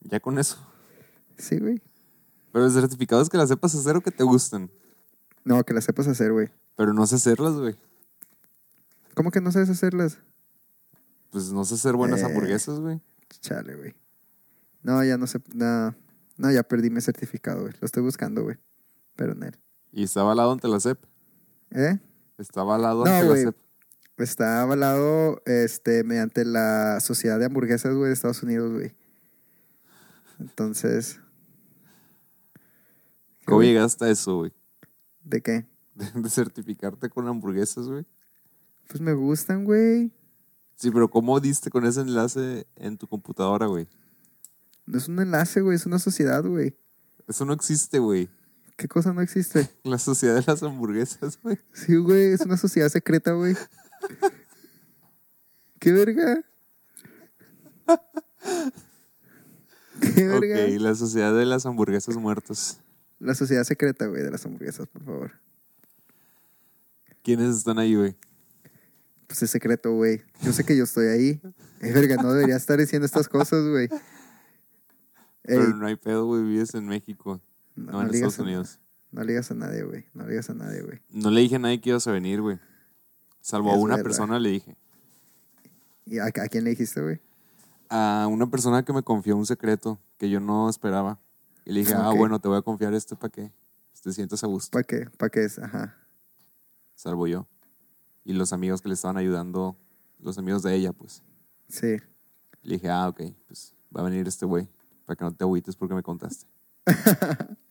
Ya 0.00 0.20
con 0.20 0.38
eso. 0.38 0.58
Sí, 1.36 1.58
güey. 1.58 1.82
Pero 2.52 2.66
el 2.66 2.72
certificado 2.72 3.20
es 3.22 3.28
que 3.28 3.36
las 3.36 3.48
sepas 3.48 3.74
hacer 3.74 3.96
o 3.96 4.00
que 4.00 4.10
te 4.10 4.24
gusten. 4.24 4.70
No, 5.44 5.62
que 5.64 5.74
las 5.74 5.84
sepas 5.84 6.06
hacer, 6.08 6.32
güey. 6.32 6.48
Pero 6.76 6.92
no 6.94 7.06
sé 7.06 7.16
hacerlas, 7.16 7.54
güey. 7.54 7.76
¿Cómo 9.14 9.30
que 9.30 9.40
no 9.40 9.52
sabes 9.52 9.68
hacerlas? 9.70 10.18
Pues 11.30 11.52
no 11.52 11.64
sé 11.64 11.74
hacer 11.74 11.94
buenas 11.94 12.20
Eh. 12.20 12.24
hamburguesas, 12.24 12.80
güey. 12.80 13.00
Chale, 13.40 13.74
güey. 13.76 13.94
No, 14.84 15.02
ya 15.02 15.18
no 15.18 15.26
sé. 15.26 15.40
No, 15.54 15.96
no, 16.36 16.50
ya 16.52 16.62
perdí 16.62 16.90
mi 16.90 17.00
certificado, 17.00 17.62
güey. 17.62 17.72
Lo 17.80 17.86
estoy 17.86 18.02
buscando, 18.04 18.44
güey. 18.44 18.58
Pero 19.16 19.32
en 19.32 19.42
él. 19.42 19.58
Y 19.90 20.04
estaba 20.04 20.30
al 20.30 20.36
lado 20.36 20.52
ante 20.52 20.68
la 20.68 20.78
CEP. 20.78 20.98
¿Eh? 21.70 21.98
Está 22.38 22.60
avalado 22.60 23.04
No, 23.04 23.10
ante 23.10 23.24
la 23.24 23.30
güey. 23.30 23.44
CEP. 23.44 23.56
Está 24.18 24.62
avalado 24.62 25.42
este, 25.46 26.04
mediante 26.04 26.44
la 26.44 27.00
Sociedad 27.00 27.38
de 27.40 27.46
Hamburguesas, 27.46 27.94
güey, 27.94 28.08
de 28.08 28.12
Estados 28.12 28.42
Unidos, 28.44 28.72
güey. 28.72 28.94
Entonces, 30.38 31.18
¿Cómo 33.44 33.62
llegaste 33.62 34.04
a 34.04 34.10
eso, 34.10 34.36
güey? 34.38 34.52
¿de 35.22 35.42
qué? 35.42 35.66
De, 35.94 36.10
de 36.10 36.28
certificarte 36.28 37.08
con 37.08 37.28
hamburguesas, 37.28 37.86
güey. 37.86 38.04
Pues 38.88 39.00
me 39.00 39.14
gustan, 39.14 39.64
güey. 39.64 40.12
Sí, 40.74 40.90
pero 40.90 41.08
¿cómo 41.08 41.38
diste 41.38 41.70
con 41.70 41.86
ese 41.86 42.00
enlace 42.00 42.66
en 42.74 42.98
tu 42.98 43.06
computadora, 43.06 43.66
güey? 43.66 43.86
No 44.86 44.98
es 44.98 45.08
un 45.08 45.18
enlace, 45.18 45.60
güey, 45.60 45.76
es 45.76 45.86
una 45.86 45.98
sociedad, 45.98 46.44
güey. 46.44 46.76
Eso 47.26 47.44
no 47.44 47.52
existe, 47.52 47.98
güey. 47.98 48.28
¿Qué 48.76 48.88
cosa 48.88 49.12
no 49.12 49.22
existe? 49.22 49.68
La 49.84 49.98
sociedad 49.98 50.34
de 50.34 50.44
las 50.46 50.62
hamburguesas, 50.62 51.38
güey. 51.42 51.58
Sí, 51.72 51.96
güey, 51.96 52.32
es 52.32 52.40
una 52.40 52.56
sociedad 52.56 52.88
secreta, 52.88 53.32
güey. 53.32 53.56
¿Qué 55.78 55.92
verga? 55.92 56.44
¿Qué 60.00 60.26
verga? 60.26 60.64
Ok, 60.64 60.80
la 60.80 60.94
sociedad 60.94 61.34
de 61.34 61.46
las 61.46 61.66
hamburguesas 61.66 62.16
muertas. 62.16 62.80
La 63.20 63.34
sociedad 63.34 63.64
secreta, 63.64 64.06
güey, 64.06 64.22
de 64.22 64.30
las 64.30 64.44
hamburguesas, 64.44 64.86
por 64.88 65.04
favor. 65.04 65.32
¿Quiénes 67.22 67.56
están 67.56 67.78
ahí, 67.78 67.94
güey? 67.94 68.16
Pues 69.26 69.42
es 69.42 69.50
secreto, 69.50 69.92
güey. 69.92 70.22
Yo 70.42 70.52
sé 70.52 70.64
que 70.64 70.76
yo 70.76 70.84
estoy 70.84 71.06
ahí. 71.06 71.40
Eh, 71.80 71.92
verga, 71.92 72.16
no 72.16 72.32
debería 72.32 72.56
estar 72.56 72.78
diciendo 72.78 73.06
estas 73.06 73.28
cosas, 73.28 73.66
güey. 73.66 73.88
Ey, 75.44 75.58
Pero 75.58 75.76
no 75.76 75.86
hay 75.86 75.96
pedo, 75.96 76.26
güey. 76.26 76.42
Vives 76.42 76.74
en 76.74 76.86
México, 76.86 77.40
no, 77.76 78.00
en 78.02 78.08
Estados 78.10 78.38
a- 78.38 78.42
Unidos. 78.42 78.78
No 79.12 79.22
le 79.22 79.28
digas 79.32 79.50
a 79.50 79.54
nadie, 79.54 79.84
güey. 79.84 80.06
No 80.12 80.24
le 80.24 80.30
digas 80.30 80.50
a 80.50 80.54
nadie, 80.54 80.82
güey. 80.82 81.00
No 81.10 81.30
le 81.30 81.40
dije 81.42 81.56
a 81.56 81.58
nadie 81.60 81.80
que 81.80 81.90
ibas 81.90 82.06
a 82.06 82.12
venir, 82.12 82.40
güey. 82.40 82.58
Salvo 83.40 83.70
a 83.70 83.76
una 83.76 83.94
verdad. 83.96 84.02
persona 84.04 84.38
le 84.40 84.48
dije. 84.50 84.76
¿Y 86.06 86.18
a, 86.18 86.24
a 86.26 86.30
quién 86.48 86.64
le 86.64 86.70
dijiste, 86.70 87.00
güey? 87.00 87.20
A 87.90 88.26
una 88.30 88.50
persona 88.50 88.84
que 88.84 88.92
me 88.92 89.02
confió 89.02 89.36
un 89.36 89.46
secreto 89.46 90.00
que 90.18 90.28
yo 90.30 90.40
no 90.40 90.68
esperaba. 90.68 91.20
Y 91.64 91.72
le 91.72 91.80
dije, 91.80 91.94
ah, 91.94 92.10
Ok. 92.10 92.16
bueno, 92.16 92.40
te 92.40 92.48
voy 92.48 92.58
a 92.58 92.62
confiar 92.62 92.92
este 92.94 93.14
para 93.16 93.30
que 93.30 93.52
te 94.02 94.12
sientas 94.12 94.42
a 94.42 94.46
gusto. 94.48 94.70
¿Para 94.72 94.82
qué? 94.84 95.06
¿Para 95.16 95.30
qué 95.30 95.44
es? 95.44 95.58
Ajá. 95.58 95.96
Salvo 96.94 97.26
yo. 97.26 97.46
Y 98.24 98.32
los 98.32 98.52
amigos 98.52 98.82
que 98.82 98.88
le 98.88 98.94
estaban 98.94 99.16
ayudando, 99.16 99.76
los 100.18 100.38
amigos 100.38 100.62
de 100.62 100.74
ella, 100.74 100.92
pues. 100.92 101.22
Sí. 101.68 101.96
Le 102.62 102.74
dije, 102.74 102.88
ah, 102.90 103.08
ok, 103.08 103.22
pues 103.46 103.74
va 103.94 104.00
a 104.00 104.04
venir 104.04 104.26
este 104.26 104.44
güey. 104.46 104.68
Para 105.04 105.16
que 105.16 105.24
no 105.24 105.34
te 105.34 105.44
agüites 105.44 105.76
porque 105.76 105.94
me 105.94 106.02
contaste. 106.02 106.46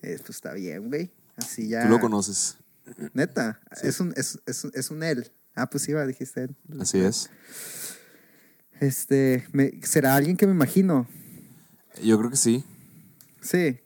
Pues 0.00 0.22
está 0.28 0.52
bien, 0.52 0.88
güey. 0.88 1.10
Así 1.36 1.68
ya. 1.68 1.84
Tú 1.84 1.88
lo 1.88 2.00
conoces. 2.00 2.58
Neta. 3.14 3.60
Sí. 3.74 3.88
Es, 3.88 4.00
un, 4.00 4.12
es, 4.16 4.38
es, 4.46 4.64
es 4.64 4.90
un 4.90 5.02
él. 5.02 5.30
Ah, 5.54 5.68
pues 5.68 5.88
va, 5.94 6.06
dijiste 6.06 6.44
él. 6.44 6.56
Así 6.80 6.98
es. 6.98 7.30
Este. 8.80 9.46
Me, 9.52 9.80
¿Será 9.82 10.14
alguien 10.14 10.36
que 10.36 10.46
me 10.46 10.52
imagino? 10.52 11.06
Yo 12.02 12.18
creo 12.18 12.30
que 12.30 12.36
sí. 12.36 12.64
Sí. 13.40 13.80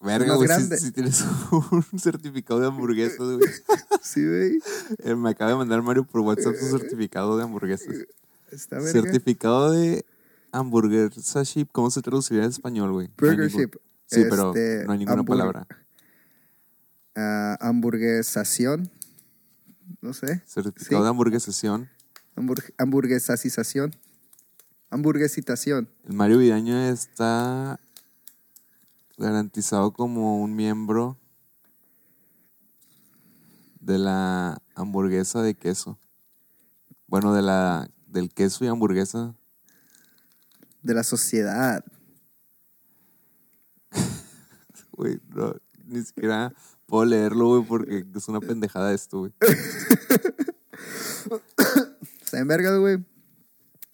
Verga, 0.00 0.36
güey, 0.36 0.48
si, 0.48 0.76
si 0.76 0.92
tienes 0.92 1.24
un 1.50 1.84
certificado 1.98 2.60
de 2.60 2.68
hamburguesas, 2.68 3.18
güey. 3.18 3.40
Sí, 4.02 4.24
güey. 4.26 4.58
Eh, 4.98 5.14
Me 5.14 5.30
acaba 5.30 5.50
de 5.50 5.56
mandar 5.56 5.82
Mario 5.82 6.04
por 6.04 6.20
WhatsApp 6.20 6.54
su 6.54 6.78
certificado 6.78 7.36
de 7.36 7.42
hamburguesas. 7.44 7.94
Está. 8.52 8.80
Certificado 8.80 9.72
de 9.72 10.04
hamburguesa 10.52 11.42
ship. 11.42 11.68
¿Cómo 11.72 11.90
se 11.90 12.02
traduciría 12.02 12.44
en 12.44 12.50
español, 12.50 12.92
güey? 12.92 13.08
No 13.08 13.14
Burger 13.18 13.46
ningún- 13.46 13.60
ship. 13.62 13.76
Sí, 14.06 14.22
pero 14.30 14.48
Este, 14.54 14.84
no 14.86 14.92
hay 14.92 14.98
ninguna 14.98 15.22
palabra. 15.24 15.66
Ah, 17.14 17.58
hamburguesación. 17.60 18.90
No 20.00 20.14
sé. 20.14 20.42
Certificado 20.46 21.02
Sí. 21.02 21.04
de 21.04 21.08
hamburguesación. 21.10 21.88
Hamburg- 22.36 22.72
hamburguesacización. 22.78 23.94
Hamburguesitación. 24.90 25.88
El 26.06 26.14
Mario 26.14 26.38
Vidaño 26.38 26.78
está 26.88 27.78
garantizado 29.18 29.92
como 29.92 30.40
un 30.40 30.54
miembro 30.56 31.18
de 33.80 33.98
la 33.98 34.62
hamburguesa 34.74 35.42
de 35.42 35.54
queso. 35.54 35.98
Bueno, 37.06 37.34
de 37.34 37.42
la 37.42 37.90
del 38.08 38.32
queso 38.32 38.64
y 38.64 38.68
hamburguesa. 38.68 39.34
De 40.82 40.94
la 40.94 41.02
sociedad. 41.02 41.84
Güey, 44.92 45.20
no, 45.28 45.54
ni 45.84 46.02
siquiera 46.02 46.52
puedo 46.86 47.04
leerlo, 47.04 47.50
güey, 47.50 47.64
porque 47.64 48.04
es 48.16 48.28
una 48.28 48.40
pendejada 48.40 48.92
esto, 48.92 49.20
güey. 49.20 49.32
Está 52.20 52.40
en 52.40 52.48
vergas, 52.48 52.80
güey. 52.80 53.04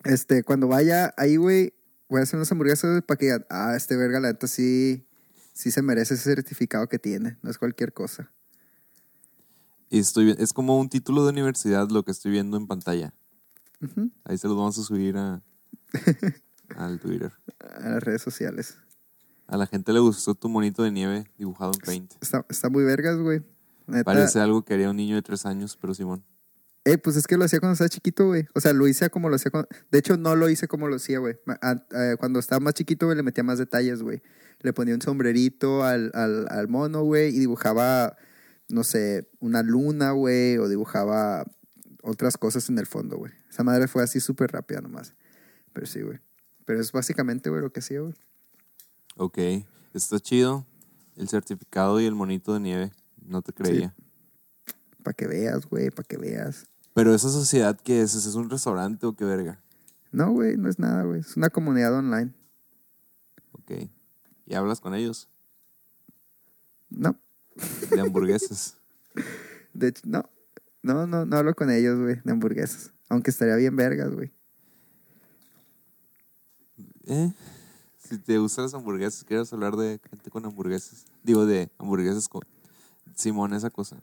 Este, 0.04 0.42
cuando 0.44 0.66
vaya 0.66 1.12
ahí, 1.18 1.36
güey, 1.36 1.74
voy 2.08 2.20
a 2.20 2.22
hacer 2.22 2.36
unas 2.36 2.50
hamburguesas 2.50 3.02
para 3.02 3.18
que 3.18 3.26
digan, 3.26 3.44
ah, 3.50 3.74
este 3.76 3.96
verga, 3.96 4.20
la 4.20 4.28
neta 4.28 4.46
sí, 4.46 5.06
sí 5.52 5.70
se 5.70 5.82
merece 5.82 6.14
ese 6.14 6.34
certificado 6.34 6.88
que 6.88 6.98
tiene. 6.98 7.36
No 7.42 7.50
es 7.50 7.58
cualquier 7.58 7.92
cosa. 7.92 8.32
Y 9.90 9.98
estoy 9.98 10.34
es 10.38 10.52
como 10.52 10.78
un 10.78 10.88
título 10.88 11.24
de 11.24 11.30
universidad 11.30 11.88
lo 11.90 12.02
que 12.02 12.12
estoy 12.12 12.32
viendo 12.32 12.56
en 12.56 12.66
pantalla. 12.66 13.14
Ahí 14.24 14.38
se 14.38 14.48
los 14.48 14.56
vamos 14.56 14.78
a 14.78 14.82
subir 14.82 15.16
a 15.16 15.42
al 16.76 17.00
Twitter. 17.00 17.32
A 17.60 17.88
las 17.88 18.02
redes 18.02 18.22
sociales. 18.22 18.78
A 19.46 19.56
la 19.56 19.66
gente 19.66 19.92
le 19.92 20.00
gustó 20.00 20.34
tu 20.34 20.48
monito 20.48 20.82
de 20.82 20.90
nieve 20.90 21.24
dibujado 21.36 21.72
en 21.74 21.80
Paint. 21.80 22.14
Está, 22.20 22.44
está 22.48 22.70
muy 22.70 22.84
vergas, 22.84 23.18
güey. 23.18 23.42
Neta. 23.86 24.04
Parece 24.04 24.40
algo 24.40 24.64
que 24.64 24.74
haría 24.74 24.90
un 24.90 24.96
niño 24.96 25.16
de 25.16 25.22
tres 25.22 25.44
años, 25.44 25.76
pero 25.78 25.94
Simón. 25.94 26.24
Eh, 26.86 26.98
pues 26.98 27.16
es 27.16 27.26
que 27.26 27.36
lo 27.36 27.44
hacía 27.44 27.60
cuando 27.60 27.74
estaba 27.74 27.88
chiquito, 27.88 28.26
güey. 28.26 28.46
O 28.54 28.60
sea, 28.60 28.72
lo 28.72 28.86
hice 28.86 29.08
como 29.08 29.28
lo 29.30 29.36
hacía 29.36 29.50
cuando... 29.50 29.68
De 29.90 29.98
hecho, 29.98 30.16
no 30.18 30.36
lo 30.36 30.50
hice 30.50 30.68
como 30.68 30.88
lo 30.88 30.96
hacía, 30.96 31.18
güey. 31.18 31.36
Cuando 32.18 32.38
estaba 32.38 32.60
más 32.60 32.74
chiquito, 32.74 33.06
güey, 33.06 33.16
le 33.16 33.22
metía 33.22 33.42
más 33.42 33.58
detalles, 33.58 34.02
güey. 34.02 34.22
Le 34.60 34.72
ponía 34.72 34.94
un 34.94 35.00
sombrerito 35.00 35.82
al, 35.82 36.10
al, 36.14 36.46
al 36.50 36.68
mono, 36.68 37.02
güey, 37.02 37.34
y 37.34 37.38
dibujaba, 37.38 38.16
no 38.68 38.84
sé, 38.84 39.30
una 39.40 39.62
luna, 39.62 40.12
güey, 40.12 40.58
o 40.58 40.68
dibujaba 40.68 41.44
otras 42.04 42.36
cosas 42.36 42.68
en 42.68 42.78
el 42.78 42.86
fondo, 42.86 43.16
güey. 43.16 43.32
Esa 43.50 43.64
madre 43.64 43.88
fue 43.88 44.02
así 44.02 44.20
súper 44.20 44.52
rápida 44.52 44.80
nomás. 44.80 45.14
Pero 45.72 45.86
sí, 45.86 46.02
güey. 46.02 46.20
Pero 46.64 46.80
es 46.80 46.92
básicamente, 46.92 47.50
güey, 47.50 47.62
lo 47.62 47.72
que 47.72 47.80
hacía, 47.80 48.00
güey. 48.00 48.14
Ok, 49.16 49.38
está 49.92 50.20
chido. 50.20 50.66
El 51.16 51.28
certificado 51.28 52.00
y 52.00 52.06
el 52.06 52.14
monito 52.14 52.52
de 52.54 52.60
nieve. 52.60 52.92
No 53.24 53.42
te 53.42 53.52
creía. 53.52 53.94
Para 55.02 55.14
que 55.14 55.26
veas, 55.26 55.66
güey, 55.66 55.90
para 55.90 56.06
que 56.06 56.16
veas. 56.16 56.66
Pero 56.92 57.14
esa 57.14 57.28
sociedad, 57.30 57.78
¿qué 57.82 58.02
es? 58.02 58.14
¿Es 58.14 58.34
un 58.34 58.50
restaurante 58.50 59.06
o 59.06 59.14
qué 59.14 59.24
verga? 59.24 59.60
No, 60.12 60.30
güey, 60.30 60.56
no 60.56 60.68
es 60.68 60.78
nada, 60.78 61.02
güey. 61.04 61.20
Es 61.20 61.36
una 61.36 61.50
comunidad 61.50 61.94
online. 61.94 62.32
Ok. 63.52 63.72
¿Y 64.46 64.54
hablas 64.54 64.80
con 64.80 64.94
ellos? 64.94 65.28
No, 66.90 67.18
De 67.90 68.00
hamburguesas. 68.00 68.76
De 69.72 69.88
hecho, 69.88 70.02
no. 70.04 70.28
No, 70.84 71.06
no, 71.06 71.24
no 71.24 71.36
hablo 71.38 71.54
con 71.54 71.70
ellos, 71.70 71.98
güey, 71.98 72.20
de 72.22 72.30
hamburguesas. 72.30 72.92
Aunque 73.08 73.30
estaría 73.30 73.56
bien 73.56 73.74
vergas, 73.74 74.14
güey. 74.14 74.30
¿Eh? 77.06 77.32
Si 77.96 78.18
te 78.18 78.36
gustan 78.36 78.64
las 78.64 78.74
hamburguesas, 78.74 79.24
¿quieres 79.24 79.50
hablar 79.54 79.76
de 79.76 79.98
gente 80.10 80.28
con 80.28 80.44
hamburguesas? 80.44 81.06
Digo, 81.22 81.46
de 81.46 81.70
hamburguesas 81.78 82.28
con... 82.28 82.42
Simón, 83.16 83.54
esa 83.54 83.70
cosa. 83.70 83.96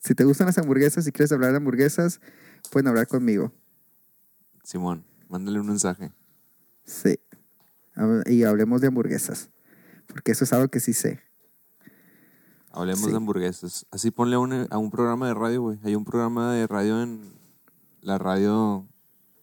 Si 0.00 0.14
te 0.14 0.24
gustan 0.24 0.46
las 0.46 0.56
hamburguesas 0.56 1.06
y 1.06 1.12
quieres 1.12 1.32
hablar 1.32 1.50
de 1.50 1.58
hamburguesas, 1.58 2.18
pueden 2.72 2.88
hablar 2.88 3.06
conmigo. 3.08 3.52
Simón, 4.64 5.04
mándale 5.28 5.60
un 5.60 5.66
mensaje. 5.66 6.12
Sí. 6.86 7.20
Y 8.24 8.44
hablemos 8.44 8.80
de 8.80 8.86
hamburguesas. 8.86 9.50
Porque 10.06 10.32
eso 10.32 10.44
es 10.44 10.52
algo 10.54 10.68
que 10.68 10.80
sí 10.80 10.94
sé. 10.94 11.20
Hablemos 12.76 13.04
Sí. 13.04 13.10
de 13.10 13.16
hamburguesas. 13.16 13.86
Así 13.90 14.10
ponle 14.10 14.36
a 14.36 14.38
un, 14.38 14.66
a 14.70 14.78
un 14.78 14.90
programa 14.90 15.26
de 15.28 15.34
radio, 15.34 15.62
güey. 15.62 15.78
Hay 15.82 15.94
un 15.94 16.04
programa 16.04 16.52
de 16.52 16.66
radio 16.66 17.02
en 17.02 17.20
la 18.02 18.18
radio 18.18 18.86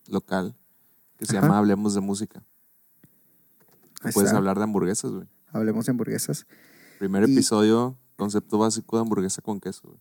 local 0.08 0.56
que 1.18 1.26
se 1.26 1.38
Ajá. 1.38 1.48
llama 1.48 1.58
Hablemos 1.58 1.94
de 1.96 2.02
Música. 2.02 2.44
Puedes 4.14 4.34
hablar 4.34 4.58
de 4.58 4.64
hamburguesas, 4.66 5.12
güey. 5.12 5.28
Hablemos 5.52 5.86
de 5.86 5.92
hamburguesas. 5.92 6.46
Primer 7.00 7.28
Y- 7.28 7.34
episodio, 7.34 7.98
concepto 8.18 8.58
básico 8.58 8.98
de 8.98 9.02
hamburguesa 9.02 9.42
con 9.42 9.60
queso, 9.60 9.88
güey. 9.88 10.00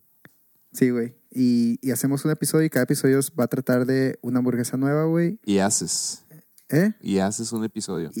Sí, 0.71 0.89
güey. 0.89 1.15
Y, 1.31 1.77
y 1.81 1.91
hacemos 1.91 2.25
un 2.25 2.31
episodio 2.31 2.65
y 2.65 2.69
cada 2.69 2.83
episodio 2.83 3.19
va 3.39 3.45
a 3.45 3.47
tratar 3.47 3.85
de 3.85 4.17
una 4.21 4.39
hamburguesa 4.39 4.75
nueva, 4.77 5.05
güey. 5.05 5.39
Y 5.45 5.59
haces, 5.59 6.25
¿Eh? 6.69 6.93
y 7.01 7.17
haces 7.19 7.51
un 7.51 7.63
episodio. 7.63 8.11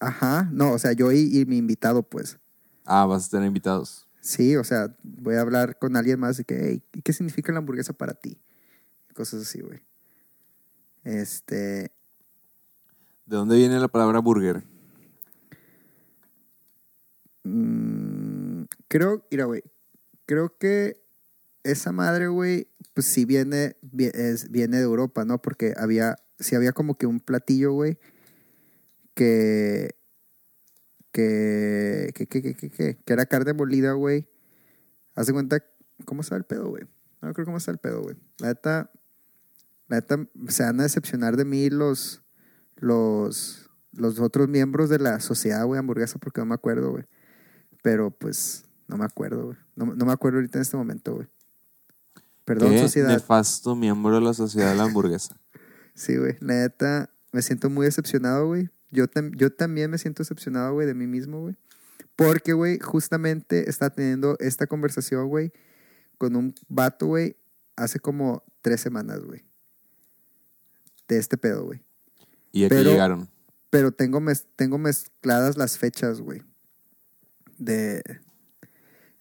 Ajá. 0.00 0.48
No, 0.52 0.72
o 0.72 0.78
sea, 0.78 0.92
yo 0.92 1.10
y, 1.12 1.38
y 1.40 1.44
mi 1.46 1.56
invitado, 1.56 2.02
pues. 2.02 2.38
Ah, 2.84 3.06
vas 3.06 3.26
a 3.26 3.30
tener 3.30 3.46
invitados. 3.46 4.06
Sí, 4.20 4.56
o 4.56 4.64
sea, 4.64 4.96
voy 5.02 5.34
a 5.36 5.40
hablar 5.42 5.78
con 5.78 5.96
alguien 5.96 6.18
más 6.20 6.36
de 6.38 6.44
que, 6.44 6.58
hey, 6.68 6.82
¿y 6.94 7.02
¿qué 7.02 7.12
significa 7.12 7.52
la 7.52 7.58
hamburguesa 7.58 7.92
para 7.92 8.14
ti? 8.14 8.38
Cosas 9.14 9.42
así, 9.42 9.60
güey. 9.60 9.82
Este, 11.04 11.92
¿De 13.26 13.36
dónde 13.36 13.56
viene 13.56 13.78
la 13.78 13.88
palabra 13.88 14.18
burger? 14.20 14.64
mm, 17.44 18.64
Creo, 18.88 19.26
mira, 19.30 19.44
güey. 19.44 19.62
Creo 20.26 20.56
que 20.58 21.02
esa 21.64 21.92
madre, 21.92 22.28
güey, 22.28 22.68
pues 22.94 23.06
sí 23.06 23.24
viene, 23.24 23.76
es- 23.98 24.50
viene 24.50 24.78
de 24.78 24.84
Europa, 24.84 25.24
¿no? 25.24 25.40
Porque 25.42 25.74
había, 25.76 26.16
sí 26.38 26.54
había 26.56 26.72
como 26.72 26.96
que 26.96 27.06
un 27.06 27.20
platillo, 27.20 27.72
güey, 27.72 27.98
que, 29.14 29.90
que, 31.14 32.10
que, 32.12 32.26
que, 32.26 32.42
que, 32.42 32.54
que, 32.56 32.96
que, 32.96 33.12
era 33.12 33.24
carne 33.24 33.52
molida, 33.52 33.92
güey. 33.92 34.28
Haz 35.14 35.28
de 35.28 35.32
cuenta, 35.32 35.64
¿cómo 36.04 36.22
está 36.22 36.34
el 36.34 36.42
pedo, 36.42 36.68
güey? 36.68 36.82
No 37.22 37.32
creo 37.32 37.44
cómo 37.44 37.56
está 37.56 37.70
el 37.70 37.78
pedo, 37.78 38.02
güey. 38.02 38.16
La 38.40 38.48
neta, 38.48 38.90
la 39.86 39.96
neta, 39.98 40.26
se 40.48 40.64
van 40.64 40.80
a 40.80 40.82
decepcionar 40.82 41.36
de 41.36 41.44
mí 41.44 41.70
los, 41.70 42.24
los, 42.74 43.70
los 43.92 44.18
otros 44.18 44.48
miembros 44.48 44.90
de 44.90 44.98
la 44.98 45.20
sociedad, 45.20 45.64
güey, 45.64 45.78
hamburguesa, 45.78 46.18
porque 46.18 46.40
no 46.40 46.46
me 46.46 46.56
acuerdo, 46.56 46.90
güey. 46.90 47.04
Pero, 47.84 48.10
pues, 48.10 48.64
no 48.88 48.96
me 48.96 49.04
acuerdo, 49.04 49.46
güey. 49.46 49.58
No, 49.76 49.86
no 49.94 50.04
me 50.04 50.12
acuerdo 50.12 50.38
ahorita 50.38 50.58
en 50.58 50.62
este 50.62 50.76
momento, 50.76 51.14
güey. 51.14 51.28
Perdón, 52.44 52.72
Qué 52.72 52.80
sociedad. 52.80 53.08
nefasto 53.08 53.76
miembro 53.76 54.16
de 54.16 54.20
la 54.20 54.34
sociedad 54.34 54.72
de 54.72 54.76
la 54.76 54.84
hamburguesa. 54.84 55.40
Sí, 55.96 56.16
güey. 56.16 56.36
La 56.40 56.54
neta, 56.54 57.08
me 57.30 57.40
siento 57.40 57.70
muy 57.70 57.86
decepcionado, 57.86 58.48
güey. 58.48 58.68
Yo, 58.94 59.08
tam- 59.08 59.34
yo 59.36 59.52
también 59.52 59.90
me 59.90 59.98
siento 59.98 60.22
decepcionado, 60.22 60.72
güey, 60.72 60.86
de 60.86 60.94
mí 60.94 61.06
mismo, 61.06 61.40
güey. 61.40 61.56
Porque, 62.16 62.52
güey, 62.52 62.78
justamente 62.78 63.68
está 63.68 63.90
teniendo 63.90 64.36
esta 64.38 64.66
conversación, 64.68 65.28
güey, 65.28 65.52
con 66.16 66.36
un 66.36 66.54
vato, 66.68 67.06
güey, 67.06 67.36
hace 67.76 67.98
como 67.98 68.44
tres 68.62 68.80
semanas, 68.80 69.20
güey. 69.24 69.44
De 71.08 71.18
este 71.18 71.36
pedo, 71.36 71.64
güey. 71.64 71.82
Y 72.52 72.64
aquí 72.64 72.74
Pero- 72.76 72.90
llegaron. 72.90 73.28
Pero 73.70 73.90
tengo, 73.90 74.20
mez- 74.20 74.46
tengo 74.54 74.78
mezcladas 74.78 75.56
las 75.56 75.76
fechas, 75.78 76.20
güey. 76.20 76.42
De. 77.58 78.02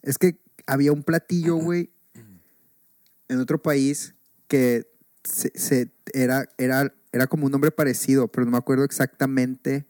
Es 0.03 0.19
que 0.19 0.39
había 0.67 0.91
un 0.91 1.01
platillo, 1.03 1.55
güey, 1.55 1.91
en 3.27 3.39
otro 3.39 3.59
país 3.59 4.13
que 4.47 4.87
se, 5.23 5.51
se- 5.55 5.91
era, 6.13 6.49
era, 6.57 6.93
era 7.11 7.27
como 7.27 7.45
un 7.45 7.51
nombre 7.51 7.71
parecido, 7.71 8.27
pero 8.27 8.45
no 8.45 8.51
me 8.51 8.57
acuerdo 8.57 8.83
exactamente 8.83 9.85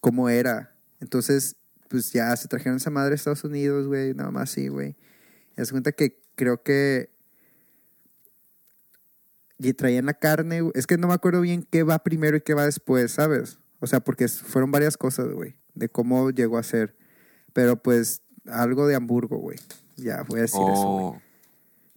cómo 0.00 0.28
era. 0.28 0.74
Entonces, 1.00 1.56
pues 1.88 2.12
ya 2.12 2.34
se 2.36 2.48
trajeron 2.48 2.76
esa 2.76 2.90
madre 2.90 3.12
a 3.12 3.14
Estados 3.16 3.44
Unidos, 3.44 3.86
güey, 3.86 4.14
nada 4.14 4.30
más 4.30 4.50
así, 4.50 4.68
güey. 4.68 4.96
Y 5.52 5.56
das 5.56 5.70
cuenta 5.70 5.92
que 5.92 6.20
creo 6.34 6.62
que. 6.62 7.10
Y 9.58 9.72
traían 9.72 10.04
la 10.06 10.14
carne, 10.14 10.60
güey. 10.60 10.72
es 10.74 10.86
que 10.86 10.98
no 10.98 11.08
me 11.08 11.14
acuerdo 11.14 11.40
bien 11.40 11.66
qué 11.70 11.82
va 11.82 11.98
primero 12.00 12.36
y 12.36 12.42
qué 12.42 12.52
va 12.54 12.66
después, 12.66 13.12
¿sabes? 13.12 13.58
O 13.80 13.86
sea, 13.86 14.00
porque 14.00 14.28
fueron 14.28 14.70
varias 14.70 14.96
cosas, 14.96 15.28
güey, 15.32 15.56
de 15.74 15.88
cómo 15.88 16.30
llegó 16.30 16.58
a 16.58 16.62
ser. 16.62 16.94
Pero 17.54 17.82
pues 17.82 18.22
algo 18.46 18.86
de 18.86 18.94
Hamburgo, 18.94 19.38
güey. 19.38 19.58
Ya, 19.96 20.22
voy 20.24 20.40
a 20.40 20.42
decir 20.42 20.60
eso, 20.60 20.88
güey. 20.92 21.04
Oh, 21.06 21.22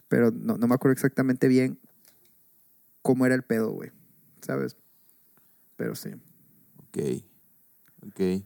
Pero 0.07 0.31
no, 0.31 0.57
no 0.57 0.67
me 0.67 0.75
acuerdo 0.75 0.93
exactamente 0.93 1.49
bien 1.49 1.79
cómo 3.01 3.25
era 3.25 3.35
el 3.35 3.43
pedo, 3.43 3.71
güey. 3.71 3.91
¿Sabes? 4.41 4.75
Pero 5.75 5.95
sí. 5.95 6.09
ok. 6.77 6.97
Ok. 8.07 8.43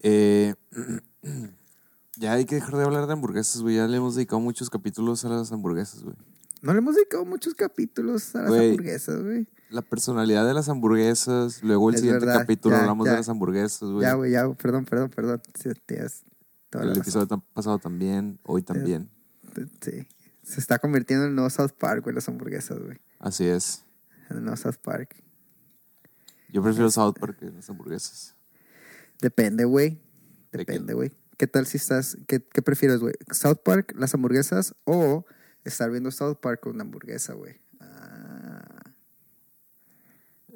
Eh, 0.00 0.54
ya 2.16 2.32
hay 2.34 2.44
que 2.44 2.56
dejar 2.56 2.76
de 2.76 2.84
hablar 2.84 3.06
de 3.06 3.12
hamburguesas, 3.12 3.62
güey. 3.62 3.76
Ya 3.76 3.86
le 3.86 3.96
hemos 3.96 4.14
dedicado 4.14 4.40
muchos 4.40 4.70
capítulos 4.70 5.24
a 5.24 5.28
las 5.28 5.52
hamburguesas, 5.52 6.02
güey. 6.02 6.16
No 6.62 6.72
le 6.72 6.78
hemos 6.78 6.94
dedicado 6.94 7.24
muchos 7.26 7.54
capítulos 7.54 8.34
a 8.34 8.40
las 8.42 8.48
Güey. 8.48 8.70
hamburguesas, 8.70 9.22
güey. 9.22 9.46
La 9.68 9.82
personalidad 9.82 10.46
de 10.46 10.54
las 10.54 10.68
hamburguesas. 10.70 11.62
Luego 11.62 11.90
el 11.90 11.96
Es 11.96 12.00
siguiente 12.00 12.24
verdad, 12.24 12.40
capítulo 12.40 12.74
ya, 12.76 12.80
hablamos 12.80 13.04
ya. 13.04 13.10
de 13.12 13.16
las 13.18 13.28
hamburguesas, 13.28 13.90
güey. 13.90 14.02
Ya, 14.02 14.14
güey, 14.14 14.30
ya, 14.32 14.50
perdón, 14.54 14.84
perdón, 14.86 15.10
perdón. 15.10 15.42
Sí, 15.60 15.68
El 15.68 16.96
episodio 16.96 17.26
pasado 17.52 17.78
también, 17.78 18.38
hoy 18.44 18.62
también. 18.62 19.10
Sí. 19.80 20.06
Se 20.44 20.60
está 20.60 20.78
convirtiendo 20.78 21.24
en 21.24 21.30
el 21.30 21.34
nuevo 21.34 21.50
South 21.50 21.72
Park, 21.78 22.02
güey, 22.04 22.14
las 22.14 22.28
hamburguesas, 22.28 22.78
güey. 22.78 22.98
Así 23.18 23.46
es. 23.46 23.84
En 24.30 24.36
el 24.38 24.42
nuevo 24.44 24.56
South 24.56 24.76
Park. 24.82 25.22
Yo 26.50 26.62
prefiero 26.62 26.90
South 26.90 27.14
Park 27.18 27.38
que 27.38 27.50
las 27.50 27.68
hamburguesas. 27.68 28.36
Depende, 29.20 29.64
güey. 29.64 30.00
Depende, 30.52 30.94
güey. 30.94 31.12
¿Qué 31.36 31.46
tal 31.46 31.66
si 31.66 31.78
estás, 31.78 32.16
qué, 32.28 32.40
qué 32.40 32.62
prefieres, 32.62 33.00
güey? 33.00 33.14
¿South 33.32 33.58
Park, 33.64 33.94
las 33.96 34.14
hamburguesas 34.14 34.74
o 34.84 35.24
estar 35.64 35.90
viendo 35.90 36.10
South 36.10 36.36
Park 36.40 36.60
con 36.60 36.74
una 36.74 36.84
hamburguesa, 36.84 37.32
güey? 37.32 37.60
Ah, 37.80 38.82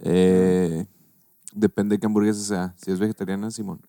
Eh, 0.04 0.86
depende 1.52 1.96
de 1.96 2.00
qué 2.00 2.06
hamburguesa 2.06 2.40
sea. 2.42 2.74
Si 2.76 2.92
es 2.92 3.00
vegetariana, 3.00 3.50
Simón. 3.50 3.80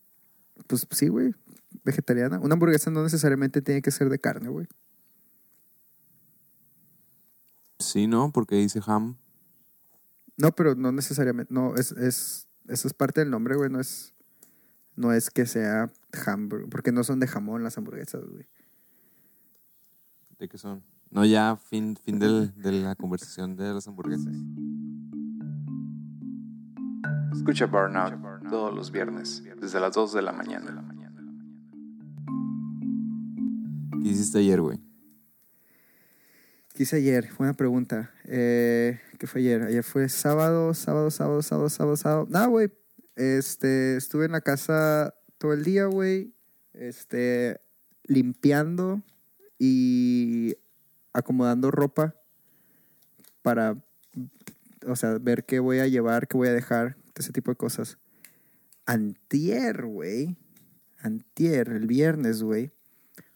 pues 0.66 0.88
sí, 0.92 1.10
güey. 1.10 1.36
Vegetariana. 1.84 2.40
Una 2.40 2.54
hamburguesa 2.54 2.90
no 2.90 3.04
necesariamente 3.04 3.62
tiene 3.62 3.82
que 3.82 3.92
ser 3.92 4.10
de 4.10 4.18
carne, 4.18 4.50
güey. 4.50 4.68
Sí, 7.80 8.08
¿no? 8.08 8.32
Porque 8.32 8.56
dice 8.56 8.82
ham. 8.86 9.16
No, 10.38 10.52
pero 10.52 10.76
no 10.76 10.92
necesariamente. 10.92 11.54
No, 11.54 11.76
es, 11.76 11.92
es, 11.94 12.48
eso 12.68 12.88
es 12.88 12.94
parte 12.94 13.22
del 13.22 13.30
nombre, 13.32 13.56
güey. 13.56 13.70
No 13.70 13.80
es, 13.80 14.14
no 14.96 15.12
es 15.14 15.30
que 15.30 15.46
sea 15.46 15.90
hamburger. 16.26 16.70
Porque 16.70 16.92
no 16.92 17.04
son 17.04 17.20
de 17.20 17.28
jamón 17.28 17.64
las 17.64 17.78
hamburguesas, 17.78 18.24
güey. 18.26 18.48
¿De 20.40 20.48
qué 20.48 20.58
son? 20.58 20.84
No, 21.12 21.26
ya, 21.26 21.56
fin, 21.58 21.98
fin 21.98 22.20
del- 22.20 22.54
de 22.56 22.72
la 22.72 22.96
conversación 22.96 23.56
de 23.56 23.74
las 23.74 23.88
hamburguesas. 23.88 24.34
Escucha 27.34 27.66
Burnout 27.66 28.14
todos 28.50 28.74
los 28.76 28.92
viernes, 28.92 29.44
desde 29.60 29.80
las 29.80 29.94
2 29.94 30.14
de 30.14 30.22
la 30.22 30.32
mañana. 30.34 30.86
¿Qué 34.02 34.08
hiciste 34.10 34.40
ayer, 34.40 34.62
güey? 34.62 34.80
¿Qué 36.80 36.84
hice 36.84 36.96
ayer? 36.96 37.30
Buena 37.38 37.56
pregunta. 37.56 38.10
Eh, 38.24 39.02
¿Qué 39.18 39.28
fue 39.28 39.42
ayer? 39.42 39.64
Ayer 39.64 39.84
fue 39.84 40.08
sábado, 40.08 40.74
sábado, 40.74 41.12
sábado, 41.12 41.42
sábado, 41.42 41.68
sábado, 41.68 41.98
sábado. 41.98 42.28
Nada, 42.30 42.46
güey. 42.46 42.72
Este, 43.18 43.98
estuve 43.98 44.28
en 44.28 44.32
la 44.32 44.40
casa 44.40 45.14
todo 45.38 45.52
el 45.52 45.66
día, 45.66 45.88
güey. 45.88 46.34
Este, 46.72 47.60
limpiando 48.06 49.04
y 49.58 50.56
acomodando 51.12 51.70
ropa 51.70 52.16
para, 53.42 53.76
o 54.88 54.96
sea, 54.96 55.18
ver 55.20 55.44
qué 55.44 55.60
voy 55.60 55.80
a 55.80 55.88
llevar, 55.88 56.30
qué 56.30 56.38
voy 56.38 56.48
a 56.48 56.54
dejar, 56.54 56.96
ese 57.14 57.34
tipo 57.34 57.52
de 57.52 57.58
cosas. 57.58 57.98
Antier, 58.86 59.86
güey. 59.86 60.38
Antier, 61.00 61.72
el 61.72 61.88
viernes, 61.88 62.42
güey. 62.42 62.72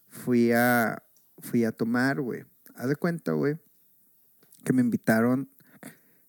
Fui 0.07 0.53
a, 0.53 1.03
fui 1.39 1.65
a 1.65 1.73
tomar, 1.73 2.21
güey. 2.21 2.45
Haz 2.75 2.89
de 2.89 2.95
cuenta, 2.95 3.31
güey, 3.33 3.57
que 4.63 4.73
me 4.73 4.81
invitaron 4.81 5.49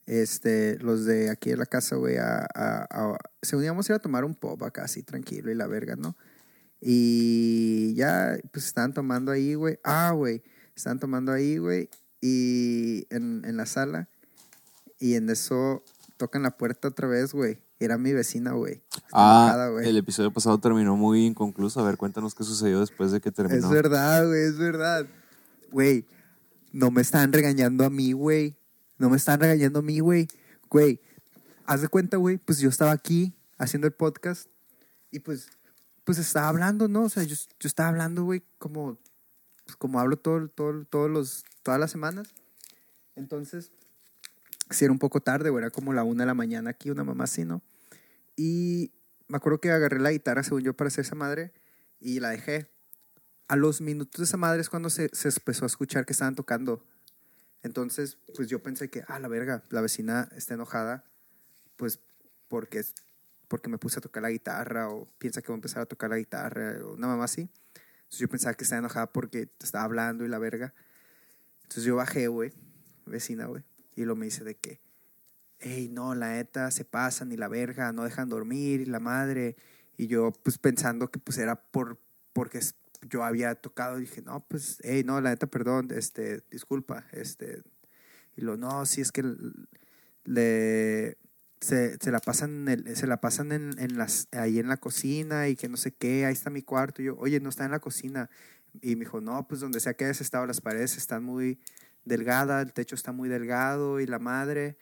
este, 0.06 0.78
los 0.80 1.04
de 1.04 1.30
aquí 1.30 1.50
de 1.50 1.56
la 1.56 1.66
casa, 1.66 1.96
güey, 1.96 2.16
a, 2.18 2.46
a, 2.54 2.86
a- 2.90 3.18
Se 3.42 3.56
uníamos 3.56 3.88
a 3.88 3.92
ir 3.92 3.96
a 3.96 4.00
tomar 4.00 4.24
un 4.24 4.34
pop 4.34 4.62
acá, 4.62 4.84
así, 4.84 5.02
tranquilo, 5.02 5.50
y 5.50 5.54
la 5.54 5.66
verga, 5.66 5.96
¿no? 5.96 6.16
Y 6.80 7.94
ya, 7.94 8.36
pues, 8.52 8.66
estaban 8.66 8.92
tomando 8.92 9.32
ahí, 9.32 9.54
güey. 9.54 9.78
Ah, 9.84 10.12
güey, 10.14 10.42
estaban 10.76 10.98
tomando 11.00 11.32
ahí, 11.32 11.56
güey, 11.56 11.88
y 12.20 13.06
en, 13.10 13.42
en 13.46 13.56
la 13.56 13.66
sala. 13.66 14.08
Y 14.98 15.14
en 15.14 15.28
eso 15.30 15.82
tocan 16.16 16.42
la 16.42 16.56
puerta 16.56 16.88
otra 16.88 17.08
vez, 17.08 17.32
güey. 17.32 17.58
Era 17.80 17.98
mi 17.98 18.12
vecina, 18.12 18.52
güey. 18.52 18.82
Ah, 19.12 19.46
enojada, 19.48 19.68
güey. 19.70 19.88
el 19.88 19.96
episodio 19.96 20.30
pasado 20.32 20.58
terminó 20.58 20.96
muy 20.96 21.26
inconcluso. 21.26 21.80
A 21.80 21.84
ver, 21.84 21.96
cuéntanos 21.96 22.34
qué 22.34 22.44
sucedió 22.44 22.80
después 22.80 23.10
de 23.12 23.20
que 23.20 23.30
terminó. 23.32 23.56
Es 23.66 23.70
verdad, 23.70 24.26
güey, 24.26 24.42
es 24.44 24.56
verdad. 24.56 25.06
Güey, 25.72 26.06
no 26.74 26.90
me 26.90 27.02
están 27.02 27.32
regañando 27.32 27.84
a 27.84 27.90
mí, 27.90 28.12
güey. 28.12 28.56
No 28.98 29.08
me 29.08 29.16
están 29.16 29.38
regañando 29.38 29.78
a 29.78 29.82
mí, 29.82 30.00
güey. 30.00 30.26
Güey, 30.68 31.00
haz 31.66 31.82
de 31.82 31.88
cuenta, 31.88 32.16
güey, 32.16 32.36
pues 32.36 32.58
yo 32.58 32.68
estaba 32.68 32.90
aquí 32.90 33.32
haciendo 33.58 33.86
el 33.86 33.92
podcast 33.92 34.48
y 35.12 35.20
pues, 35.20 35.50
pues 36.02 36.18
estaba 36.18 36.48
hablando, 36.48 36.88
¿no? 36.88 37.04
O 37.04 37.08
sea, 37.08 37.22
yo, 37.22 37.36
yo 37.60 37.68
estaba 37.68 37.90
hablando, 37.90 38.24
güey, 38.24 38.42
como, 38.58 38.98
pues, 39.64 39.76
como 39.76 40.00
hablo 40.00 40.16
todo, 40.16 40.48
todo, 40.48 40.84
todos 40.84 41.08
los, 41.08 41.44
todas 41.62 41.78
las 41.78 41.92
semanas. 41.92 42.34
Entonces, 43.14 43.70
sí 44.68 44.84
era 44.84 44.90
un 44.90 44.98
poco 44.98 45.20
tarde, 45.20 45.50
güey, 45.50 45.62
era 45.62 45.70
como 45.70 45.92
la 45.92 46.02
una 46.02 46.24
de 46.24 46.26
la 46.26 46.34
mañana 46.34 46.70
aquí, 46.70 46.90
una 46.90 47.04
mamá 47.04 47.24
así, 47.24 47.44
¿no? 47.44 47.62
Y 48.34 48.90
me 49.28 49.36
acuerdo 49.36 49.60
que 49.60 49.70
agarré 49.70 50.00
la 50.00 50.10
guitarra, 50.10 50.42
según 50.42 50.62
yo, 50.62 50.74
para 50.74 50.88
hacer 50.88 51.04
esa 51.04 51.14
madre 51.14 51.52
y 52.00 52.18
la 52.18 52.30
dejé 52.30 52.73
a 53.48 53.56
los 53.56 53.80
minutos 53.80 54.18
de 54.18 54.24
esa 54.24 54.36
madre 54.36 54.60
es 54.60 54.70
cuando 54.70 54.90
se, 54.90 55.10
se 55.12 55.28
empezó 55.28 55.64
a 55.64 55.66
escuchar 55.66 56.06
que 56.06 56.12
estaban 56.12 56.34
tocando. 56.34 56.84
Entonces, 57.62 58.18
pues 58.36 58.48
yo 58.48 58.62
pensé 58.62 58.90
que, 58.90 59.04
ah, 59.08 59.18
la 59.18 59.28
verga, 59.28 59.62
la 59.70 59.80
vecina 59.80 60.28
está 60.36 60.54
enojada, 60.54 61.04
pues 61.76 62.00
porque, 62.48 62.84
porque 63.48 63.68
me 63.68 63.78
puse 63.78 63.98
a 63.98 64.02
tocar 64.02 64.22
la 64.22 64.30
guitarra 64.30 64.90
o 64.90 65.08
piensa 65.18 65.40
que 65.40 65.48
voy 65.48 65.54
a 65.54 65.58
empezar 65.58 65.82
a 65.82 65.86
tocar 65.86 66.10
la 66.10 66.18
guitarra 66.18 66.78
o 66.84 66.94
una 66.94 67.06
mamá 67.06 67.24
así. 67.24 67.50
Entonces 68.04 68.20
yo 68.20 68.28
pensaba 68.28 68.54
que 68.54 68.64
estaba 68.64 68.80
enojada 68.80 69.12
porque 69.12 69.48
estaba 69.60 69.84
hablando 69.84 70.24
y 70.24 70.28
la 70.28 70.38
verga. 70.38 70.74
Entonces 71.62 71.84
yo 71.84 71.96
bajé, 71.96 72.28
güey, 72.28 72.52
vecina, 73.06 73.46
güey, 73.46 73.64
y 73.96 74.04
lo 74.04 74.14
me 74.14 74.26
dice 74.26 74.44
de 74.44 74.56
que, 74.56 74.80
hey, 75.58 75.88
no, 75.90 76.14
la 76.14 76.32
neta, 76.32 76.70
se 76.70 76.84
pasan 76.84 77.32
y 77.32 77.36
la 77.36 77.48
verga, 77.48 77.92
no 77.92 78.04
dejan 78.04 78.28
dormir 78.28 78.82
y 78.82 78.86
la 78.86 79.00
madre. 79.00 79.56
Y 79.96 80.06
yo, 80.06 80.32
pues 80.32 80.58
pensando 80.58 81.10
que 81.10 81.18
pues 81.18 81.38
era 81.38 81.56
por, 81.56 81.98
porque 82.32 82.58
es 82.58 82.74
yo 83.08 83.24
había 83.24 83.54
tocado 83.54 83.98
y 83.98 84.02
dije, 84.02 84.22
no, 84.22 84.44
pues, 84.48 84.78
hey, 84.82 85.02
no, 85.04 85.20
la 85.20 85.30
neta, 85.30 85.46
perdón, 85.46 85.88
este, 85.92 86.42
disculpa, 86.50 87.06
este, 87.12 87.62
y 88.36 88.42
lo, 88.42 88.56
no, 88.56 88.86
sí, 88.86 89.00
es 89.00 89.12
que 89.12 89.22
le, 90.24 91.18
se, 91.60 91.98
la 92.10 92.18
pasan, 92.20 92.68
en 92.68 92.86
el- 92.86 92.96
se 92.96 93.06
la 93.06 93.20
pasan 93.20 93.52
en 93.52 93.96
las, 93.98 94.28
ahí 94.32 94.58
en 94.58 94.68
la 94.68 94.76
cocina 94.76 95.48
y 95.48 95.56
que 95.56 95.68
no 95.68 95.76
sé 95.76 95.92
qué, 95.94 96.26
ahí 96.26 96.32
está 96.32 96.50
mi 96.50 96.62
cuarto, 96.62 97.02
y 97.02 97.06
yo, 97.06 97.16
oye, 97.18 97.40
no 97.40 97.48
está 97.48 97.64
en 97.64 97.70
la 97.72 97.80
cocina, 97.80 98.30
y 98.82 98.96
me 98.96 99.00
dijo, 99.00 99.20
no, 99.20 99.46
pues 99.48 99.60
donde 99.60 99.80
sea 99.80 99.94
que 99.94 100.04
hayas 100.04 100.20
estado, 100.20 100.46
las 100.46 100.60
paredes 100.60 100.96
están 100.96 101.24
muy 101.24 101.58
delgadas, 102.04 102.64
el 102.66 102.72
techo 102.72 102.94
está 102.94 103.12
muy 103.12 103.28
delgado, 103.28 104.00
y 104.00 104.06
la 104.06 104.18
madre, 104.18 104.76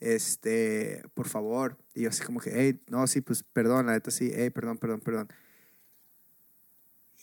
este, 0.00 1.02
por 1.14 1.28
favor, 1.28 1.78
y 1.94 2.02
yo 2.02 2.10
así 2.10 2.22
como 2.24 2.40
que, 2.40 2.50
hey, 2.54 2.80
no, 2.88 3.06
sí, 3.06 3.20
pues, 3.20 3.42
perdón, 3.42 3.86
la 3.86 3.92
neta, 3.92 4.10
sí, 4.10 4.30
hey, 4.34 4.50
perdón, 4.50 4.78
perdón, 4.78 5.00
perdón. 5.00 5.28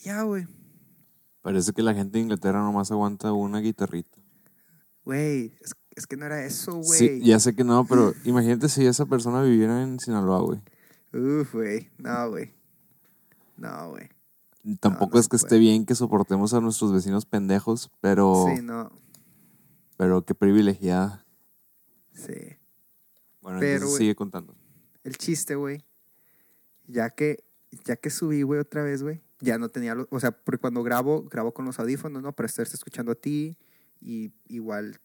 Ya, 0.05 0.21
güey. 0.21 0.47
Parece 1.41 1.73
que 1.73 1.81
la 1.81 1.95
gente 1.95 2.17
de 2.17 2.23
Inglaterra 2.23 2.61
nomás 2.61 2.91
aguanta 2.91 3.33
una 3.33 3.59
guitarrita. 3.59 4.19
Güey, 5.03 5.53
es, 5.61 5.73
es 5.95 6.05
que 6.05 6.15
no 6.15 6.25
era 6.27 6.45
eso, 6.45 6.73
güey. 6.75 6.99
Sí, 6.99 7.21
ya 7.23 7.39
sé 7.39 7.55
que 7.55 7.63
no, 7.63 7.85
pero 7.85 8.13
imagínate 8.23 8.69
si 8.69 8.85
esa 8.85 9.07
persona 9.07 9.41
viviera 9.41 9.81
en 9.81 9.99
Sinaloa, 9.99 10.41
güey. 10.41 10.61
Uf, 11.11 11.53
güey. 11.53 11.89
No, 11.97 12.29
güey. 12.29 12.53
No, 13.57 13.89
güey. 13.89 14.09
Tampoco 14.79 15.15
no 15.15 15.19
es 15.19 15.27
que 15.27 15.37
esté 15.37 15.57
bien 15.57 15.85
que 15.85 15.95
soportemos 15.95 16.53
a 16.53 16.61
nuestros 16.61 16.91
vecinos 16.91 17.25
pendejos, 17.25 17.91
pero, 18.01 18.45
Sí, 18.55 18.61
no. 18.61 18.91
pero 19.97 20.23
qué 20.23 20.35
privilegiada. 20.35 21.25
Sí. 22.13 22.57
Bueno, 23.41 23.59
Pero, 23.59 23.73
entonces 23.75 23.97
sigue 23.97 24.15
contando. 24.15 24.55
El 25.03 25.17
chiste, 25.17 25.55
güey. 25.55 25.83
Ya 26.87 27.11
que, 27.11 27.43
ya 27.83 27.95
que 27.95 28.09
subí, 28.09 28.41
güey, 28.43 28.59
otra 28.59 28.83
vez, 28.83 29.03
güey. 29.03 29.21
Ya 29.39 29.57
no 29.57 29.69
tenía 29.69 29.95
los. 29.95 30.07
O 30.09 30.19
sea, 30.19 30.31
porque 30.31 30.59
cuando 30.59 30.83
grabo, 30.83 31.23
grabo 31.23 31.53
con 31.53 31.65
los 31.65 31.79
audífonos, 31.79 32.21
¿no? 32.21 32.33
Para 32.33 32.47
estarte 32.47 32.75
escuchando 32.75 33.11
a 33.11 33.15
ti. 33.15 33.57
Y 33.99 34.31
igual 34.47 34.99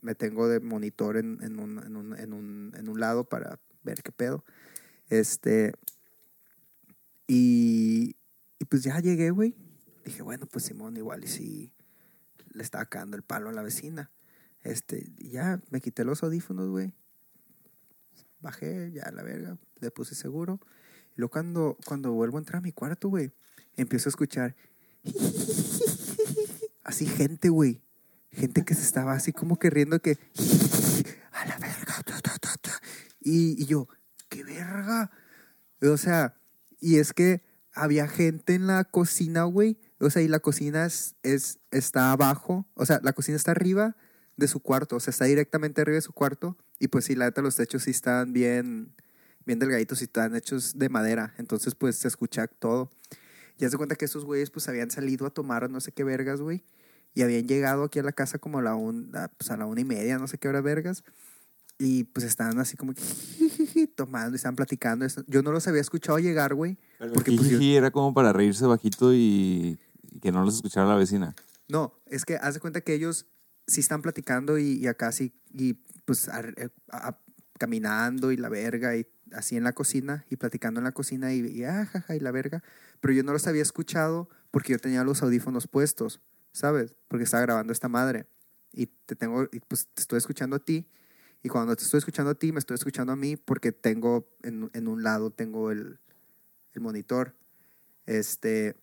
me 0.00 0.14
tengo 0.14 0.48
de 0.48 0.60
monitor 0.60 1.16
en, 1.16 1.38
en, 1.42 1.58
un, 1.58 1.82
en, 1.84 1.96
un, 1.96 2.72
en, 2.76 2.88
un, 2.88 3.00
lado 3.00 3.24
para 3.24 3.60
ver 3.82 4.02
qué 4.02 4.12
pedo. 4.12 4.44
Este. 5.08 5.74
Y, 7.26 8.16
y 8.58 8.64
pues 8.66 8.82
ya 8.82 9.00
llegué, 9.00 9.30
güey. 9.30 9.56
Dije, 10.04 10.22
bueno, 10.22 10.46
pues 10.46 10.64
Simón, 10.64 10.96
igual 10.96 11.24
y 11.24 11.28
si 11.28 11.72
le 12.52 12.62
estaba 12.62 12.84
cagando 12.86 13.16
el 13.16 13.22
palo 13.22 13.48
a 13.48 13.52
la 13.52 13.62
vecina. 13.62 14.10
Este, 14.62 15.12
ya 15.18 15.60
me 15.70 15.80
quité 15.80 16.04
los 16.04 16.22
audífonos, 16.22 16.68
güey. 16.68 16.92
Bajé, 18.40 18.90
ya 18.92 19.10
la 19.12 19.22
verga, 19.22 19.58
le 19.80 19.90
puse 19.90 20.14
seguro. 20.14 20.60
Luego 21.16 21.30
cuando, 21.30 21.76
cuando 21.84 22.12
vuelvo 22.12 22.38
a 22.38 22.40
entrar 22.40 22.58
a 22.58 22.62
mi 22.62 22.72
cuarto, 22.72 23.08
güey, 23.08 23.32
empiezo 23.76 24.08
a 24.08 24.10
escuchar. 24.10 24.56
Así 26.84 27.06
gente, 27.06 27.48
güey. 27.48 27.80
Gente 28.30 28.64
que 28.64 28.74
se 28.74 28.82
estaba 28.82 29.12
así 29.12 29.32
como 29.32 29.58
que 29.58 29.68
riendo 29.68 30.00
que. 30.00 30.18
A 31.32 31.46
la 31.46 31.58
verga. 31.58 32.02
ta, 32.04 32.18
ta, 32.20 32.38
ta, 32.38 32.56
ta". 32.60 32.80
Y, 33.20 33.62
y 33.62 33.66
yo, 33.66 33.88
¿qué 34.28 34.42
verga? 34.42 35.10
O 35.82 35.96
sea, 35.96 36.34
y 36.80 36.96
es 36.96 37.12
que 37.12 37.42
había 37.74 38.08
gente 38.08 38.54
en 38.54 38.66
la 38.66 38.84
cocina, 38.84 39.44
güey. 39.44 39.78
O 39.98 40.10
sea, 40.10 40.22
y 40.22 40.28
la 40.28 40.40
cocina 40.40 40.86
es, 40.86 41.14
es, 41.22 41.58
está 41.70 42.10
abajo. 42.12 42.66
O 42.74 42.86
sea, 42.86 43.00
la 43.02 43.12
cocina 43.12 43.36
está 43.36 43.50
arriba 43.52 43.96
de 44.36 44.48
su 44.48 44.60
cuarto. 44.60 44.96
O 44.96 45.00
sea, 45.00 45.10
está 45.10 45.26
directamente 45.26 45.80
arriba 45.80 45.96
de 45.96 46.02
su 46.02 46.12
cuarto. 46.12 46.56
Y 46.78 46.88
pues 46.88 47.04
sí, 47.04 47.14
la 47.14 47.26
neta, 47.26 47.42
los 47.42 47.56
techos 47.56 47.84
sí 47.84 47.90
están 47.90 48.32
bien, 48.32 48.94
bien 49.46 49.58
delgaditos 49.58 50.00
y 50.00 50.04
están 50.04 50.34
hechos 50.36 50.78
de 50.78 50.88
madera. 50.88 51.34
Entonces, 51.38 51.74
pues 51.74 51.96
se 51.96 52.08
escucha 52.08 52.46
todo. 52.46 52.90
Ya 53.58 53.68
se 53.70 53.76
cuenta 53.76 53.94
que 53.96 54.04
esos 54.06 54.24
güeyes, 54.24 54.50
pues 54.50 54.68
habían 54.68 54.90
salido 54.90 55.26
a 55.26 55.30
tomar 55.30 55.68
no 55.70 55.80
sé 55.80 55.92
qué 55.92 56.04
vergas, 56.04 56.40
güey. 56.40 56.64
Y 57.14 57.22
habían 57.22 57.46
llegado 57.46 57.84
aquí 57.84 57.98
a 57.98 58.02
la 58.02 58.12
casa 58.12 58.38
como 58.38 58.58
a 58.58 58.62
la, 58.62 58.74
un, 58.74 59.14
a, 59.14 59.28
pues 59.28 59.50
a 59.50 59.56
la 59.56 59.66
una 59.66 59.80
y 59.82 59.84
media, 59.84 60.18
no 60.18 60.26
sé 60.26 60.38
qué 60.38 60.48
hora 60.48 60.60
vergas. 60.62 61.04
Y 61.78 62.04
pues 62.04 62.24
estaban 62.24 62.58
así 62.58 62.76
como 62.76 62.94
que 62.94 63.02
tomando 63.96 64.34
y 64.34 64.36
estaban 64.36 64.56
platicando. 64.56 65.06
Yo 65.26 65.42
no 65.42 65.52
los 65.52 65.66
había 65.68 65.80
escuchado 65.80 66.18
llegar, 66.18 66.54
güey. 66.54 66.78
Porque 67.12 67.32
pues, 67.32 67.48
yo- 67.48 67.60
era 67.60 67.90
como 67.90 68.14
para 68.14 68.32
reírse 68.32 68.64
bajito 68.66 69.12
y, 69.12 69.78
y 70.10 70.20
que 70.20 70.32
no 70.32 70.44
los 70.44 70.56
escuchara 70.56 70.86
la 70.86 70.96
vecina. 70.96 71.34
No, 71.68 71.94
es 72.06 72.24
que 72.24 72.36
haz 72.36 72.54
de 72.54 72.60
cuenta 72.60 72.80
que 72.80 72.94
ellos 72.94 73.26
sí 73.66 73.80
están 73.80 74.02
platicando 74.02 74.58
y, 74.58 74.72
y 74.74 74.86
acá 74.86 75.12
sí, 75.12 75.32
y 75.52 75.74
pues 76.04 76.28
eh, 76.28 76.68
a- 76.90 77.08
a- 77.08 77.18
caminando 77.58 78.32
y 78.32 78.36
la 78.36 78.48
verga 78.48 78.96
y 78.96 79.06
así 79.34 79.56
en 79.56 79.64
la 79.64 79.72
cocina 79.72 80.24
y 80.30 80.36
platicando 80.36 80.80
en 80.80 80.84
la 80.84 80.92
cocina 80.92 81.32
y, 81.32 81.40
y 81.46 81.64
ah, 81.64 81.88
y 82.08 82.20
la 82.20 82.30
verga. 82.30 82.62
Pero 83.00 83.14
yo 83.14 83.22
no 83.22 83.32
los 83.32 83.46
había 83.46 83.62
escuchado 83.62 84.28
porque 84.50 84.72
yo 84.72 84.78
tenía 84.78 85.04
los 85.04 85.22
audífonos 85.22 85.66
puestos, 85.66 86.20
¿sabes? 86.52 86.94
Porque 87.08 87.24
estaba 87.24 87.42
grabando 87.42 87.72
esta 87.72 87.88
madre 87.88 88.26
y 88.72 88.86
te 88.86 89.16
tengo, 89.16 89.48
y 89.52 89.60
pues 89.60 89.88
te 89.94 90.02
estoy 90.02 90.18
escuchando 90.18 90.56
a 90.56 90.58
ti. 90.58 90.86
Y 91.42 91.48
cuando 91.48 91.74
te 91.74 91.82
estoy 91.82 91.98
escuchando 91.98 92.30
a 92.30 92.34
ti, 92.34 92.52
me 92.52 92.60
estoy 92.60 92.76
escuchando 92.76 93.12
a 93.12 93.16
mí 93.16 93.36
porque 93.36 93.72
tengo 93.72 94.28
en, 94.42 94.70
en 94.72 94.88
un 94.88 95.02
lado 95.02 95.30
tengo 95.30 95.70
el, 95.70 95.98
el 96.72 96.80
monitor. 96.80 97.34
Este, 98.06 98.76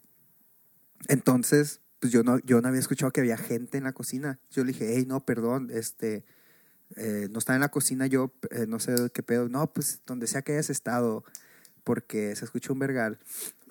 entonces, 1.07 1.81
pues 1.99 2.11
yo 2.11 2.23
no, 2.23 2.39
yo 2.39 2.61
no 2.61 2.67
había 2.67 2.79
escuchado 2.79 3.11
que 3.11 3.21
había 3.21 3.37
gente 3.37 3.77
en 3.77 3.85
la 3.85 3.93
cocina. 3.93 4.39
Yo 4.49 4.63
le 4.63 4.73
dije, 4.73 4.93
hey, 4.95 5.05
no, 5.07 5.25
perdón, 5.25 5.69
este, 5.71 6.25
eh, 6.95 7.27
no 7.31 7.39
estaba 7.39 7.55
en 7.55 7.61
la 7.61 7.69
cocina 7.69 8.07
yo, 8.07 8.31
eh, 8.51 8.65
no 8.67 8.79
sé 8.79 8.95
qué 9.13 9.23
pedo. 9.23 9.49
No, 9.49 9.71
pues 9.71 10.01
donde 10.05 10.27
sea 10.27 10.41
que 10.41 10.53
hayas 10.53 10.69
estado, 10.69 11.23
porque 11.83 12.35
se 12.35 12.45
escuchó 12.45 12.73
un 12.73 12.79
vergal. 12.79 13.19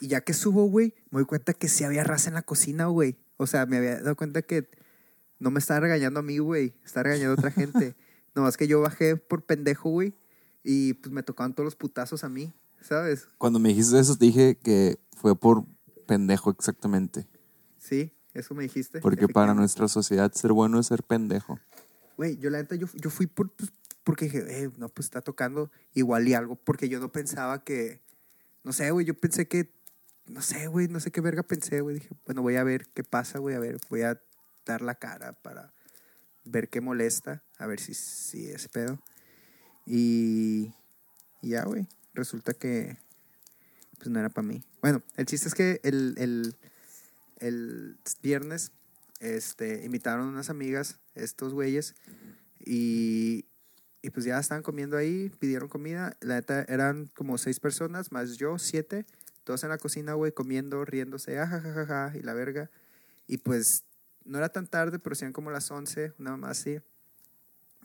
Y 0.01 0.09
ya 0.09 0.21
que 0.21 0.33
subo, 0.33 0.65
güey, 0.65 0.95
me 1.11 1.19
doy 1.19 1.27
cuenta 1.27 1.55
que 1.55 1.69
sí 1.69 1.85
había 1.85 2.05
raza 2.05 2.29
en 2.29 2.35
la 2.35 2.43
cocina, 2.43 2.87
güey. 2.87 3.17
O 3.37 3.47
sea, 3.47 3.67
me 3.67 3.79
había 3.79 4.01
dado 4.01 4.17
cuenta 4.17 4.43
que 4.43 4.69
no 5.39 5.51
me 5.51 5.59
estaba 5.61 5.81
regañando 5.81 6.21
a 6.21 6.23
mí, 6.23 6.39
güey, 6.39 6.75
estaba 6.85 7.05
regañando 7.05 7.33
a 7.33 7.35
otra 7.35 7.51
gente. 7.51 7.95
no, 8.35 8.49
es 8.49 8.57
que 8.57 8.67
yo 8.67 8.81
bajé 8.81 9.17
por 9.17 9.45
pendejo, 9.45 9.91
güey, 9.91 10.15
y 10.63 10.95
pues 10.95 11.13
me 11.13 11.23
tocaban 11.23 11.55
todos 11.55 11.65
los 11.65 11.77
putazos 11.77 12.25
a 12.25 12.29
mí, 12.29 12.53
¿sabes? 12.81 13.29
Cuando 13.39 13.59
me 13.59 13.71
dijiste 13.71 13.99
eso, 13.99 14.17
te 14.17 14.27
dije 14.27 14.57
que 14.57 14.99
fue 15.17 15.39
por 15.39 15.65
pendejo 16.07 16.51
exactamente. 16.51 17.29
Sí, 17.79 18.13
eso 18.35 18.55
me 18.55 18.65
dijiste. 18.65 19.01
Porque 19.01 19.29
para 19.29 19.55
nuestra 19.55 19.89
sociedad 19.89 20.33
ser 20.33 20.53
bueno 20.53 20.81
es 20.81 20.87
ser 20.87 21.03
pendejo. 21.03 21.59
Güey, 22.19 22.37
yo 22.39 22.51
la 22.51 22.59
neta, 22.59 22.75
yo, 22.75 22.89
yo 22.95 23.11
fui 23.11 23.29
por, 23.29 23.53
pues, 23.53 23.71
porque 24.03 24.25
dije, 24.25 24.65
eh, 24.65 24.71
no, 24.77 24.89
pues 24.89 25.07
está 25.07 25.21
tocando 25.21 25.71
igual 25.95 26.27
y 26.27 26.35
algo, 26.35 26.57
porque 26.57 26.89
yo 26.89 26.99
no 26.99 27.13
pensaba 27.13 27.63
que, 27.63 28.03
no 28.65 28.73
sé, 28.73 28.91
güey, 28.91 29.07
yo 29.07 29.15
pensé 29.15 29.47
que, 29.47 29.73
no 30.27 30.43
sé, 30.43 30.67
güey, 30.67 30.89
no 30.89 30.99
sé 30.99 31.13
qué 31.13 31.21
verga 31.21 31.45
pensé, 31.45 31.81
güey, 31.81 32.01
dije, 32.01 32.11
bueno, 32.27 32.43
voy 32.43 32.57
a 32.57 32.65
ver 32.65 32.89
qué 32.89 33.05
pasa, 33.05 33.39
güey, 33.39 33.55
a 33.55 33.61
ver, 33.61 33.79
voy 33.89 34.03
a 34.03 34.21
dar 34.67 34.83
la 34.83 34.97
cara 34.97 35.35
para 35.35 35.73
ver 36.45 36.69
qué 36.69 36.81
molesta, 36.81 37.45
a 37.57 37.67
ver 37.67 37.79
si, 37.79 37.95
si 37.95 38.49
es 38.49 38.67
pedo. 38.67 38.99
Y, 39.87 40.75
y 41.41 41.51
ya, 41.51 41.67
güey, 41.67 41.87
resulta 42.15 42.53
que, 42.53 42.99
pues 43.97 44.11
no 44.11 44.19
era 44.19 44.29
para 44.29 44.49
mí. 44.49 44.65
Bueno, 44.83 45.05
el 45.17 45.27
chiste 45.27 45.47
es 45.47 45.55
que 45.55 45.81
el, 45.85 46.17
el, 46.19 46.57
el 47.39 47.97
viernes, 48.23 48.73
este, 49.21 49.85
invitaron 49.85 50.27
unas 50.27 50.51
amigas, 50.51 50.99
estos 51.15 51.55
güeyes, 51.55 51.95
y, 52.59 53.47
y 54.03 54.11
pues 54.11 54.25
ya 54.25 54.39
estaban 54.39 54.63
comiendo 54.63 54.97
ahí, 54.97 55.31
pidieron 55.39 55.69
comida. 55.69 56.17
La 56.21 56.37
neta 56.37 56.65
eran 56.69 57.07
como 57.15 57.39
seis 57.39 57.61
personas, 57.61 58.13
más 58.13 58.37
yo, 58.37 58.59
siete, 58.59 59.07
todos 59.45 59.63
en 59.65 59.71
la 59.71 59.79
cocina, 59.79 60.15
güey, 60.15 60.33
comiendo, 60.33 60.85
riéndose, 60.85 61.39
ajajajaja, 61.39 62.13
y 62.17 62.23
la 62.23 62.35
verga. 62.35 62.71
Y 63.27 63.39
pues 63.39 63.85
no 64.25 64.39
era 64.39 64.51
tan 64.51 64.67
tarde, 64.67 64.99
pero 64.99 65.15
sean 65.15 65.33
como 65.33 65.51
las 65.51 65.71
once, 65.71 66.13
una 66.19 66.33
mamá 66.33 66.51
así. 66.51 66.79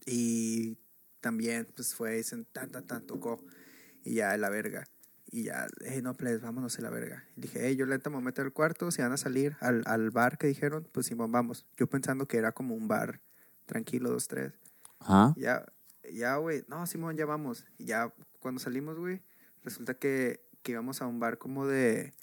Y 0.06 0.78
también, 1.22 1.68
pues 1.76 1.96
fue, 1.96 2.18
dicen, 2.18 2.46
tan, 2.52 2.70
tan, 2.70 2.86
tan, 2.86 3.08
tocó. 3.08 3.44
Y 4.04 4.16
ya, 4.16 4.36
la 4.38 4.50
verga. 4.50 4.86
Y 5.34 5.46
ya, 5.46 5.66
hey, 5.84 6.00
no, 6.04 6.14
please, 6.14 6.38
vámonos 6.38 6.78
a 6.78 6.84
la 6.84 6.92
verga. 6.92 7.24
Y 7.36 7.42
dije, 7.42 7.60
hey, 7.64 7.76
yo 7.76 7.88
lenta 7.88 8.12
me 8.12 8.18
voy 8.18 8.22
a 8.22 8.26
meter 8.26 8.46
al 8.46 8.54
cuarto, 8.54 8.92
si 8.92 9.02
van 9.02 9.14
a 9.14 9.18
salir 9.18 9.58
al, 9.62 9.82
al 9.88 10.12
bar 10.12 10.38
que 10.38 10.46
dijeron, 10.46 10.88
pues 10.92 11.08
Simón, 11.08 11.32
vamos. 11.32 11.66
Yo 11.76 11.88
pensando 11.88 12.28
que 12.28 12.38
era 12.38 12.52
como 12.52 12.76
un 12.76 12.88
bar 12.88 13.20
tranquilo, 13.66 14.12
dos, 14.12 14.28
tres. 14.28 14.54
Ajá. 15.00 15.34
Ya, 15.36 15.66
ya, 16.14 16.36
güey, 16.36 16.64
no, 16.68 16.86
Simón, 16.86 17.18
ya 17.18 17.26
vamos. 17.26 17.66
Y 17.80 17.86
ya 17.86 18.14
cuando 18.42 18.60
salimos, 18.60 18.96
güey, 19.00 19.24
resulta 19.64 19.96
que, 19.96 20.46
que 20.62 20.74
íbamos 20.74 21.02
a 21.02 21.08
un 21.08 21.20
bar 21.20 21.40
como 21.40 21.66
de, 21.66 22.14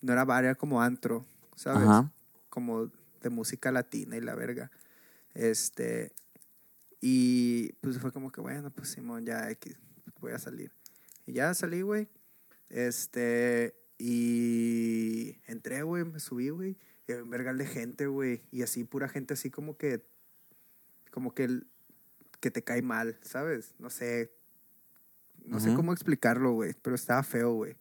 no 0.00 0.12
era 0.12 0.24
bar, 0.24 0.44
era 0.44 0.54
como 0.54 0.80
antro, 0.80 1.26
¿sabes? 1.56 1.82
Ajá. 1.82 2.12
Como 2.48 2.92
de 3.22 3.30
música 3.30 3.72
latina 3.72 4.16
y 4.16 4.20
la 4.20 4.36
verga. 4.36 4.70
Este, 5.34 6.12
y 7.00 7.72
pues 7.80 7.98
fue 7.98 8.12
como 8.12 8.30
que, 8.30 8.40
bueno, 8.40 8.70
pues 8.70 8.90
Simón, 8.90 9.26
ya 9.26 9.48
voy 10.20 10.30
a 10.30 10.38
salir. 10.38 10.70
Y 11.26 11.32
ya 11.32 11.52
salí, 11.54 11.82
güey. 11.82 12.08
Este, 12.72 13.74
y 13.98 15.36
entré, 15.46 15.82
güey, 15.82 16.04
me 16.04 16.18
subí, 16.18 16.48
güey. 16.48 16.76
Y 17.06 17.12
un 17.12 17.30
vergal 17.30 17.58
de 17.58 17.66
gente, 17.66 18.06
güey. 18.06 18.42
Y 18.50 18.62
así, 18.62 18.82
pura 18.84 19.08
gente 19.08 19.34
así 19.34 19.50
como 19.50 19.76
que, 19.76 20.04
como 21.10 21.34
que, 21.34 21.44
el- 21.44 21.66
que 22.40 22.50
te 22.50 22.64
cae 22.64 22.82
mal, 22.82 23.18
¿sabes? 23.22 23.74
No 23.78 23.90
sé. 23.90 24.32
No 25.44 25.60
sé 25.60 25.74
cómo 25.74 25.92
explicarlo, 25.92 26.52
güey. 26.52 26.74
Pero 26.82 26.96
estaba 26.96 27.22
feo, 27.22 27.52
güey. 27.54 27.76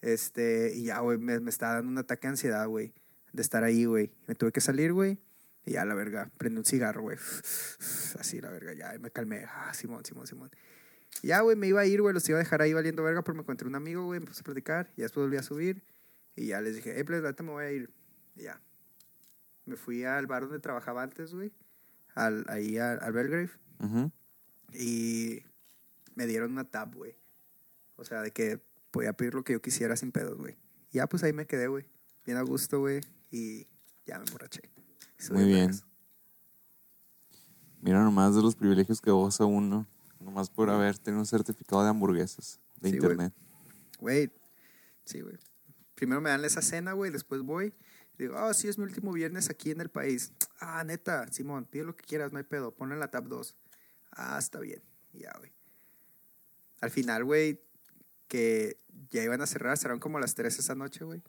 Este, 0.00 0.74
y 0.74 0.84
ya, 0.84 0.98
güey, 1.00 1.18
me, 1.18 1.38
me 1.40 1.50
estaba 1.50 1.74
dando 1.74 1.90
un 1.90 1.98
ataque 1.98 2.26
de 2.26 2.30
ansiedad, 2.32 2.66
güey. 2.66 2.92
de 3.32 3.42
estar 3.42 3.62
ahí, 3.62 3.84
güey. 3.84 4.10
Me 4.26 4.34
tuve 4.34 4.52
que 4.52 4.60
salir, 4.60 4.92
güey. 4.92 5.18
Y 5.66 5.72
ya, 5.72 5.84
la 5.84 5.94
verga, 5.94 6.30
prendí 6.38 6.58
un 6.58 6.64
cigarro, 6.64 7.02
güey. 7.02 7.18
Así, 8.18 8.40
la 8.40 8.50
verga, 8.50 8.72
ya, 8.72 8.94
y 8.94 8.98
me 8.98 9.10
calmé. 9.10 9.44
Ah, 9.46 9.72
Simón, 9.74 10.04
Simón, 10.04 10.26
Simón. 10.26 10.50
Ya, 11.22 11.40
güey, 11.40 11.56
me 11.56 11.66
iba 11.66 11.80
a 11.80 11.86
ir, 11.86 12.00
güey, 12.00 12.14
los 12.14 12.28
iba 12.28 12.38
a 12.38 12.42
dejar 12.42 12.62
ahí 12.62 12.72
valiendo 12.72 13.02
verga, 13.02 13.22
pero 13.22 13.34
me 13.34 13.42
encontré 13.42 13.66
un 13.66 13.74
amigo, 13.74 14.04
güey, 14.04 14.20
me 14.20 14.26
puse 14.26 14.40
a 14.40 14.44
platicar. 14.44 14.90
Y 14.96 15.02
después 15.02 15.24
volví 15.24 15.36
a 15.36 15.42
subir. 15.42 15.82
Y 16.36 16.46
ya 16.46 16.60
les 16.60 16.76
dije, 16.76 16.98
eh, 16.98 17.04
pues, 17.04 17.22
ahorita 17.22 17.42
me 17.42 17.50
voy 17.50 17.64
a 17.64 17.72
ir. 17.72 17.90
Y 18.36 18.42
ya. 18.42 18.60
Me 19.64 19.76
fui 19.76 20.04
al 20.04 20.26
bar 20.26 20.42
donde 20.42 20.60
trabajaba 20.60 21.02
antes, 21.02 21.34
güey. 21.34 21.52
Al, 22.14 22.44
ahí 22.48 22.78
al, 22.78 23.00
al 23.02 23.12
Belgrave. 23.12 23.50
Y 24.72 25.42
me 26.14 26.26
dieron 26.26 26.52
una 26.52 26.64
tab, 26.64 26.94
güey. 26.94 27.16
O 27.96 28.04
sea, 28.04 28.22
de 28.22 28.30
que 28.30 28.60
podía 28.90 29.12
pedir 29.12 29.34
lo 29.34 29.44
que 29.44 29.52
yo 29.54 29.60
quisiera 29.60 29.96
sin 29.96 30.12
pedos, 30.12 30.38
güey. 30.38 30.56
Ya, 30.92 31.06
pues 31.06 31.22
ahí 31.22 31.32
me 31.32 31.46
quedé, 31.46 31.66
güey. 31.66 31.84
Bien 32.24 32.38
a 32.38 32.42
gusto, 32.42 32.80
güey. 32.80 33.00
Y 33.30 33.66
ya 34.06 34.18
me 34.18 34.24
emborraché. 34.24 34.62
Muy 35.30 35.44
bien. 35.44 35.72
Mira 37.80 38.02
nomás 38.02 38.34
de 38.34 38.42
los 38.42 38.56
privilegios 38.56 39.00
que 39.00 39.10
goza 39.10 39.44
uno, 39.44 39.86
nomás 40.28 40.50
por 40.50 40.68
haber 40.68 40.98
tenido 40.98 41.20
un 41.20 41.26
certificado 41.26 41.82
de 41.82 41.88
hamburguesas 41.88 42.60
de 42.80 42.90
Sí, 42.90 42.96
internet. 42.96 43.32
Güey. 43.98 44.30
Sí, 45.04 45.20
güey. 45.22 45.36
Primero 45.94 46.20
me 46.20 46.30
dan 46.30 46.44
esa 46.44 46.62
cena, 46.62 46.92
güey. 46.92 47.10
Después 47.10 47.40
voy. 47.40 47.72
Digo, 48.18 48.36
ah, 48.36 48.52
sí, 48.52 48.68
es 48.68 48.78
mi 48.78 48.84
último 48.84 49.12
viernes 49.12 49.48
aquí 49.48 49.70
en 49.70 49.80
el 49.80 49.88
país. 49.88 50.32
Ah, 50.60 50.84
neta, 50.84 51.26
Simón, 51.32 51.64
pide 51.64 51.84
lo 51.84 51.96
que 51.96 52.04
quieras, 52.04 52.32
no 52.32 52.38
hay 52.38 52.44
pedo. 52.44 52.74
Ponle 52.74 52.96
la 52.96 53.10
tab 53.10 53.26
2. 53.28 53.56
Ah, 54.12 54.36
está 54.38 54.60
bien. 54.60 54.82
Ya, 55.12 55.32
güey. 55.38 55.52
Al 56.80 56.90
final, 56.90 57.24
güey, 57.24 57.60
que 58.26 58.78
ya 59.10 59.22
iban 59.22 59.40
a 59.40 59.46
cerrar, 59.46 59.78
cerraron 59.78 60.00
como 60.00 60.18
a 60.18 60.20
las 60.20 60.34
3 60.34 60.58
esa 60.58 60.74
noche, 60.74 61.04
güey. 61.04 61.22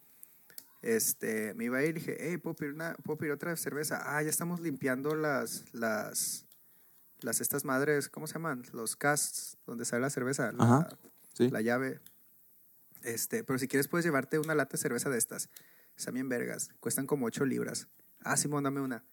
Este, 0.82 1.54
me 1.56 1.66
iba 1.66 1.78
a 1.78 1.84
ir 1.84 1.90
y 1.90 1.94
dije, 2.00 2.18
hey, 2.20 2.38
¿puedo 2.38 2.56
pedir, 2.56 2.74
una, 2.74 2.96
¿puedo 3.04 3.18
pedir 3.18 3.34
otra 3.34 3.56
cerveza? 3.56 4.02
Ah, 4.06 4.22
ya 4.24 4.30
estamos 4.30 4.60
limpiando 4.60 5.16
las, 5.16 5.66
las, 5.74 6.46
las 7.22 7.42
estas 7.42 7.66
madres, 7.66 8.10
¿cómo 8.10 8.28
se 8.28 8.34
llaman? 8.36 8.64
Los 8.74 8.96
casts, 8.96 9.58
donde 9.66 9.86
sale 9.86 10.02
la 10.02 10.10
cerveza. 10.10 10.52
la- 10.52 10.64
Ajá. 10.64 10.90
Sí. 11.34 11.50
la 11.50 11.62
llave. 11.62 12.02
Este, 13.04 13.44
pero 13.46 13.58
si 13.60 13.68
quieres 13.68 13.88
puedes 13.88 14.06
llevarte 14.06 14.40
una 14.40 14.56
lata 14.56 14.74
de 14.74 14.78
cerveza 14.78 15.10
de 15.10 15.18
estas. 15.18 15.50
Están 15.98 16.14
bien 16.16 16.30
vergas. 16.30 16.70
Cuestan 16.80 17.08
como 17.08 17.26
8 17.26 17.46
libras. 17.46 17.88
Ah, 18.22 18.38
Simón, 18.38 18.64
dame 18.64 18.82
una. 18.82 19.04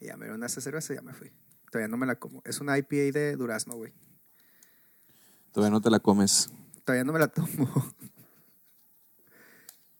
Y 0.00 0.06
ya 0.06 0.16
me 0.16 0.26
dieron 0.26 0.42
esa 0.44 0.60
cerveza 0.60 0.92
y 0.92 0.96
ya 0.96 1.02
me 1.02 1.14
fui. 1.14 1.32
Todavía 1.70 1.88
no 1.88 1.96
me 1.96 2.06
la 2.06 2.16
como. 2.16 2.42
Es 2.44 2.60
una 2.60 2.76
IPA 2.76 3.12
de 3.18 3.36
durazno, 3.36 3.74
güey. 3.76 3.92
Todavía 5.52 5.70
no 5.70 5.80
te 5.80 5.90
la 5.90 6.00
comes. 6.00 6.50
Todavía 6.84 7.04
no 7.04 7.12
me 7.12 7.18
la 7.18 7.28
tomo. 7.28 7.48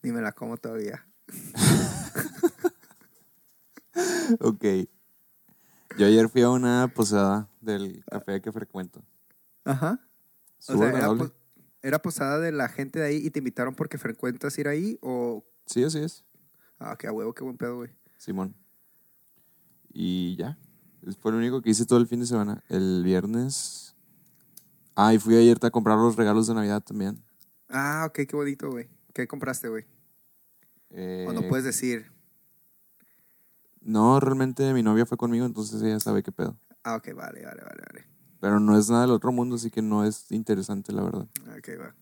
Ni 0.02 0.10
me 0.12 0.20
la 0.20 0.32
como 0.32 0.56
todavía. 0.56 1.06
ok. 4.40 4.64
Yo 5.98 6.06
ayer 6.06 6.28
fui 6.28 6.42
a 6.42 6.50
una 6.50 6.92
posada 6.94 7.48
del 7.60 8.04
café 8.10 8.40
que 8.40 8.52
frecuento. 8.52 9.04
Ajá. 9.64 10.00
O 10.58 10.62
sea, 10.62 10.74
era, 10.76 10.86
agradable. 10.88 11.24
po- 11.24 11.32
era 11.82 12.00
posada 12.02 12.38
de 12.38 12.52
la 12.52 12.68
gente 12.68 12.98
de 13.00 13.06
ahí 13.06 13.16
y 13.16 13.30
te 13.30 13.38
invitaron 13.40 13.74
porque 13.74 13.98
frecuentas 13.98 14.56
ir 14.58 14.68
ahí 14.68 14.98
o... 15.02 15.44
Sí, 15.66 15.82
así 15.84 15.98
es. 15.98 16.24
Ah, 16.78 16.96
qué 16.98 17.06
a 17.08 17.12
huevo, 17.12 17.32
qué 17.34 17.44
buen 17.44 17.56
pedo, 17.56 17.76
güey. 17.76 17.90
Simón. 18.18 18.54
Y 19.92 20.36
ya. 20.36 20.58
Fue 21.20 21.32
lo 21.32 21.38
único 21.38 21.60
que 21.62 21.70
hice 21.70 21.84
todo 21.86 21.98
el 21.98 22.06
fin 22.06 22.20
de 22.20 22.26
semana. 22.26 22.62
El 22.68 23.02
viernes. 23.02 23.96
Ah, 24.94 25.12
y 25.14 25.18
fui 25.18 25.36
ayer 25.36 25.58
a 25.62 25.70
comprar 25.70 25.96
los 25.98 26.16
regalos 26.16 26.46
de 26.46 26.54
Navidad 26.54 26.82
también. 26.82 27.22
Ah, 27.68 28.04
ok, 28.06 28.20
qué 28.28 28.36
bonito, 28.36 28.70
güey. 28.70 28.88
¿Qué 29.12 29.26
compraste, 29.26 29.68
güey? 29.68 29.84
Eh, 30.90 31.26
O 31.28 31.32
no 31.32 31.48
puedes 31.48 31.64
decir. 31.64 32.11
No, 33.84 34.20
realmente 34.20 34.72
mi 34.74 34.82
novia 34.82 35.06
fue 35.06 35.16
conmigo, 35.16 35.44
entonces 35.46 35.82
ella 35.82 36.00
sabe 36.00 36.22
qué 36.22 36.32
pedo. 36.32 36.56
Ah, 36.84 36.96
ok, 36.96 37.14
vale, 37.14 37.44
vale, 37.44 37.62
vale, 37.62 37.82
vale. 37.92 38.06
Pero 38.40 38.58
no 38.58 38.76
es 38.76 38.88
nada 38.90 39.02
del 39.02 39.12
otro 39.12 39.30
mundo, 39.32 39.54
así 39.56 39.70
que 39.70 39.82
no 39.82 40.04
es 40.04 40.30
interesante, 40.32 40.92
la 40.92 41.02
verdad. 41.02 41.28
Ok, 41.56 41.68
va. 41.80 41.94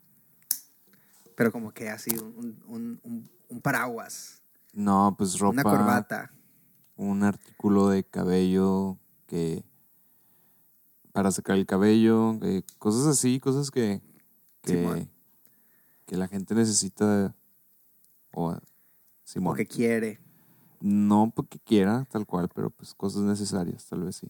Pero 1.36 1.52
como 1.52 1.72
que 1.72 1.88
así, 1.90 2.10
un, 2.16 2.62
un, 2.66 3.00
un, 3.02 3.30
un 3.48 3.60
paraguas, 3.60 4.42
No, 4.72 5.14
pues 5.18 5.38
ropa. 5.38 5.52
una 5.52 5.62
corbata. 5.62 6.32
Un 6.96 7.22
artículo 7.24 7.88
de 7.88 8.04
cabello 8.04 8.98
que. 9.26 9.64
Para 11.12 11.30
secar 11.32 11.56
el 11.56 11.66
cabello, 11.66 12.34
eh, 12.42 12.62
cosas 12.78 13.06
así, 13.06 13.40
cosas 13.40 13.70
que. 13.70 14.00
Que, 14.62 15.08
que 16.06 16.16
la 16.16 16.28
gente 16.28 16.54
necesita. 16.54 17.34
O. 18.32 18.56
Simón. 19.24 19.54
O 19.54 19.56
que 19.56 19.66
quiere. 19.66 20.20
No 20.80 21.32
porque 21.34 21.58
quiera, 21.58 22.06
tal 22.10 22.26
cual, 22.26 22.48
pero 22.54 22.70
pues 22.70 22.94
cosas 22.94 23.22
necesarias, 23.22 23.86
tal 23.86 24.02
vez 24.04 24.16
sí. 24.16 24.28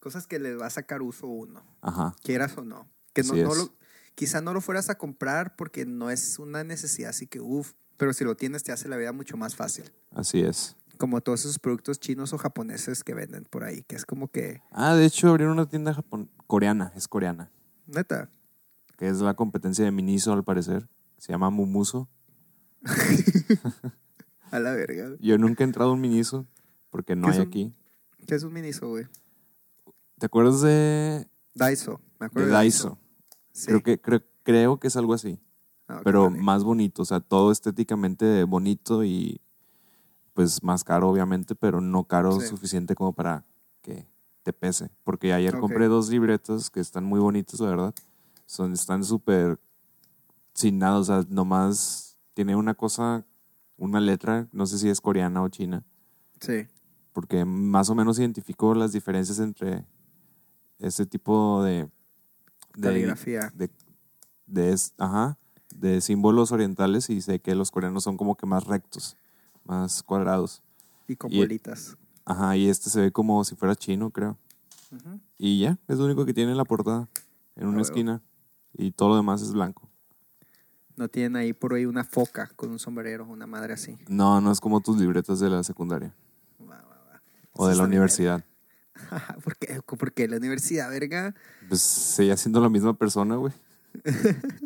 Cosas 0.00 0.26
que 0.26 0.38
le 0.38 0.56
va 0.56 0.66
a 0.66 0.70
sacar 0.70 1.02
uso 1.02 1.26
uno, 1.26 1.62
Ajá. 1.80 2.14
quieras 2.22 2.56
o 2.56 2.64
no. 2.64 2.88
Que 3.12 3.22
no, 3.22 3.34
no 3.34 3.54
lo, 3.54 3.74
quizá 4.14 4.40
no 4.40 4.52
lo 4.54 4.60
fueras 4.60 4.88
a 4.90 4.96
comprar 4.96 5.54
porque 5.54 5.84
no 5.84 6.10
es 6.10 6.38
una 6.38 6.64
necesidad, 6.64 7.10
así 7.10 7.26
que 7.26 7.40
uff. 7.40 7.72
Pero 7.98 8.12
si 8.14 8.24
lo 8.24 8.34
tienes, 8.36 8.62
te 8.64 8.72
hace 8.72 8.88
la 8.88 8.96
vida 8.96 9.12
mucho 9.12 9.36
más 9.36 9.54
fácil. 9.54 9.92
Así 10.10 10.40
es. 10.40 10.76
Como 10.98 11.20
todos 11.20 11.40
esos 11.40 11.58
productos 11.58 12.00
chinos 12.00 12.32
o 12.32 12.38
japoneses 12.38 13.04
que 13.04 13.14
venden 13.14 13.44
por 13.44 13.64
ahí, 13.64 13.82
que 13.84 13.96
es 13.96 14.04
como 14.06 14.28
que, 14.28 14.62
Ah, 14.70 14.94
de 14.94 15.04
hecho 15.04 15.28
abrieron 15.28 15.54
una 15.54 15.68
tienda 15.68 15.96
coreana, 16.46 16.92
es 16.96 17.06
coreana, 17.06 17.50
neta, 17.86 18.28
que 18.96 19.08
es 19.08 19.18
la 19.20 19.34
competencia 19.34 19.84
de 19.84 19.90
Miniso 19.90 20.32
al 20.32 20.42
parecer. 20.44 20.88
Se 21.18 21.32
llama 21.32 21.50
Mumuso. 21.50 22.08
a 24.52 24.60
la 24.60 24.72
verga. 24.72 25.16
Yo 25.20 25.36
nunca 25.38 25.64
he 25.64 25.66
entrado 25.66 25.90
a 25.90 25.94
un 25.94 26.00
Miniso 26.00 26.46
porque 26.90 27.16
no 27.16 27.26
¿Qué 27.28 27.32
hay 27.34 27.40
un- 27.40 27.46
aquí. 27.48 27.74
¿Qué 28.26 28.34
es 28.36 28.42
un 28.44 28.52
Miniso, 28.52 28.88
güey? 28.88 29.06
¿Te 30.18 30.26
acuerdas 30.26 30.60
de, 30.60 31.26
Daiso, 31.54 32.00
me 32.20 32.26
acuerdo 32.26 32.46
de 32.46 32.52
Daiso? 32.54 32.98
Sí. 33.50 33.66
Creo, 33.66 33.82
que, 33.82 34.00
creo, 34.00 34.22
creo 34.44 34.78
que 34.78 34.86
es 34.86 34.96
algo 34.96 35.14
así, 35.14 35.40
Ah, 35.88 36.00
pero 36.04 36.30
vale. 36.30 36.38
más 36.40 36.62
bonito, 36.62 37.02
o 37.02 37.04
sea, 37.04 37.18
todo 37.20 37.50
estéticamente 37.50 38.44
bonito 38.44 39.02
y 39.04 39.40
pues 40.34 40.62
más 40.62 40.84
caro 40.84 41.10
obviamente, 41.10 41.54
pero 41.54 41.80
no 41.80 42.04
caro 42.04 42.40
Sí. 42.40 42.46
suficiente 42.46 42.94
como 42.94 43.12
para 43.12 43.44
que 43.82 44.06
te 44.42 44.52
pese. 44.52 44.90
Porque 45.04 45.32
ayer 45.32 45.58
compré 45.58 45.88
dos 45.88 46.08
libretos 46.08 46.70
que 46.70 46.80
están 46.80 47.04
muy 47.04 47.20
bonitos, 47.20 47.60
la 47.60 47.68
verdad. 47.68 47.94
Son, 48.46 48.72
están 48.72 49.04
súper 49.04 49.58
sin 50.54 50.78
nada, 50.78 50.98
o 50.98 51.04
sea, 51.04 51.24
nomás 51.28 52.16
tiene 52.34 52.54
una 52.56 52.74
cosa, 52.74 53.26
una 53.82 54.00
letra, 54.00 54.46
no 54.52 54.66
sé 54.66 54.78
si 54.78 54.88
es 54.88 55.00
coreana 55.00 55.42
o 55.42 55.48
china, 55.48 55.82
Sí. 56.40 56.66
porque 57.12 57.44
más 57.44 57.90
o 57.90 57.94
menos 57.96 58.18
identifico 58.18 58.74
las 58.74 58.92
diferencias 58.92 59.38
entre 59.40 59.84
ese 60.78 61.04
tipo 61.04 61.62
de... 61.64 61.88
de 62.76 62.80
Caligrafía. 62.80 63.52
de, 63.54 63.70
de 64.46 64.78
ajá, 64.98 65.36
de 65.74 66.00
símbolos 66.00 66.52
orientales 66.52 67.10
y 67.10 67.20
sé 67.22 67.40
que 67.40 67.54
los 67.56 67.70
coreanos 67.72 68.04
son 68.04 68.16
como 68.16 68.36
que 68.36 68.46
más 68.46 68.64
rectos, 68.66 69.16
más 69.64 70.02
cuadrados. 70.04 70.62
Y 71.08 71.16
con 71.16 71.32
y- 71.32 71.38
bolitas. 71.38 71.96
Ajá, 72.24 72.56
y 72.56 72.68
este 72.68 72.88
se 72.88 73.00
ve 73.00 73.10
como 73.10 73.42
si 73.44 73.56
fuera 73.56 73.74
chino, 73.74 74.10
creo. 74.10 74.38
Y 75.38 75.58
ya, 75.60 75.78
es 75.88 75.98
lo 75.98 76.04
único 76.04 76.24
que 76.24 76.34
tiene 76.34 76.52
en 76.52 76.56
la 76.56 76.64
portada, 76.64 77.08
en 77.56 77.66
una 77.66 77.80
esquina. 77.82 78.22
Y 78.74 78.92
todo 78.92 79.08
lo 79.08 79.16
demás 79.16 79.42
es 79.42 79.52
blanco. 79.52 79.88
No 80.96 81.08
tienen 81.08 81.36
ahí 81.36 81.52
por 81.52 81.74
ahí 81.74 81.86
una 81.86 82.04
foca 82.04 82.50
con 82.56 82.70
un 82.70 82.78
sombrero, 82.78 83.26
una 83.26 83.46
madre 83.46 83.72
así. 83.74 83.98
No, 84.08 84.40
no 84.40 84.52
es 84.52 84.60
como 84.60 84.80
tus 84.80 84.98
libretas 84.98 85.40
de 85.40 85.48
la 85.50 85.62
secundaria 85.62 86.14
Va, 86.60 86.76
va, 86.76 86.82
va. 87.12 87.22
o 87.54 87.66
de 87.68 87.74
la 87.76 87.84
universidad. 87.84 88.44
¿Por 89.44 89.56
qué? 89.56 89.80
¿Por 89.82 90.12
qué 90.12 90.28
la 90.28 90.36
universidad, 90.36 90.90
verga? 90.90 91.34
Pues 91.68 91.80
seguía 91.80 92.36
siendo 92.36 92.60
la 92.60 92.68
misma 92.68 92.94
persona, 92.94 93.36
güey. 93.36 93.52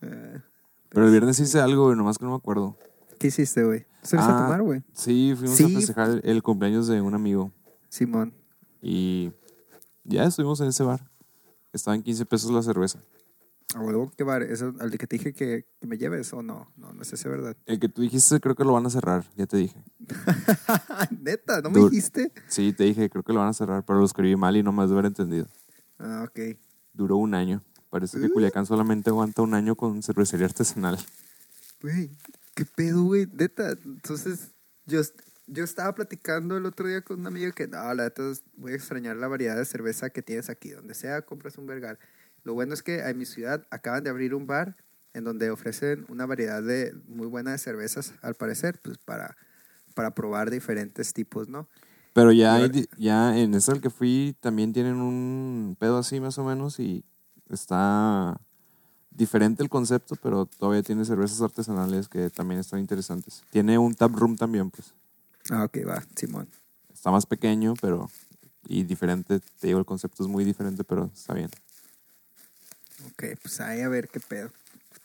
Pero 0.00 1.04
el 1.06 1.10
viernes 1.10 1.38
hice 1.40 1.60
algo, 1.60 1.84
güey, 1.86 1.96
nomás 1.96 2.18
que 2.18 2.24
no 2.24 2.32
me 2.32 2.36
acuerdo. 2.36 2.76
¿Qué 3.18 3.28
hiciste, 3.28 3.64
güey? 3.64 3.86
¿Saliste 4.02 4.32
a 4.32 4.36
Ah, 4.38 4.42
tomar, 4.44 4.62
güey? 4.62 4.82
Sí, 4.92 5.34
fuimos 5.36 5.56
Sí. 5.56 5.64
a 5.64 5.68
festejar 5.78 6.10
el, 6.10 6.20
el 6.24 6.42
cumpleaños 6.42 6.88
de 6.88 7.00
un 7.00 7.14
amigo. 7.14 7.52
Simón. 7.88 8.34
Y 8.80 9.32
ya 10.04 10.24
estuvimos 10.24 10.60
en 10.60 10.68
ese 10.68 10.82
bar. 10.82 11.08
Estaba 11.72 11.94
en 11.94 12.02
15 12.02 12.26
pesos 12.26 12.50
la 12.50 12.62
cerveza. 12.62 12.98
A 13.74 13.80
huevo, 13.80 14.12
¿qué 14.16 14.24
bar? 14.24 14.42
¿Eso, 14.42 14.74
al 14.80 14.90
de 14.90 14.98
que 14.98 15.06
te 15.06 15.16
dije 15.16 15.32
que, 15.32 15.66
que 15.80 15.86
me 15.86 15.96
lleves 15.96 16.32
o 16.32 16.42
no? 16.42 16.70
No, 16.76 16.92
no 16.92 17.02
es 17.02 17.12
ese, 17.12 17.28
¿verdad? 17.28 17.56
El 17.66 17.80
que 17.80 17.88
tú 17.88 18.02
dijiste, 18.02 18.38
creo 18.40 18.54
que 18.54 18.64
lo 18.64 18.72
van 18.72 18.84
a 18.86 18.90
cerrar, 18.90 19.24
ya 19.36 19.46
te 19.46 19.56
dije. 19.56 19.82
Neta, 21.20 21.60
¿no 21.60 21.70
me 21.70 21.80
Dur- 21.80 21.90
dijiste? 21.90 22.32
Sí, 22.48 22.72
te 22.72 22.84
dije, 22.84 23.08
creo 23.10 23.22
que 23.22 23.32
lo 23.32 23.40
van 23.40 23.48
a 23.48 23.52
cerrar, 23.54 23.84
pero 23.84 23.98
lo 23.98 24.04
escribí 24.04 24.36
mal 24.36 24.56
y 24.56 24.62
no 24.62 24.72
me 24.72 24.82
has 24.82 24.88
de 24.90 24.94
haber 24.94 25.06
entendido. 25.06 25.46
Ah, 25.98 26.26
ok. 26.28 26.56
Duró 26.92 27.16
un 27.16 27.34
año. 27.34 27.62
Parece 27.90 28.18
que 28.18 28.26
Uh. 28.26 28.32
Culiacán 28.32 28.66
solamente 28.66 29.10
aguanta 29.10 29.42
un 29.42 29.54
año 29.54 29.74
con 29.76 30.02
cervecería 30.02 30.46
artesanal. 30.46 30.98
Güey, 31.80 32.10
¿qué 32.54 32.64
pedo, 32.64 33.02
güey? 33.04 33.26
Neta, 33.32 33.70
entonces 33.84 34.48
yo, 34.86 35.00
yo 35.46 35.64
estaba 35.64 35.94
platicando 35.94 36.56
el 36.56 36.66
otro 36.66 36.88
día 36.88 37.02
con 37.02 37.20
una 37.20 37.28
amiga 37.28 37.52
que, 37.52 37.68
no, 37.68 37.92
la 37.94 38.04
neta, 38.04 38.22
voy 38.56 38.72
a 38.72 38.76
extrañar 38.76 39.16
la 39.16 39.28
variedad 39.28 39.56
de 39.56 39.64
cerveza 39.64 40.10
que 40.10 40.22
tienes 40.22 40.48
aquí. 40.48 40.70
Donde 40.70 40.94
sea, 40.94 41.22
compras 41.22 41.58
un 41.58 41.66
vergal. 41.66 41.98
Lo 42.44 42.54
bueno 42.54 42.74
es 42.74 42.82
que 42.82 43.00
en 43.00 43.18
mi 43.18 43.24
ciudad 43.24 43.66
acaban 43.70 44.04
de 44.04 44.10
abrir 44.10 44.34
un 44.34 44.46
bar 44.46 44.76
en 45.14 45.24
donde 45.24 45.50
ofrecen 45.50 46.06
una 46.08 46.26
variedad 46.26 46.62
de 46.62 46.92
muy 47.06 47.26
buena 47.26 47.52
de 47.52 47.58
cervezas, 47.58 48.14
al 48.22 48.34
parecer, 48.34 48.80
pues 48.82 48.98
para, 48.98 49.36
para 49.94 50.14
probar 50.14 50.50
diferentes 50.50 51.12
tipos, 51.12 51.48
¿no? 51.48 51.68
Pero 52.14 52.32
ya, 52.32 52.54
hay 52.54 52.86
ya 52.98 53.38
en 53.38 53.54
ese 53.54 53.72
al 53.72 53.80
que 53.80 53.90
fui 53.90 54.36
también 54.40 54.72
tienen 54.72 54.96
un 54.96 55.76
pedo 55.78 55.98
así 55.98 56.20
más 56.20 56.36
o 56.38 56.44
menos 56.44 56.78
y 56.78 57.04
está 57.48 58.38
diferente 59.10 59.62
el 59.62 59.70
concepto, 59.70 60.16
pero 60.22 60.46
todavía 60.46 60.82
tiene 60.82 61.04
cervezas 61.04 61.40
artesanales 61.40 62.08
que 62.08 62.28
también 62.30 62.60
están 62.60 62.80
interesantes. 62.80 63.42
Tiene 63.50 63.78
un 63.78 63.94
tap 63.94 64.14
room 64.14 64.36
también, 64.36 64.70
pues. 64.70 64.94
Ah, 65.50 65.64
ok, 65.64 65.78
va, 65.88 66.02
Simón. 66.14 66.48
Está 66.92 67.10
más 67.10 67.26
pequeño, 67.26 67.74
pero 67.80 68.10
y 68.68 68.84
diferente. 68.84 69.40
Te 69.60 69.68
digo, 69.68 69.78
el 69.78 69.86
concepto 69.86 70.22
es 70.22 70.28
muy 70.28 70.44
diferente, 70.44 70.84
pero 70.84 71.10
está 71.14 71.34
bien. 71.34 71.50
Ok, 73.06 73.24
pues 73.40 73.60
ahí 73.60 73.80
a 73.80 73.88
ver 73.88 74.08
qué 74.08 74.20
pedo. 74.20 74.50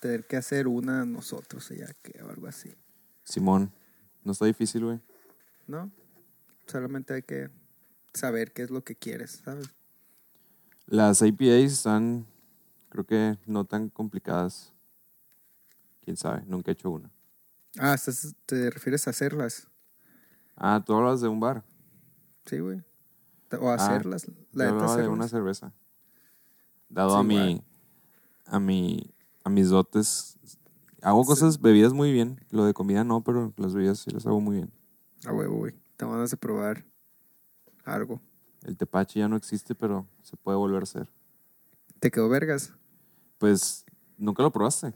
Tener 0.00 0.26
que 0.26 0.36
hacer 0.36 0.68
una 0.68 1.04
nosotros 1.04 1.68
ya 1.70 1.92
que 2.02 2.22
o 2.22 2.30
algo 2.30 2.46
así. 2.46 2.72
Simón, 3.24 3.72
no 4.24 4.32
está 4.32 4.44
difícil, 4.44 4.84
güey. 4.84 5.00
¿No? 5.66 5.90
Solamente 6.66 7.14
hay 7.14 7.22
que 7.22 7.50
saber 8.14 8.52
qué 8.52 8.62
es 8.62 8.70
lo 8.70 8.84
que 8.84 8.94
quieres, 8.94 9.42
¿sabes? 9.44 9.68
Las 10.86 11.20
IPAs 11.20 11.72
están, 11.72 12.26
creo 12.88 13.04
que 13.04 13.38
no 13.46 13.64
tan 13.64 13.90
complicadas. 13.90 14.72
Quién 16.02 16.16
sabe, 16.16 16.42
nunca 16.46 16.70
he 16.70 16.74
hecho 16.74 16.90
una. 16.90 17.10
Ah, 17.78 17.96
¿te 18.46 18.70
refieres 18.70 19.06
a 19.06 19.10
hacerlas? 19.10 19.68
Ah, 20.56 20.82
tú 20.84 20.94
hablas 20.94 21.20
de 21.20 21.28
un 21.28 21.38
bar. 21.38 21.62
Sí, 22.46 22.58
güey. 22.58 22.82
O 23.60 23.70
hacerlas. 23.70 24.26
Yo 24.26 24.32
la 24.52 24.64
neta, 24.64 24.74
hablaba 24.74 24.86
de 24.86 25.02
hacerlas. 25.02 25.16
una 25.16 25.28
cerveza. 25.28 25.72
Dado 26.88 27.10
Sí, 27.10 27.20
a 27.20 27.22
mi, 27.22 27.34
igual. 27.34 27.64
A 28.48 28.58
mi, 28.58 29.14
a 29.44 29.50
mis 29.50 29.68
dotes. 29.68 30.38
Hago 31.02 31.24
cosas, 31.24 31.60
bebidas 31.60 31.92
muy 31.92 32.12
bien. 32.12 32.40
Lo 32.50 32.64
de 32.64 32.74
comida 32.74 33.04
no, 33.04 33.22
pero 33.22 33.52
las 33.56 33.74
bebidas 33.74 34.00
sí 34.00 34.10
las 34.10 34.26
hago 34.26 34.40
muy 34.40 34.56
bien. 34.56 34.72
A 35.24 35.32
huevo, 35.32 35.56
güey. 35.58 35.74
Te 35.96 36.04
van 36.04 36.20
a 36.20 36.26
probar 36.36 36.84
algo. 37.84 38.20
El 38.62 38.76
tepache 38.76 39.20
ya 39.20 39.28
no 39.28 39.36
existe, 39.36 39.74
pero 39.74 40.06
se 40.22 40.36
puede 40.36 40.58
volver 40.58 40.80
a 40.80 40.84
hacer. 40.84 41.08
¿Te 42.00 42.10
quedó 42.10 42.28
vergas? 42.28 42.72
Pues, 43.38 43.84
nunca 44.16 44.42
lo 44.42 44.50
probaste. 44.52 44.92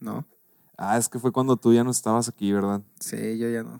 No. 0.00 0.26
Ah, 0.76 0.98
es 0.98 1.08
que 1.08 1.18
fue 1.18 1.32
cuando 1.32 1.56
tú 1.56 1.72
ya 1.72 1.84
no 1.84 1.90
estabas 1.90 2.28
aquí, 2.28 2.52
¿verdad? 2.52 2.82
Sí, 3.00 3.38
yo 3.38 3.48
ya 3.48 3.62
no. 3.62 3.78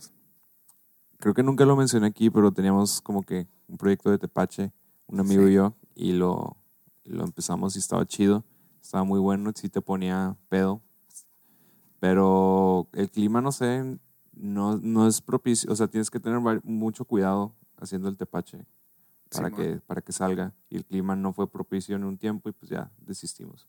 Creo 1.18 1.34
que 1.34 1.42
nunca 1.42 1.64
lo 1.64 1.76
mencioné 1.76 2.06
aquí, 2.06 2.30
pero 2.30 2.52
teníamos 2.52 3.00
como 3.00 3.22
que 3.22 3.48
un 3.68 3.76
proyecto 3.76 4.10
de 4.10 4.18
tepache, 4.18 4.72
un 5.06 5.20
amigo 5.20 5.42
Sí. 5.44 5.50
y 5.50 5.54
yo, 5.54 5.74
y 5.94 6.12
lo, 6.12 6.56
lo 7.04 7.24
empezamos 7.24 7.76
y 7.76 7.80
estaba 7.80 8.06
chido. 8.06 8.44
Estaba 8.86 9.02
muy 9.02 9.18
bueno, 9.18 9.50
sí 9.52 9.68
te 9.68 9.80
ponía 9.82 10.36
pedo. 10.48 10.80
Pero 11.98 12.86
el 12.92 13.10
clima, 13.10 13.40
no 13.40 13.50
sé, 13.50 13.98
no, 14.32 14.76
no 14.76 15.08
es 15.08 15.20
propicio. 15.20 15.72
O 15.72 15.74
sea, 15.74 15.88
tienes 15.88 16.08
que 16.08 16.20
tener 16.20 16.38
mucho 16.62 17.04
cuidado 17.04 17.52
haciendo 17.78 18.08
el 18.08 18.16
tepache 18.16 18.64
para, 19.28 19.48
Simón. 19.48 19.60
que, 19.60 19.80
para 19.80 20.00
que 20.02 20.12
salga. 20.12 20.54
Y 20.70 20.76
el 20.76 20.84
clima 20.84 21.16
no 21.16 21.32
fue 21.32 21.50
propicio 21.50 21.96
en 21.96 22.04
un 22.04 22.16
tiempo 22.16 22.48
y 22.48 22.52
pues 22.52 22.70
ya 22.70 22.92
desistimos. 22.98 23.66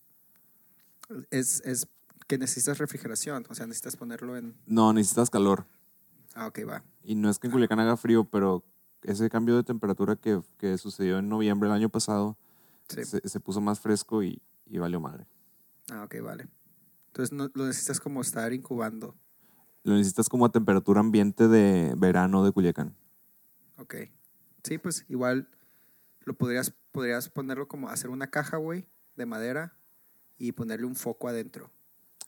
Es, 1.31 1.61
es 1.65 1.87
que 2.27 2.37
necesitas 2.37 2.77
refrigeración. 2.77 3.43
O 3.49 3.55
sea, 3.55 3.65
necesitas 3.65 3.95
ponerlo 3.95 4.37
en. 4.37 4.55
No, 4.67 4.93
necesitas 4.93 5.31
calor. 5.31 5.65
Ah, 6.35 6.45
ok, 6.45 6.59
va. 6.69 6.83
Y 7.03 7.15
no 7.15 7.27
es 7.27 7.39
que 7.39 7.47
en 7.47 7.53
Culiacán 7.53 7.79
haga 7.79 7.97
frío, 7.97 8.23
pero 8.25 8.63
ese 9.01 9.31
cambio 9.31 9.55
de 9.55 9.63
temperatura 9.63 10.15
que, 10.15 10.41
que 10.59 10.77
sucedió 10.77 11.17
en 11.17 11.27
noviembre 11.27 11.69
del 11.69 11.75
año 11.75 11.89
pasado 11.89 12.37
Sí. 12.89 13.03
se, 13.03 13.27
se 13.27 13.39
puso 13.41 13.59
más 13.59 13.81
fresco 13.81 14.23
y, 14.23 14.41
y 14.69 14.77
valió 14.77 14.99
madre. 14.99 15.25
Ah, 15.91 16.03
ok, 16.03 16.15
vale. 16.21 16.47
Entonces 17.07 17.33
no, 17.33 17.49
lo 17.53 17.65
necesitas 17.65 17.99
como 17.99 18.21
estar 18.21 18.51
incubando. 18.53 19.15
Lo 19.83 19.93
necesitas 19.93 20.27
como 20.29 20.45
a 20.45 20.51
temperatura 20.51 20.99
ambiente 20.99 21.47
de 21.47 21.93
verano 21.97 22.43
de 22.43 22.51
Culiacán. 22.51 22.95
Ok. 23.77 23.95
Sí, 24.63 24.77
pues 24.77 25.05
igual 25.07 25.49
lo 26.25 26.33
podrías, 26.33 26.73
podrías 26.91 27.29
ponerlo 27.29 27.67
como 27.67 27.87
hacer 27.89 28.09
una 28.09 28.27
caja, 28.27 28.57
güey, 28.57 28.87
de 29.15 29.25
madera 29.25 29.77
y 30.37 30.51
ponerle 30.51 30.85
un 30.85 30.95
foco 30.95 31.29
adentro. 31.29 31.71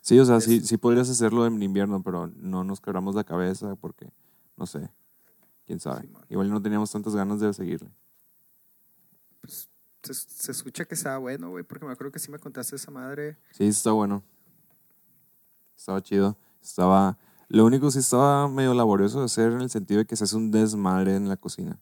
Sí, 0.00 0.18
o 0.18 0.24
sea, 0.24 0.38
Es- 0.38 0.44
sí, 0.44 0.60
sí 0.62 0.78
podrías 0.78 1.10
hacerlo 1.10 1.46
en 1.46 1.62
invierno, 1.62 2.02
pero 2.02 2.28
no 2.28 2.64
nos 2.64 2.80
quebramos 2.80 3.14
la 3.14 3.24
cabeza 3.24 3.76
porque, 3.76 4.10
no 4.56 4.64
sé, 4.66 4.88
quién 5.66 5.80
sabe. 5.80 6.08
Igual 6.30 6.50
no 6.50 6.62
teníamos 6.62 6.90
tantas 6.90 7.14
ganas 7.14 7.40
de 7.40 7.52
seguirle. 7.52 7.90
Se, 10.02 10.14
se 10.14 10.52
escucha 10.52 10.84
que 10.84 10.94
estaba 10.94 11.18
bueno, 11.18 11.50
güey, 11.50 11.62
porque 11.64 11.84
me 11.84 11.92
acuerdo 11.92 12.12
que 12.12 12.18
sí 12.18 12.30
me 12.30 12.38
contaste 12.38 12.76
esa 12.76 12.90
madre. 12.90 13.36
Sí, 13.52 13.64
está 13.66 13.92
bueno. 13.92 14.22
Estaba 15.76 16.02
chido. 16.02 16.36
Estaba... 16.62 17.18
Lo 17.48 17.64
único 17.66 17.90
sí 17.90 17.98
estaba 17.98 18.48
medio 18.48 18.74
laborioso 18.74 19.18
de 19.18 19.24
hacer 19.26 19.52
en 19.52 19.60
el 19.60 19.70
sentido 19.70 19.98
de 19.98 20.06
que 20.06 20.14
se 20.16 20.24
hace 20.24 20.36
un 20.36 20.50
desmadre 20.50 21.16
en 21.16 21.28
la 21.28 21.36
cocina. 21.36 21.78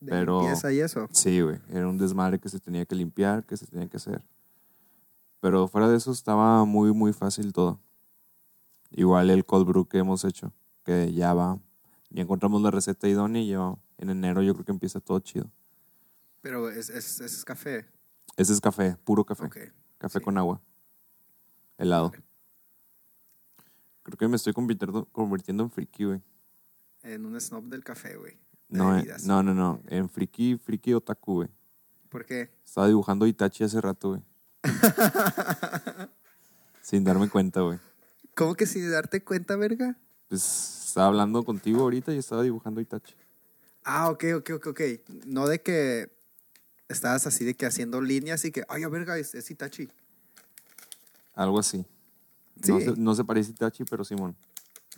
De 0.00 0.10
Pero- 0.10 0.40
limpieza 0.40 0.72
y 0.72 0.80
eso. 0.80 1.06
Sí, 1.12 1.40
güey. 1.40 1.58
Era 1.70 1.88
un 1.88 1.98
desmadre 1.98 2.38
que 2.38 2.48
se 2.48 2.58
tenía 2.58 2.84
que 2.84 2.94
limpiar, 2.94 3.44
que 3.44 3.56
se 3.56 3.66
tenía 3.66 3.88
que 3.88 3.96
hacer. 3.96 4.22
Pero 5.40 5.68
fuera 5.68 5.88
de 5.88 5.96
eso 5.96 6.10
estaba 6.10 6.64
muy, 6.64 6.92
muy 6.92 7.12
fácil 7.12 7.52
todo. 7.52 7.78
Igual 8.90 9.30
el 9.30 9.44
cold 9.44 9.66
brew 9.66 9.86
que 9.86 9.98
hemos 9.98 10.24
hecho, 10.24 10.52
que 10.84 11.12
ya 11.12 11.32
va. 11.34 11.58
Ya 12.10 12.22
encontramos 12.22 12.60
la 12.62 12.70
receta 12.70 13.08
idónea 13.08 13.42
y 13.42 13.48
ya 13.48 13.74
en 13.98 14.10
enero 14.10 14.42
yo 14.42 14.54
creo 14.54 14.64
que 14.64 14.72
empieza 14.72 15.00
todo 15.00 15.20
chido. 15.20 15.50
Pero 16.46 16.70
es, 16.70 16.90
es, 16.90 17.20
es 17.20 17.44
café. 17.44 17.84
Ese 18.36 18.52
es 18.52 18.60
café, 18.60 18.96
puro 19.02 19.24
café. 19.24 19.46
Ok. 19.46 19.56
Café 19.98 20.20
sí. 20.20 20.24
con 20.24 20.38
agua. 20.38 20.62
Helado. 21.76 22.12
Creo 24.04 24.16
que 24.16 24.28
me 24.28 24.36
estoy 24.36 24.52
convirtiendo, 24.52 25.06
convirtiendo 25.06 25.64
en 25.64 25.72
friki, 25.72 26.04
güey. 26.04 26.22
En 27.02 27.26
un 27.26 27.40
snob 27.40 27.64
del 27.64 27.82
café, 27.82 28.14
güey. 28.14 28.38
de 28.68 28.78
No, 28.78 28.92
eh, 28.92 28.98
bebidas. 28.98 29.24
no, 29.24 29.42
no, 29.42 29.54
no. 29.54 29.82
En 29.88 30.08
friki, 30.08 30.56
friki 30.56 30.94
otaku, 30.94 31.34
güey. 31.34 31.48
¿Por 32.08 32.24
qué? 32.24 32.52
Estaba 32.64 32.86
dibujando 32.86 33.26
Itachi 33.26 33.64
hace 33.64 33.80
rato, 33.80 34.10
güey. 34.10 34.22
Sin 36.80 37.02
darme 37.02 37.28
cuenta, 37.28 37.62
güey. 37.62 37.80
¿Cómo 38.36 38.54
que 38.54 38.66
sin 38.66 38.88
darte 38.88 39.24
cuenta, 39.24 39.56
verga? 39.56 39.98
Pues 40.28 40.86
estaba 40.86 41.08
hablando 41.08 41.44
contigo 41.44 41.80
ahorita 41.80 42.14
y 42.14 42.18
estaba 42.18 42.44
dibujando 42.44 42.80
Itachi. 42.80 43.16
Ah, 43.82 44.10
ok, 44.10 44.24
ok, 44.36 44.50
ok, 44.54 44.66
ok. 44.68 44.80
No 45.26 45.48
de 45.48 45.60
que 45.60 46.15
estabas 46.88 47.26
así 47.26 47.44
de 47.44 47.54
que 47.54 47.66
haciendo 47.66 48.00
líneas 48.00 48.44
y 48.44 48.52
que, 48.52 48.62
ay, 48.68 48.82
a 48.84 48.88
verga, 48.88 49.18
es, 49.18 49.34
es 49.34 49.50
Itachi. 49.50 49.88
Algo 51.34 51.58
así. 51.58 51.84
No, 52.68 52.78
Sí. 52.78 52.84
se, 52.86 52.92
no 52.96 53.14
se 53.14 53.24
parece 53.24 53.50
a 53.50 53.52
Itachi, 53.52 53.84
pero 53.84 54.04
Simón. 54.04 54.36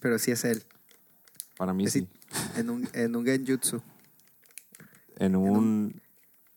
Pero 0.00 0.18
sí 0.18 0.30
es 0.30 0.44
él. 0.44 0.62
Para 1.56 1.72
mí 1.74 1.84
Es 1.86 1.92
sí. 1.92 2.06
En 2.56 2.70
un, 2.70 2.88
en 2.92 3.16
un 3.16 3.24
genjutsu. 3.24 3.82
En 5.16 5.34
un 5.34 6.00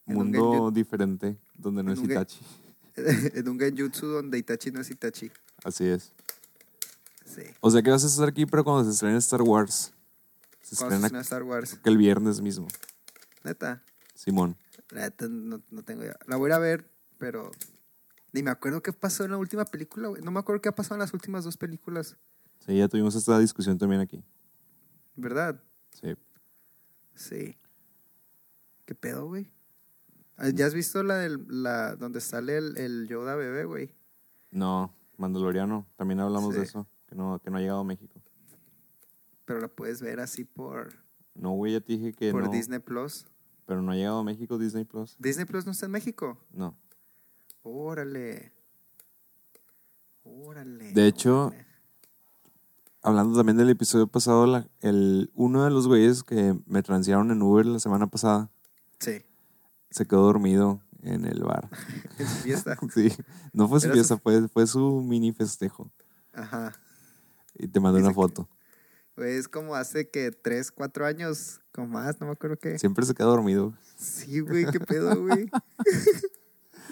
en 0.07 0.17
un 0.17 0.31
mundo 0.31 0.69
diferente 0.71 1.37
donde 1.55 1.81
no 1.83 1.91
es 1.93 1.99
Itachi. 1.99 2.39
en 2.95 3.49
un 3.49 3.59
genjutsu 3.59 4.05
donde 4.07 4.37
Itachi 4.37 4.69
no 4.71 4.81
es 4.81 4.91
Itachi. 4.91 5.31
Así 5.63 5.87
es. 5.87 6.11
Sí. 7.25 7.41
O 7.61 7.71
sea 7.71 7.81
que 7.81 7.89
vas 7.89 8.03
a 8.03 8.07
estar 8.07 8.27
aquí, 8.27 8.45
pero 8.45 8.63
cuando 8.63 8.83
se 8.83 8.91
estrene 8.91 9.17
Star 9.17 9.41
Wars. 9.41 9.93
Se 10.61 10.75
Cuando 10.75 10.75
se 10.75 10.83
estrena 10.83 10.97
estrena 11.07 11.21
Star 11.21 11.43
Wars. 11.43 11.79
que 11.81 11.89
el 11.89 11.97
viernes 11.97 12.41
mismo. 12.41 12.67
Neta. 13.43 13.81
Simón. 14.13 14.55
La 14.91 15.01
neta 15.01 15.27
no, 15.27 15.61
no 15.71 15.83
tengo 15.83 16.03
idea. 16.03 16.17
La 16.27 16.35
voy 16.35 16.47
a 16.47 16.49
ir 16.49 16.53
a 16.53 16.59
ver, 16.59 16.89
pero 17.17 17.51
ni 18.33 18.43
me 18.43 18.51
acuerdo 18.51 18.81
qué 18.81 18.93
pasó 18.93 19.23
en 19.23 19.31
la 19.31 19.37
última 19.37 19.65
película, 19.65 20.09
güey. 20.09 20.21
No 20.21 20.31
me 20.31 20.39
acuerdo 20.39 20.61
qué 20.61 20.69
ha 20.69 20.75
pasado 20.75 20.95
en 20.95 20.99
las 20.99 21.13
últimas 21.13 21.43
dos 21.43 21.57
películas. 21.57 22.17
Sí, 22.59 22.77
ya 22.77 22.87
tuvimos 22.87 23.15
esta 23.15 23.39
discusión 23.39 23.77
también 23.77 24.01
aquí. 24.01 24.23
¿Verdad? 25.15 25.61
Sí. 25.91 26.15
Sí. 27.15 27.57
¿Qué 28.85 28.95
pedo, 28.95 29.27
güey? 29.27 29.51
Ah, 30.37 30.49
¿Ya 30.49 30.65
has 30.65 30.73
visto 30.73 31.03
la 31.03 31.17
del 31.17 31.45
la 31.49 31.95
donde 31.95 32.21
sale 32.21 32.57
el, 32.57 32.77
el 32.77 33.07
Yoda 33.07 33.35
bebé, 33.35 33.65
güey? 33.65 33.93
No, 34.51 34.93
Mandaloriano. 35.17 35.87
También 35.95 36.19
hablamos 36.19 36.55
de 36.55 36.63
eso. 36.63 36.87
Que 37.07 37.15
no, 37.15 37.39
que 37.39 37.49
no 37.49 37.57
ha 37.57 37.61
llegado 37.61 37.79
a 37.79 37.83
México. 37.83 38.21
Pero 39.45 39.59
la 39.59 39.67
puedes 39.67 40.01
ver 40.01 40.19
así 40.19 40.43
por, 40.45 40.93
No, 41.35 41.51
güey, 41.51 41.73
ya 41.73 41.81
te 41.81 41.93
dije 41.93 42.13
que 42.13 42.31
por 42.31 42.45
no. 42.45 42.51
Disney 42.51 42.79
Plus. 42.79 43.25
Pero 43.71 43.81
no 43.81 43.93
ha 43.93 43.95
llegado 43.95 44.19
a 44.19 44.23
México 44.25 44.57
Disney 44.57 44.83
Plus. 44.83 45.15
¿Disney 45.17 45.45
Plus 45.45 45.65
no 45.65 45.71
está 45.71 45.85
en 45.85 45.93
México? 45.93 46.37
No. 46.51 46.75
Órale. 47.63 48.51
Órale. 50.25 50.91
De 50.91 51.07
hecho, 51.07 51.47
órale. 51.47 51.65
Hablando 53.01 53.37
también 53.37 53.55
del 53.57 53.69
episodio 53.69 54.07
pasado, 54.07 54.45
la- 54.45 54.67
el, 54.81 55.31
uno 55.35 55.63
de 55.63 55.71
los 55.71 55.87
güeyes 55.87 56.21
que 56.23 56.53
me 56.65 56.83
transearon 56.83 57.31
en 57.31 57.41
Uber 57.41 57.65
la 57.65 57.79
semana 57.79 58.07
pasada 58.07 58.49
Sí. 58.99 59.23
se 59.89 60.05
quedó 60.05 60.23
dormido 60.23 60.81
en 61.01 61.23
el 61.23 61.41
bar. 61.43 61.69
En 62.19 62.27
su 62.27 62.35
fiesta. 62.43 62.77
Sí, 62.93 63.07
no 63.53 63.69
fue 63.69 63.79
su 63.79 63.85
Era 63.85 63.93
su- 63.93 63.97
fiesta, 63.99 64.17
fue, 64.17 64.49
fue 64.49 64.67
su 64.67 65.01
mini 65.01 65.31
festejo. 65.31 65.89
Ajá. 66.33 66.73
Y 67.55 67.69
te 67.69 67.79
mandé 67.79 68.01
una 68.01 68.13
foto. 68.13 68.49
Güey, 69.17 69.35
es 69.37 69.47
como 69.47 69.75
hace 69.75 70.09
que 70.09 70.31
tres, 70.31 70.71
cuatro 70.71 71.05
años, 71.05 71.59
con 71.73 71.89
más, 71.89 72.19
no 72.19 72.27
me 72.27 72.33
acuerdo 72.33 72.57
qué. 72.57 72.79
Siempre 72.79 73.05
se 73.05 73.13
queda 73.13 73.27
dormido. 73.27 73.73
Sí, 73.97 74.39
güey, 74.39 74.65
qué 74.65 74.79
pedo, 74.79 75.21
güey. 75.21 75.49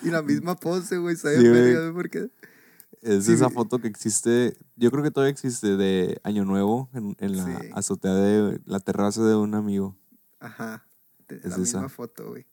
y 0.03 0.09
la 0.09 0.21
misma 0.21 0.55
pose, 0.55 0.97
güey, 0.97 1.15
¿sabes? 1.15 1.39
Sí, 1.39 1.91
por 1.93 2.09
qué? 2.09 2.29
Es 3.01 3.25
Sí, 3.25 3.33
esa 3.33 3.49
foto 3.49 3.79
que 3.79 3.87
existe, 3.87 4.57
yo 4.75 4.91
creo 4.91 5.03
que 5.03 5.11
todavía 5.11 5.31
existe, 5.31 5.77
de 5.77 6.19
Año 6.23 6.43
Nuevo 6.43 6.89
en, 6.93 7.15
en 7.19 7.37
la 7.37 7.45
Sí. 7.45 7.69
azotea 7.73 8.13
de 8.13 8.61
la 8.65 8.79
terraza 8.81 9.23
de 9.23 9.35
un 9.35 9.55
amigo. 9.55 9.97
Ajá. 10.39 10.85
de- 11.27 11.37
Es 11.37 11.43
la 11.45 11.49
esa. 11.49 11.59
misma 11.59 11.89
foto, 11.89 12.27
güey. 12.29 12.45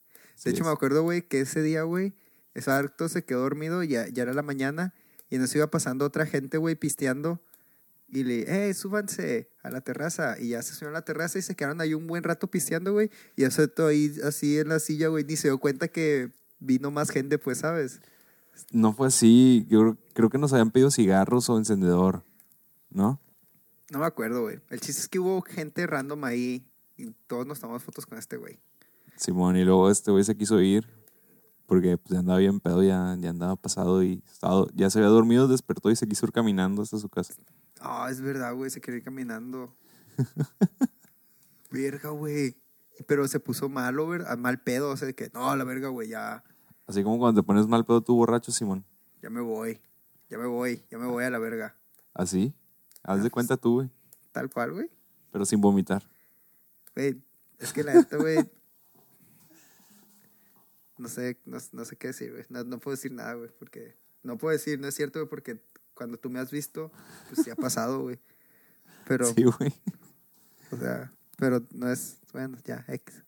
De 0.44 0.50
hecho, 0.50 0.62
es. 0.62 0.66
me 0.66 0.72
acuerdo, 0.72 1.02
güey, 1.02 1.22
que 1.26 1.40
ese 1.40 1.62
día, 1.62 1.82
güey, 1.82 2.14
ese 2.54 2.70
harto 2.70 3.08
se 3.08 3.24
quedó 3.24 3.40
dormido, 3.40 3.82
ya, 3.82 4.06
ya 4.08 4.22
era 4.22 4.34
la 4.34 4.42
mañana, 4.42 4.94
y 5.30 5.38
nos 5.38 5.54
iba 5.56 5.66
pasando 5.70 6.04
otra 6.04 6.26
gente, 6.26 6.58
güey, 6.58 6.74
pisteando. 6.76 7.40
Y 8.08 8.22
le, 8.24 8.44
hey, 8.46 8.72
súbanse 8.74 9.50
a 9.62 9.70
la 9.70 9.80
terraza. 9.80 10.36
Y 10.40 10.50
ya 10.50 10.62
se 10.62 10.74
subieron 10.74 10.94
a 10.94 11.00
la 11.00 11.04
terraza 11.04 11.38
y 11.38 11.42
se 11.42 11.54
quedaron 11.56 11.80
ahí 11.80 11.92
un 11.94 12.06
buen 12.06 12.22
rato 12.22 12.46
pisteando, 12.48 12.92
güey. 12.92 13.10
Y 13.36 13.42
yo 13.42 13.68
todo 13.68 13.88
ahí 13.88 14.14
así 14.24 14.58
en 14.58 14.68
la 14.68 14.78
silla, 14.78 15.08
güey, 15.08 15.24
ni 15.24 15.36
se 15.36 15.48
dio 15.48 15.58
cuenta 15.58 15.88
que 15.88 16.30
vino 16.58 16.90
más 16.90 17.10
gente, 17.10 17.38
pues, 17.38 17.58
¿sabes? 17.58 18.00
No 18.70 18.92
fue 18.94 19.08
así, 19.08 19.66
yo 19.68 19.80
creo- 19.80 19.98
creo 20.14 20.30
que 20.30 20.38
nos 20.38 20.52
habían 20.52 20.70
pedido 20.70 20.90
cigarros 20.90 21.50
o 21.50 21.58
encendedor, 21.58 22.24
¿no? 22.90 23.20
No 23.90 23.98
me 23.98 24.06
acuerdo, 24.06 24.42
güey. 24.42 24.60
El 24.70 24.80
chiste 24.80 25.02
es 25.02 25.08
que 25.08 25.18
hubo 25.18 25.42
gente 25.42 25.86
random 25.86 26.24
ahí 26.24 26.66
y 26.96 27.10
todos 27.26 27.46
nos 27.46 27.60
tomamos 27.60 27.82
fotos 27.82 28.06
con 28.06 28.18
este 28.18 28.36
güey. 28.36 28.58
Simón, 29.16 29.56
y 29.56 29.64
luego 29.64 29.90
este 29.90 30.10
güey 30.10 30.24
se 30.24 30.36
quiso 30.36 30.60
ir 30.60 30.86
porque 31.66 31.98
pues, 31.98 32.12
ya 32.12 32.20
andaba 32.20 32.38
bien 32.38 32.60
pedo, 32.60 32.82
ya, 32.82 33.16
ya 33.20 33.30
andaba 33.30 33.56
pasado 33.56 34.02
y 34.02 34.22
estaba, 34.30 34.66
ya 34.74 34.88
se 34.90 34.98
había 35.00 35.10
dormido, 35.10 35.48
despertó 35.48 35.90
y 35.90 35.96
se 35.96 36.06
quiso 36.06 36.24
ir 36.26 36.32
caminando 36.32 36.82
hasta 36.82 36.98
su 36.98 37.08
casa. 37.08 37.34
Ah, 37.80 38.08
es 38.10 38.20
verdad, 38.20 38.54
güey, 38.54 38.70
se 38.70 38.80
quería 38.80 38.98
ir 38.98 39.04
caminando. 39.04 39.74
verga, 41.70 42.10
güey. 42.10 42.56
Pero 43.06 43.28
se 43.28 43.40
puso 43.40 43.68
malo, 43.68 44.06
¿verdad? 44.08 44.36
Mal 44.38 44.60
pedo, 44.62 44.90
o 44.90 44.96
sea, 44.96 45.06
de 45.06 45.14
que, 45.14 45.30
no, 45.34 45.54
la 45.54 45.64
verga, 45.64 45.88
güey, 45.88 46.08
ya, 46.08 46.42
Así 46.86 47.02
como 47.02 47.18
cuando 47.18 47.42
te 47.42 47.46
pones 47.46 47.66
mal 47.66 47.84
pedo 47.84 48.00
tú 48.00 48.14
borracho, 48.14 48.52
Simón. 48.52 48.84
ya 49.20 49.28
me 49.28 49.40
voy. 49.40 49.80
Ya 50.30 50.38
me 50.38 50.46
voy, 50.46 50.84
ya 50.90 50.98
me 50.98 51.06
voy 51.06 51.24
a 51.24 51.30
la 51.30 51.38
verga. 51.38 51.76
Así. 52.14 52.54
Haz 53.02 53.10
Ah, 53.10 53.14
de 53.16 53.20
pues. 53.22 53.32
cuenta 53.32 53.56
tú, 53.56 53.74
güey. 53.74 53.90
Tal 54.32 54.48
cual, 54.50 54.72
güey. 54.72 54.90
Pero 55.32 55.44
sin 55.44 55.60
vomitar. 55.60 56.08
Güey, 56.94 57.20
es 57.58 57.72
que 57.72 57.82
la 57.84 57.94
neta, 57.94 58.16
güey. 58.16 58.38
No 60.98 61.08
sé, 61.08 61.38
no, 61.44 61.58
no 61.72 61.84
sé 61.84 61.96
qué 61.96 62.08
decir, 62.08 62.32
güey. 62.32 62.44
No, 62.48 62.64
no 62.64 62.78
puedo 62.78 62.96
decir 62.96 63.12
nada, 63.12 63.34
güey, 63.34 63.50
porque... 63.58 63.96
No 64.22 64.38
puedo 64.38 64.52
decir, 64.52 64.80
no 64.80 64.88
es 64.88 64.94
cierto, 64.94 65.18
güey, 65.20 65.28
porque 65.28 65.60
cuando 65.96 66.16
tú 66.18 66.30
me 66.30 66.38
has 66.38 66.50
visto, 66.52 66.92
pues 67.32 67.44
ya 67.46 67.54
ha 67.54 67.56
pasado, 67.56 68.02
güey. 68.02 68.20
Pero, 69.08 69.26
Sí, 69.32 69.42
güey. 69.44 69.74
o 70.70 70.76
sea, 70.76 71.12
pero 71.36 71.64
no 71.72 71.90
es... 71.90 72.18
Bueno, 72.32 72.58
ya, 72.64 72.84
X. 72.86 73.22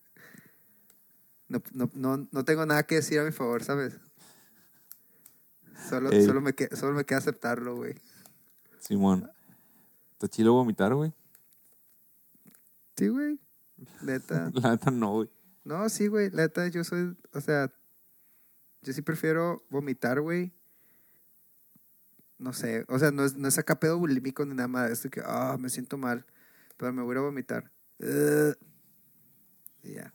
No, 1.48 1.62
no, 1.72 1.90
no, 1.94 2.28
no 2.30 2.44
tengo 2.44 2.66
nada 2.66 2.82
que 2.84 2.96
decir 2.96 3.18
a 3.18 3.24
mi 3.24 3.32
favor, 3.32 3.64
¿sabes? 3.64 3.94
Solo, 5.88 6.10
Ey. 6.12 6.24
solo, 6.26 6.40
me, 6.40 6.52
que- 6.54 6.74
solo 6.76 6.92
me 6.94 7.04
queda 7.04 7.18
aceptarlo, 7.18 7.74
güey. 7.76 7.94
Simón. 8.80 9.30
¿Está 10.12 10.28
chilo 10.28 10.52
vomitar, 10.52 10.94
güey? 10.94 11.12
Sí, 12.96 13.08
güey. 13.08 13.38
Neta. 14.02 14.50
La 14.54 14.72
neta 14.72 14.90
no, 14.90 15.12
güey. 15.12 15.30
No, 15.64 15.88
sí, 15.88 16.08
güey. 16.08 16.30
La 16.30 16.42
neta, 16.42 16.66
yo 16.68 16.82
soy, 16.84 17.16
o 17.32 17.40
sea, 17.40 17.72
yo 18.82 18.92
sí 18.92 19.00
prefiero 19.02 19.64
vomitar, 19.70 20.20
güey. 20.20 20.52
No 22.39 22.53
sé, 22.53 22.84
o 22.89 22.99
sea, 22.99 23.11
no 23.11 23.24
es, 23.24 23.36
no 23.36 23.49
es 23.49 23.59
acá 23.59 23.80
pedo 23.80 23.99
bulímico 23.99 24.47
ni 24.47 24.55
nada 24.55 24.68
más. 24.68 24.91
Es 24.91 25.03
de 25.03 25.11
que, 25.11 25.20
ah, 25.24 25.57
me 25.59 25.68
siento 25.70 25.99
mal, 25.99 26.24
pero 26.76 26.93
me 26.93 27.03
voy 27.03 27.16
a 27.16 27.20
vomitar. 27.20 27.70
Ugh. 27.99 28.57
Y 29.82 29.95
ya. 29.95 30.14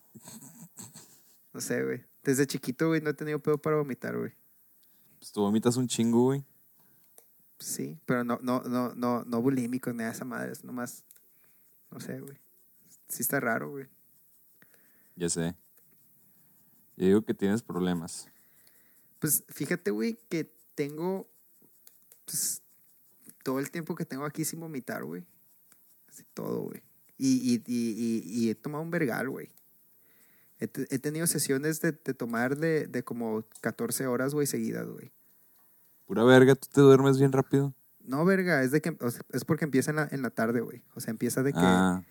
No 1.54 1.60
sé, 1.60 1.84
güey. 1.84 2.06
Desde 2.24 2.48
chiquito, 2.48 2.88
güey, 2.88 3.02
no 3.02 3.10
he 3.10 3.14
tenido 3.14 3.40
pedo 3.40 3.58
para 3.58 3.76
vomitar, 3.76 4.18
güey. 4.18 4.34
Pues 5.20 5.32
tú 5.32 5.42
vomitas 5.42 5.76
un 5.76 5.88
chingo, 5.88 6.24
güey. 6.24 6.46
Sí, 7.60 8.00
pero 8.06 8.24
no, 8.24 8.40
no, 8.42 8.62
no, 8.62 8.94
no, 8.96 9.24
no 9.26 9.42
bulímico 9.42 9.92
ni 9.94 10.04
a 10.04 10.10
esa 10.10 10.26
madre. 10.26 10.52
Es 10.52 10.64
nomás, 10.64 11.04
no 11.92 12.00
sé, 12.00 12.20
güey. 12.20 12.38
Sí 13.08 13.22
está 13.22 13.40
raro, 13.40 13.70
güey. 13.70 13.88
Ya 15.16 15.30
sé. 15.30 15.56
Yo 16.96 17.06
digo 17.06 17.26
que 17.26 17.34
tienes 17.34 17.62
problemas. 17.62 18.28
Pues 19.20 19.44
fíjate, 19.48 19.92
güey, 19.92 20.20
que 20.30 20.54
tengo 20.76 21.30
pues, 22.34 22.62
todo 23.44 23.60
el 23.60 23.70
tiempo 23.70 23.94
que 23.96 24.06
tengo 24.06 24.26
aquí 24.26 24.44
sin 24.46 24.60
vomitar, 24.60 25.04
güey. 25.04 25.24
Así 26.10 26.24
todo, 26.34 26.62
güey. 26.62 26.82
Y, 27.18 27.62
y, 27.68 28.24
y, 28.26 28.50
he 28.50 28.56
tomado 28.56 28.84
un 28.84 28.90
vergal, 28.90 29.30
güey. 29.30 29.50
He, 30.60 30.68
te- 30.68 30.88
he 30.94 30.98
tenido 31.00 31.28
sesiones 31.28 31.80
de, 31.82 31.92
de 31.92 32.14
tomar 32.14 32.58
de, 32.58 32.88
de 32.88 33.04
como 33.04 33.44
14 33.62 34.08
horas, 34.08 34.34
güey, 34.34 34.48
seguidas, 34.48 34.88
güey. 34.88 35.12
Pura 36.06 36.24
verga, 36.24 36.56
tú 36.56 36.68
te 36.72 36.82
duermes 36.82 37.18
bien 37.20 37.32
rápido. 37.32 37.74
No, 38.02 38.26
verga, 38.26 38.64
es, 38.64 38.72
de 38.72 38.82
que, 38.82 38.98
o 39.00 39.12
sea, 39.12 39.22
es 39.32 39.46
porque 39.46 39.66
empieza 39.66 39.92
en 39.92 39.98
la, 39.98 40.08
en 40.12 40.22
la 40.22 40.30
tarde, 40.32 40.62
güey. 40.62 40.84
O 40.96 41.00
sea, 41.00 41.12
empieza 41.12 41.44
de 41.44 41.54
que, 41.54 41.60
Ah, 41.62 42.04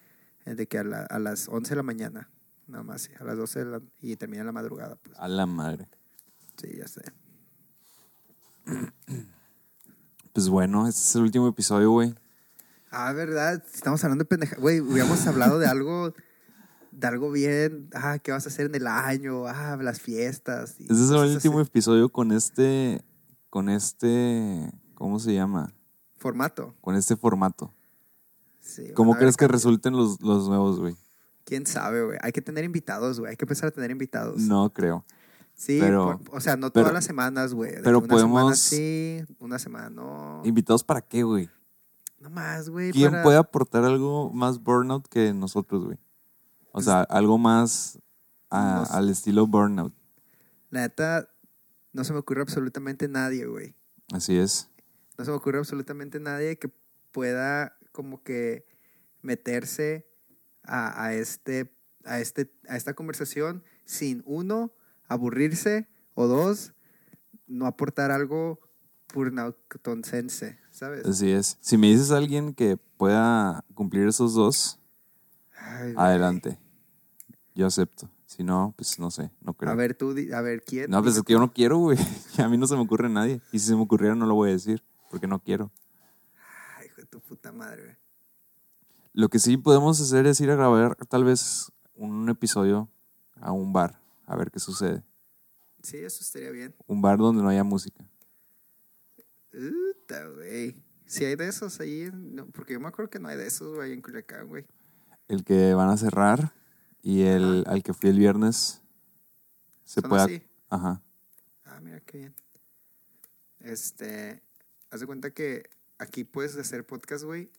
de 0.47 0.67
que 0.67 0.79
a, 0.79 0.85
la- 0.85 1.03
a 1.05 1.19
las 1.19 1.49
11 1.49 1.71
de 1.71 1.77
la 1.77 1.83
mañana. 1.83 2.31
Nada 2.69 2.85
más, 2.85 3.11
a 3.19 3.25
las 3.25 3.37
12 3.37 3.59
de 3.59 3.65
la, 3.67 3.83
y 4.01 4.17
termina 4.17 4.41
en 4.43 4.47
la 4.47 4.53
madrugada, 4.53 4.95
pues. 4.97 5.19
a 5.19 5.29
la 5.29 5.47
madre. 5.47 5.89
Sí, 6.57 6.69
ya 6.77 6.87
sé. 6.87 7.03
Pues 10.33 10.49
bueno, 10.49 10.89
este 10.89 11.01
es 11.03 11.15
el 11.17 11.23
último 11.23 11.49
episodio, 11.49 11.91
güey. 11.91 12.15
Ah, 12.91 13.13
¿verdad? 13.13 13.63
Estamos 13.73 14.03
hablando 14.05 14.25
de 14.25 14.29
pendeja. 14.29 14.57
Güey, 14.57 14.81
hubiéramos 14.81 15.27
hablado 15.27 15.59
de 15.59 15.67
algo, 15.67 16.15
de 16.91 17.07
algo 17.07 17.31
bien. 17.31 17.91
Ah, 17.95 18.19
¿qué 18.19 18.33
vas 18.33 18.47
a 18.47 18.49
hacer 18.49 18.67
en 18.67 18.75
el 18.75 18.87
año? 18.87 19.47
Ah, 19.47 19.77
las 19.81 20.01
fiestas. 20.01 20.77
y 20.79 20.85
Este 20.85 20.95
es 20.95 21.11
el 21.11 21.17
último 21.17 21.61
episodio 21.61 22.09
con 22.09 22.33
este, 22.33 23.05
con 23.51 23.69
este, 23.69 24.73
¿cómo 24.95 25.19
se 25.19 25.35
llama? 25.35 25.73
Formato. 26.17 26.75
Con 26.81 26.97
este 26.97 27.17
formato. 27.17 27.73
Sí, 28.61 28.93
¿Cómo 28.95 29.17
crees 29.17 29.37
que 29.37 29.49
resulten 29.49 29.95
los, 29.95 30.21
los 30.23 30.49
nuevos, 30.49 30.79
güey? 30.79 30.97
¿Quién 31.45 31.67
sabe, 31.67 32.05
güey? 32.05 32.19
Hay 32.23 32.33
que 32.33 32.41
tener 32.41 32.65
invitados, 32.65 33.19
güey. 33.21 33.31
Hay 33.31 33.37
que 33.37 33.45
empezar 33.45 33.69
a 33.69 33.73
tener 33.73 33.91
invitados. 33.91 34.41
No 34.41 34.73
creo. 34.73 35.05
Sí, 35.55 35.79
pero- 35.81 36.19
por- 36.25 36.37
o 36.37 36.41
sea, 36.41 36.57
no 36.57 36.71
pero- 36.73 36.85
todas 36.85 36.95
las 36.95 37.05
semanas, 37.05 37.55
güey. 37.55 37.73
Pero 37.83 37.99
una 37.99 38.09
semana 38.09 38.31
podemos- 38.31 38.59
sí, 38.59 39.21
una 39.39 39.59
semana 39.59 39.91
no. 39.91 40.43
¿Invitados 40.45 40.83
para 40.83 41.01
qué, 41.01 41.23
güey? 41.23 41.49
No 42.19 42.31
más, 42.31 42.69
güey. 42.69 42.91
¿Quién 42.93 43.11
para- 43.11 43.23
puede 43.23 43.37
aportar 43.39 43.85
algo 43.85 44.31
más 44.33 44.63
burnout 44.63 45.07
que 45.09 45.33
nosotros, 45.35 45.85
güey? 45.85 45.99
O 46.69 46.73
Pues, 46.75 46.87
sea, 46.87 47.03
algo 47.03 47.39
más 47.39 47.99
a- 48.51 48.85
al 48.97 49.09
estilo 49.09 49.47
burnout. 49.47 49.95
La 50.71 50.81
neta, 50.83 51.29
no 51.93 52.03
se 52.05 52.13
me 52.13 52.19
ocurre 52.19 52.41
absolutamente 52.43 53.07
nadie, 53.09 53.47
güey. 53.47 53.75
Así 54.13 54.37
es. 54.39 54.69
No 55.19 55.25
se 55.25 55.31
me 55.31 55.37
ocurre 55.37 55.59
absolutamente 55.59 56.19
nadie 56.21 56.59
que 56.59 56.71
pueda 57.13 57.77
como 57.93 58.23
que 58.23 58.67
meterse 59.21 60.07
a, 60.65 61.05
a 61.05 61.15
este, 61.15 61.75
a, 62.05 62.19
este, 62.21 62.53
a 62.69 62.77
esta 62.77 62.95
conversación 62.95 63.63
sin, 63.85 64.23
uno, 64.27 64.73
aburrirse, 65.09 65.89
o 66.15 66.27
dos, 66.27 66.73
no 67.47 67.67
aportar 67.67 68.11
algo 68.11 68.61
purnautoncense, 69.09 70.59
¿sabes? 70.71 71.05
Así 71.07 71.31
es. 71.31 71.59
Si 71.61 71.77
me 71.77 71.89
dices 71.89 72.11
a 72.11 72.17
alguien 72.17 72.55
que 72.55 72.77
pueda 72.97 73.65
cumplir 73.75 74.09
esos 74.09 74.35
dos, 74.35 74.79
Ay, 75.57 75.93
güey. 75.93 76.07
adelante. 76.07 76.59
Yo 77.55 77.67
acepto. 77.67 78.11
Si 78.27 78.43
no, 78.43 78.73
pues 78.77 78.99
no 78.99 79.11
sé, 79.11 79.31
no 79.43 79.53
creo. 79.53 79.71
A 79.71 79.75
ver, 79.75 79.95
tú, 79.95 80.15
a 80.35 80.41
ver, 80.41 80.63
¿quién? 80.63 80.91
no, 80.91 81.03
pues 81.03 81.17
es 81.17 81.23
que 81.23 81.35
yo 81.35 81.39
no 81.39 81.53
quiero, 81.53 81.77
güey. 81.77 81.99
A 82.39 82.49
mí 82.49 82.57
no 82.57 82.67
se 82.67 82.75
me 82.75 82.81
ocurre 82.81 83.11
nadie. 83.11 83.43
Y 83.53 83.59
si 83.59 83.67
se 83.67 83.77
me 83.77 83.83
ocurriera, 83.83 84.15
no 84.15 84.25
lo 84.25 84.35
voy 84.35 84.49
a 84.49 84.53
decir, 84.53 84.83
porque 85.11 85.27
no 85.27 85.39
quiero. 85.39 85.71
Ay, 86.79 86.87
hijo 86.87 87.03
de 87.03 87.07
tu 87.07 87.21
puta 87.21 87.53
madre, 87.53 87.83
güey. 87.83 87.97
Lo 89.13 89.29
que 89.29 89.39
sí 89.39 89.59
podemos 89.59 90.01
hacer 90.01 90.27
es 90.27 90.41
ir 90.41 90.51
a 90.51 90.55
grabar 90.57 90.97
tal 91.11 91.25
vez 91.25 91.71
un 91.95 92.31
episodio 92.31 92.89
a 93.39 93.53
un 93.53 93.75
bar, 93.75 94.01
a 94.33 94.37
ver 94.37 94.51
qué 94.51 94.59
sucede. 94.59 95.03
Sí, 95.83 95.99
eso 95.99 96.23
estaría 96.23 96.51
bien. 96.51 96.75
Un 96.87 97.03
bar 97.03 97.19
donde 97.19 97.43
no 97.43 97.49
haya 97.49 97.65
música. 97.65 98.05
Puta, 99.51 100.27
güey. 100.29 100.83
Si 101.07 101.25
hay 101.25 101.37
de 101.37 101.49
esos 101.49 101.79
ahí, 101.81 102.11
no, 102.13 102.47
porque 102.47 102.73
yo 102.73 102.81
me 102.81 102.89
acuerdo 102.89 103.11
que 103.11 103.19
no 103.19 103.29
hay 103.29 103.37
de 103.37 103.47
esos, 103.47 103.75
güey, 103.75 103.93
en 103.93 104.01
Culiacán, 104.01 104.49
güey. 104.49 104.65
El 105.29 105.45
que 105.45 105.75
van 105.75 105.91
a 105.91 105.97
cerrar 105.97 106.55
y 107.03 107.23
el 107.23 107.65
al 107.67 107.83
que 107.83 107.93
fui 107.93 108.09
el 108.09 108.19
viernes 108.19 108.83
se 109.85 110.01
Son 110.01 110.09
pueda... 110.09 110.25
así. 110.25 110.43
Ajá. 110.71 111.03
Ah, 111.65 111.81
mira 111.83 112.01
qué 112.01 112.19
bien. 112.19 112.35
Este, 113.61 114.43
haz 114.91 115.01
de 115.01 115.07
cuenta 115.07 115.31
que 115.31 115.69
aquí 115.99 116.25
puedes 116.25 116.57
hacer 116.57 116.87
podcast, 116.87 117.25
güey, 117.25 117.51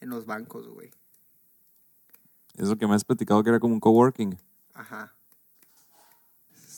en 0.00 0.08
los 0.08 0.24
bancos, 0.24 0.68
güey. 0.68 0.90
Es 2.54 2.68
lo 2.68 2.78
que 2.78 2.86
me 2.86 2.94
has 2.94 3.04
platicado 3.04 3.42
que 3.42 3.50
era 3.50 3.60
como 3.60 3.74
un 3.74 3.80
coworking. 3.80 4.38
Ajá. 4.72 5.14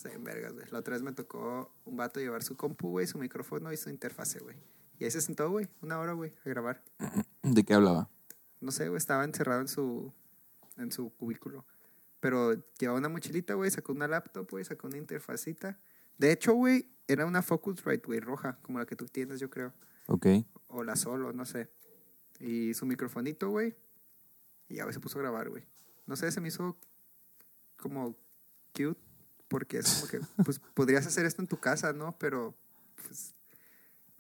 Está 0.09 0.23
vergas, 0.23 0.53
güey. 0.55 0.67
La 0.71 0.79
otra 0.79 0.95
vez 0.95 1.03
me 1.03 1.13
tocó 1.13 1.75
un 1.85 1.97
vato 1.97 2.21
llevar 2.21 2.43
su 2.43 2.57
compu, 2.57 2.91
güey, 2.91 3.07
su 3.07 3.19
micrófono 3.19 3.73
y 3.73 3.77
su 3.77 3.91
interfase, 3.91 4.39
güey. 4.41 4.57
Y 4.99 5.05
ahí 5.05 5.11
se 5.11 5.21
sentó, 5.21 5.51
güey, 5.51 5.69
una 5.81 5.99
hora, 5.99 6.13
güey, 6.13 6.35
a 6.45 6.49
grabar. 6.49 6.83
¿De 7.43 7.65
qué 7.65 7.75
hablaba? 7.75 8.11
No 8.61 8.73
sé, 8.73 8.89
güey, 8.89 8.99
estaba 8.99 9.25
encerrado 9.25 9.61
en 9.61 9.69
su, 9.69 10.13
en 10.77 10.91
su 10.91 11.11
cubículo. 11.11 11.65
Pero 12.21 12.55
llevaba 12.79 12.99
una 12.99 13.09
mochilita, 13.09 13.55
güey, 13.55 13.71
sacó 13.71 13.93
una 13.93 14.09
laptop, 14.09 14.51
güey, 14.51 14.65
sacó 14.65 14.89
una 14.89 14.97
interfacita 14.97 15.79
De 16.19 16.33
hecho, 16.33 16.53
güey, 16.55 16.91
era 17.07 17.27
una 17.27 17.43
Focusrite, 17.43 18.07
güey, 18.07 18.21
roja, 18.21 18.59
como 18.63 18.79
la 18.79 18.87
que 18.87 18.97
tú 18.97 19.07
tienes, 19.07 19.39
yo 19.39 19.51
creo. 19.51 19.73
Ok. 20.09 20.27
O 20.67 20.83
la 20.83 20.97
solo, 20.97 21.33
no 21.33 21.45
sé. 21.45 21.71
Y 22.41 22.75
su 22.75 22.87
microfonito, 22.87 23.51
güey. 23.51 23.77
Y 24.69 24.77
ya 24.77 24.93
se 24.93 25.01
puso 25.01 25.19
a 25.19 25.23
grabar, 25.23 25.49
güey. 25.49 25.65
No 26.07 26.17
sé, 26.17 26.31
se 26.33 26.41
me 26.41 26.49
hizo 26.49 26.77
como 27.77 28.17
cute. 28.75 29.08
Porque 29.49 29.79
es 29.79 29.95
como 29.95 30.07
que, 30.09 30.21
pues 30.45 30.61
podrías 30.75 31.07
hacer 31.07 31.27
esto 31.27 31.43
en 31.43 31.49
tu 31.49 31.59
casa, 31.59 31.93
¿no? 31.93 32.17
Pero, 32.19 32.55
pues, 33.07 33.35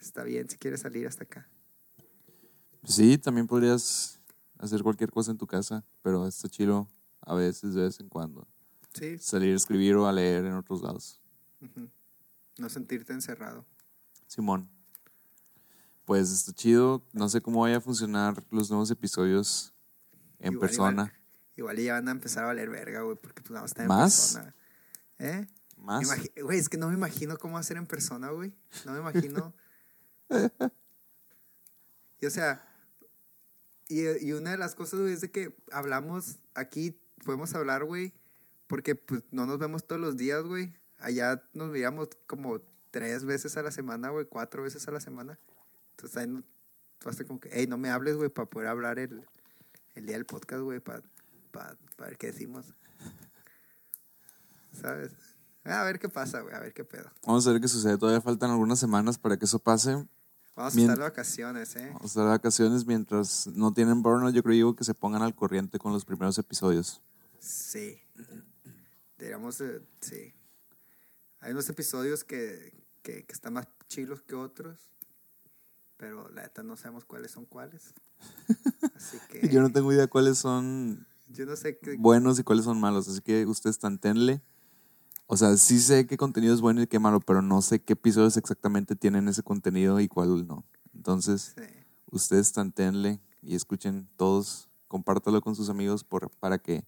está 0.00 0.22
bien 0.24 0.48
si 0.48 0.56
quieres 0.56 0.80
salir 0.80 1.06
hasta 1.06 1.24
acá. 1.24 1.48
Sí, 2.84 3.18
también 3.18 3.46
podrías 3.46 4.20
hacer 4.58 4.82
cualquier 4.82 5.10
cosa 5.10 5.30
en 5.30 5.38
tu 5.38 5.46
casa, 5.46 5.84
pero 6.02 6.26
está 6.26 6.48
chido 6.48 6.88
a 7.20 7.34
veces, 7.34 7.74
de 7.74 7.82
vez 7.82 8.00
en 8.00 8.08
cuando. 8.08 8.48
Sí, 8.94 9.18
Salir 9.18 9.52
a 9.52 9.56
escribir 9.56 9.94
o 9.96 10.06
a 10.06 10.12
leer 10.12 10.44
en 10.46 10.54
otros 10.54 10.82
lados. 10.82 11.20
no 12.56 12.68
sentirte 12.68 13.12
encerrado. 13.12 13.66
Simón. 14.26 14.68
Pues 16.04 16.30
está 16.32 16.52
chido. 16.52 17.04
No 17.12 17.28
sé 17.28 17.42
cómo 17.42 17.60
vaya 17.60 17.76
a 17.76 17.80
funcionar 17.80 18.42
los 18.50 18.70
nuevos 18.70 18.90
episodios 18.90 19.74
en 20.38 20.54
Igual, 20.54 20.68
persona. 20.68 21.12
Igual 21.56 21.76
ya 21.76 21.94
van 21.94 22.08
a 22.08 22.12
empezar 22.12 22.44
a 22.44 22.46
valer 22.46 22.70
verga, 22.70 23.02
güey, 23.02 23.16
porque 23.16 23.42
pues 23.42 23.50
nada 23.50 23.62
más 23.62 23.70
está 23.72 23.82
en 23.82 23.88
¿Más? 23.88 24.32
persona. 24.32 24.54
¿Eh? 25.18 25.46
Más. 25.76 26.06
Güey, 26.42 26.58
es 26.58 26.68
que 26.68 26.76
no 26.76 26.88
me 26.88 26.94
imagino 26.94 27.38
cómo 27.38 27.58
hacer 27.58 27.76
en 27.76 27.86
persona, 27.86 28.30
güey. 28.30 28.52
No 28.84 28.92
me 28.92 28.98
imagino. 28.98 29.54
y 32.20 32.26
o 32.26 32.30
sea, 32.30 32.64
y, 33.88 34.06
y 34.26 34.32
una 34.32 34.50
de 34.50 34.58
las 34.58 34.74
cosas, 34.74 35.00
güey, 35.00 35.12
es 35.12 35.20
de 35.20 35.30
que 35.30 35.56
hablamos 35.72 36.38
aquí, 36.54 37.00
podemos 37.24 37.54
hablar, 37.54 37.84
güey, 37.84 38.12
porque 38.66 38.94
pues 38.94 39.22
no 39.30 39.46
nos 39.46 39.58
vemos 39.58 39.86
todos 39.86 40.00
los 40.00 40.16
días, 40.16 40.42
güey. 40.44 40.74
Allá 40.98 41.42
nos 41.54 41.70
veíamos 41.70 42.08
como 42.26 42.60
tres 42.90 43.24
veces 43.24 43.56
a 43.56 43.62
la 43.62 43.70
semana, 43.70 44.10
güey, 44.10 44.26
cuatro 44.26 44.62
veces 44.62 44.86
a 44.88 44.90
la 44.90 45.00
semana. 45.00 45.38
Entonces 45.92 46.16
ahí 46.16 46.26
no, 46.26 46.42
tú 46.98 47.08
haces 47.08 47.26
como 47.26 47.40
que, 47.40 47.50
hey, 47.52 47.66
no 47.68 47.78
me 47.78 47.90
hables, 47.90 48.16
güey, 48.16 48.28
para 48.28 48.48
poder 48.48 48.68
hablar 48.68 48.98
el, 48.98 49.24
el 49.94 50.06
día 50.06 50.16
del 50.16 50.26
podcast, 50.26 50.62
güey, 50.62 50.80
para 50.80 51.02
ver 51.98 52.18
qué 52.18 52.28
decimos. 52.28 52.74
¿Sabes? 54.80 55.12
A 55.64 55.82
ver 55.84 55.98
qué 55.98 56.08
pasa, 56.08 56.40
güey, 56.40 56.54
a 56.54 56.60
ver 56.60 56.72
qué 56.72 56.84
pedo. 56.84 57.10
Vamos 57.26 57.46
a 57.46 57.52
ver 57.52 57.60
qué 57.60 57.68
sucede. 57.68 57.98
Todavía 57.98 58.20
faltan 58.20 58.50
algunas 58.50 58.78
semanas 58.78 59.18
para 59.18 59.36
que 59.36 59.44
eso 59.44 59.58
pase. 59.58 60.06
Vamos 60.56 60.76
a 60.76 60.80
estar 60.80 60.96
de 60.96 61.02
vacaciones, 61.02 61.76
¿eh? 61.76 61.86
Vamos 61.88 62.02
a 62.02 62.06
estar 62.06 62.24
de 62.24 62.30
vacaciones 62.30 62.86
mientras 62.86 63.46
no 63.48 63.72
tienen 63.72 64.02
burnout. 64.02 64.34
Yo 64.34 64.42
creo 64.42 64.74
que 64.74 64.84
se 64.84 64.94
pongan 64.94 65.22
al 65.22 65.34
corriente 65.34 65.78
con 65.78 65.92
los 65.92 66.04
primeros 66.04 66.38
episodios. 66.38 67.02
Sí. 67.38 68.00
De- 69.18 69.82
sí. 70.00 70.34
Hay 71.40 71.52
unos 71.52 71.68
episodios 71.68 72.24
que, 72.24 72.72
que, 73.02 73.24
que 73.24 73.32
están 73.32 73.52
más 73.52 73.68
chilos 73.88 74.22
que 74.22 74.34
otros, 74.34 74.90
pero 75.96 76.28
la 76.30 76.42
neta 76.42 76.62
no 76.62 76.76
sabemos 76.76 77.04
cuáles 77.04 77.30
son 77.30 77.44
cuáles. 77.44 77.94
Así 78.96 79.18
que 79.30 79.48
Yo 79.48 79.60
no 79.60 79.70
tengo 79.70 79.92
idea 79.92 80.06
cuáles 80.08 80.38
son 80.38 81.06
yo 81.28 81.46
no 81.46 81.56
sé 81.56 81.78
qué... 81.78 81.96
buenos 81.98 82.38
y 82.38 82.42
cuáles 82.42 82.64
son 82.64 82.80
malos. 82.80 83.08
Así 83.08 83.20
que 83.20 83.46
ustedes 83.46 83.78
tantenle. 83.78 84.42
O 85.30 85.36
sea, 85.36 85.56
sí 85.58 85.78
sé 85.78 86.06
qué 86.06 86.16
contenido 86.16 86.54
es 86.54 86.62
bueno 86.62 86.80
y 86.80 86.86
qué 86.86 86.98
malo, 86.98 87.20
pero 87.20 87.42
no 87.42 87.60
sé 87.60 87.80
qué 87.80 87.92
episodios 87.92 88.38
exactamente 88.38 88.96
tienen 88.96 89.28
ese 89.28 89.42
contenido 89.42 90.00
y 90.00 90.08
cuál 90.08 90.46
no. 90.46 90.64
Entonces, 90.94 91.54
Sí. 91.54 91.62
ustedes 92.10 92.50
tantenle 92.52 93.20
y 93.42 93.54
escuchen 93.54 94.08
todos. 94.16 94.70
Compártalo 94.88 95.42
con 95.42 95.54
sus 95.54 95.68
amigos 95.68 96.02
por, 96.02 96.30
para 96.30 96.56
que, 96.58 96.82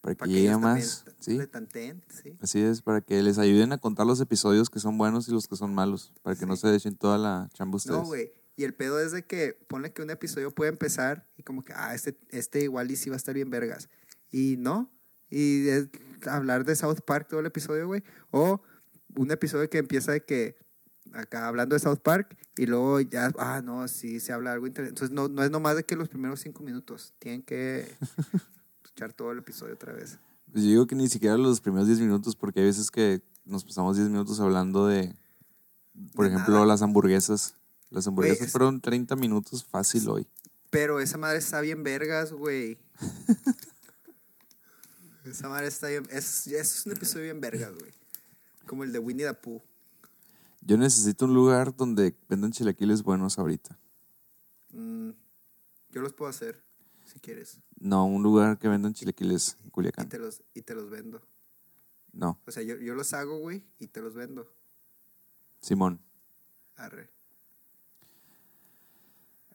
para 0.00 0.14
que 0.14 0.18
Para 0.20 0.30
llegue 0.30 0.56
más. 0.56 1.04
¿sí? 1.18 1.36
tanteen, 1.50 2.04
sí. 2.08 2.38
Así 2.40 2.60
es, 2.60 2.80
para 2.80 3.00
que 3.00 3.20
les 3.24 3.38
ayuden 3.38 3.72
a 3.72 3.78
contar 3.78 4.06
los 4.06 4.20
episodios 4.20 4.70
que 4.70 4.78
son 4.78 4.96
buenos 4.96 5.26
y 5.26 5.32
los 5.32 5.48
que 5.48 5.56
son 5.56 5.74
malos. 5.74 6.12
Para 6.22 6.36
que 6.36 6.46
no 6.46 6.54
se 6.54 6.72
echen 6.72 6.94
toda 6.96 7.18
la 7.18 7.50
chamba 7.54 7.76
ustedes. 7.78 7.98
No, 7.98 8.04
güey. 8.06 8.32
Y 8.54 8.62
el 8.62 8.74
pedo 8.74 9.00
es 9.00 9.10
de 9.10 9.26
que 9.26 9.54
pone 9.66 9.92
que 9.92 10.02
un 10.02 10.10
episodio 10.10 10.52
puede 10.54 10.70
empezar 10.70 11.26
y 11.36 11.42
como 11.42 11.64
que, 11.64 11.72
ah, 11.74 11.92
este, 11.92 12.16
este 12.28 12.60
igual 12.62 12.88
y 12.92 12.94
sí 12.96 13.10
va 13.10 13.16
a 13.16 13.16
estar 13.16 13.34
bien 13.34 13.50
vergas. 13.50 13.88
Y 14.30 14.56
no. 14.58 14.92
Y 15.32 15.66
es 15.68 15.88
hablar 16.26 16.64
de 16.64 16.76
South 16.76 17.00
Park 17.06 17.26
todo 17.28 17.40
el 17.40 17.46
episodio, 17.46 17.86
güey. 17.86 18.02
O 18.30 18.60
un 19.16 19.30
episodio 19.30 19.68
que 19.70 19.78
empieza 19.78 20.12
de 20.12 20.22
que 20.24 20.56
acá 21.14 21.48
hablando 21.48 21.74
de 21.74 21.80
South 21.80 21.98
Park 22.02 22.36
y 22.56 22.66
luego 22.66 23.00
ya, 23.00 23.32
ah, 23.38 23.60
no, 23.64 23.88
sí 23.88 24.20
se 24.20 24.32
habla 24.32 24.52
algo 24.52 24.66
interesante. 24.66 25.04
Entonces 25.04 25.14
no, 25.14 25.28
no 25.28 25.42
es 25.42 25.50
nomás 25.50 25.74
de 25.76 25.84
que 25.84 25.96
los 25.96 26.08
primeros 26.08 26.40
cinco 26.40 26.62
minutos. 26.62 27.14
Tienen 27.18 27.42
que 27.42 27.86
escuchar 28.84 29.12
todo 29.14 29.32
el 29.32 29.38
episodio 29.38 29.74
otra 29.74 29.92
vez. 29.94 30.18
Pues 30.52 30.64
yo 30.64 30.70
digo 30.70 30.86
que 30.86 30.94
ni 30.94 31.08
siquiera 31.08 31.38
los 31.38 31.60
primeros 31.62 31.86
10 31.88 32.00
minutos, 32.00 32.36
porque 32.36 32.60
hay 32.60 32.66
veces 32.66 32.90
que 32.90 33.22
nos 33.46 33.64
pasamos 33.64 33.96
10 33.96 34.10
minutos 34.10 34.38
hablando 34.38 34.86
de, 34.86 35.16
por 36.14 36.26
De 36.26 36.32
ejemplo, 36.34 36.54
nada. 36.56 36.66
las 36.66 36.82
hamburguesas. 36.82 37.56
Las 37.88 38.06
hamburguesas 38.06 38.46
es- 38.48 38.52
fueron 38.52 38.80
30 38.82 39.16
minutos 39.16 39.64
fácil 39.64 40.06
hoy. 40.08 40.26
Pero 40.70 41.00
esa 41.00 41.16
madre 41.18 41.38
está 41.38 41.60
bien 41.62 41.82
vergas, 41.82 42.32
güey. 42.32 42.78
esa 45.24 45.48
madre 45.48 45.66
está 45.68 45.88
bien... 45.88 46.04
Es, 46.10 46.46
es 46.46 46.86
un 46.86 46.92
episodio 46.92 47.24
bien 47.24 47.40
vergas, 47.40 47.72
güey. 47.76 47.92
Como 48.66 48.84
el 48.84 48.92
de 48.92 48.98
Winnie 48.98 49.26
the 49.26 49.34
Pooh. 49.34 49.60
Yo 50.60 50.76
necesito 50.76 51.24
un 51.24 51.34
lugar 51.34 51.74
donde 51.76 52.16
vendan 52.28 52.52
chilaquiles 52.52 53.02
buenos 53.02 53.38
ahorita. 53.38 53.76
Mm, 54.70 55.10
yo 55.90 56.00
los 56.00 56.12
puedo 56.12 56.30
hacer, 56.30 56.62
si 57.04 57.18
quieres. 57.18 57.58
No, 57.80 58.06
un 58.06 58.22
lugar 58.22 58.58
que 58.58 58.68
vendan 58.68 58.94
chilaquiles 58.94 59.56
en 59.62 59.66
Y 59.66 59.70
Culiacán. 59.70 60.08
te 60.08 60.18
los, 60.18 60.42
y 60.54 60.62
te 60.62 60.74
los 60.74 60.88
vendo. 60.88 61.20
No, 62.12 62.38
O 62.46 62.50
sea, 62.52 62.62
yo, 62.62 62.76
yo 62.76 62.94
los 62.94 63.12
hago, 63.14 63.38
güey, 63.38 63.64
y 63.78 63.88
te 63.88 64.00
los 64.02 64.14
vendo. 64.14 64.46
Simón. 65.60 66.00
Arre. 66.76 67.10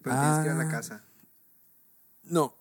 Pero 0.02 0.16
tienes 0.20 0.40
que 0.40 0.46
ir 0.46 0.52
a 0.52 0.56
la 0.56 0.68
Ah. 0.68 0.72
casa. 0.72 1.04
No, 2.24 2.57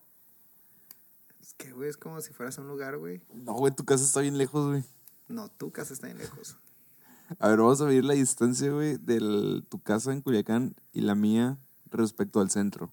que, 1.57 1.73
güey, 1.73 1.89
es 1.89 1.97
como 1.97 2.21
si 2.21 2.33
fueras 2.33 2.59
a 2.59 2.63
un 2.63 2.69
lugar, 2.69 2.97
güey. 2.99 3.23
no, 3.35 3.55
güey, 3.55 3.75
tu 3.75 3.85
casa 3.85 4.05
está 4.05 4.21
bien 4.21 4.39
lejos, 4.39 4.69
güey. 4.69 4.85
No, 5.29 5.49
tu 5.49 5.71
casa 5.73 5.93
está 5.95 6.07
bien 6.07 6.19
lejos. 6.19 6.57
A 7.41 7.49
ver, 7.49 7.59
vamos 7.59 7.81
a 7.81 7.87
medir 7.87 8.05
la 8.05 8.15
distancia, 8.15 8.71
güey, 8.71 8.99
de 8.99 9.63
tu 9.69 9.81
casa 9.83 10.13
en 10.13 10.21
Culiacán 10.21 10.77
y 10.93 11.01
la 11.01 11.17
mía 11.17 11.59
respecto 11.91 12.41
al 12.41 12.51
centro. 12.51 12.93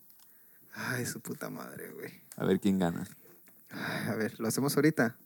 Ay, 0.74 1.06
su 1.06 1.22
puta 1.22 1.52
madre, 1.52 1.92
güey. 1.92 2.12
A 2.38 2.44
ver 2.46 2.60
quién 2.60 2.80
gana. 2.80 3.08
Ay, 3.70 4.08
A 4.08 4.16
ver, 4.16 4.40
¿lo 4.40 4.48
hacemos 4.48 4.76
ahorita? 4.76 5.18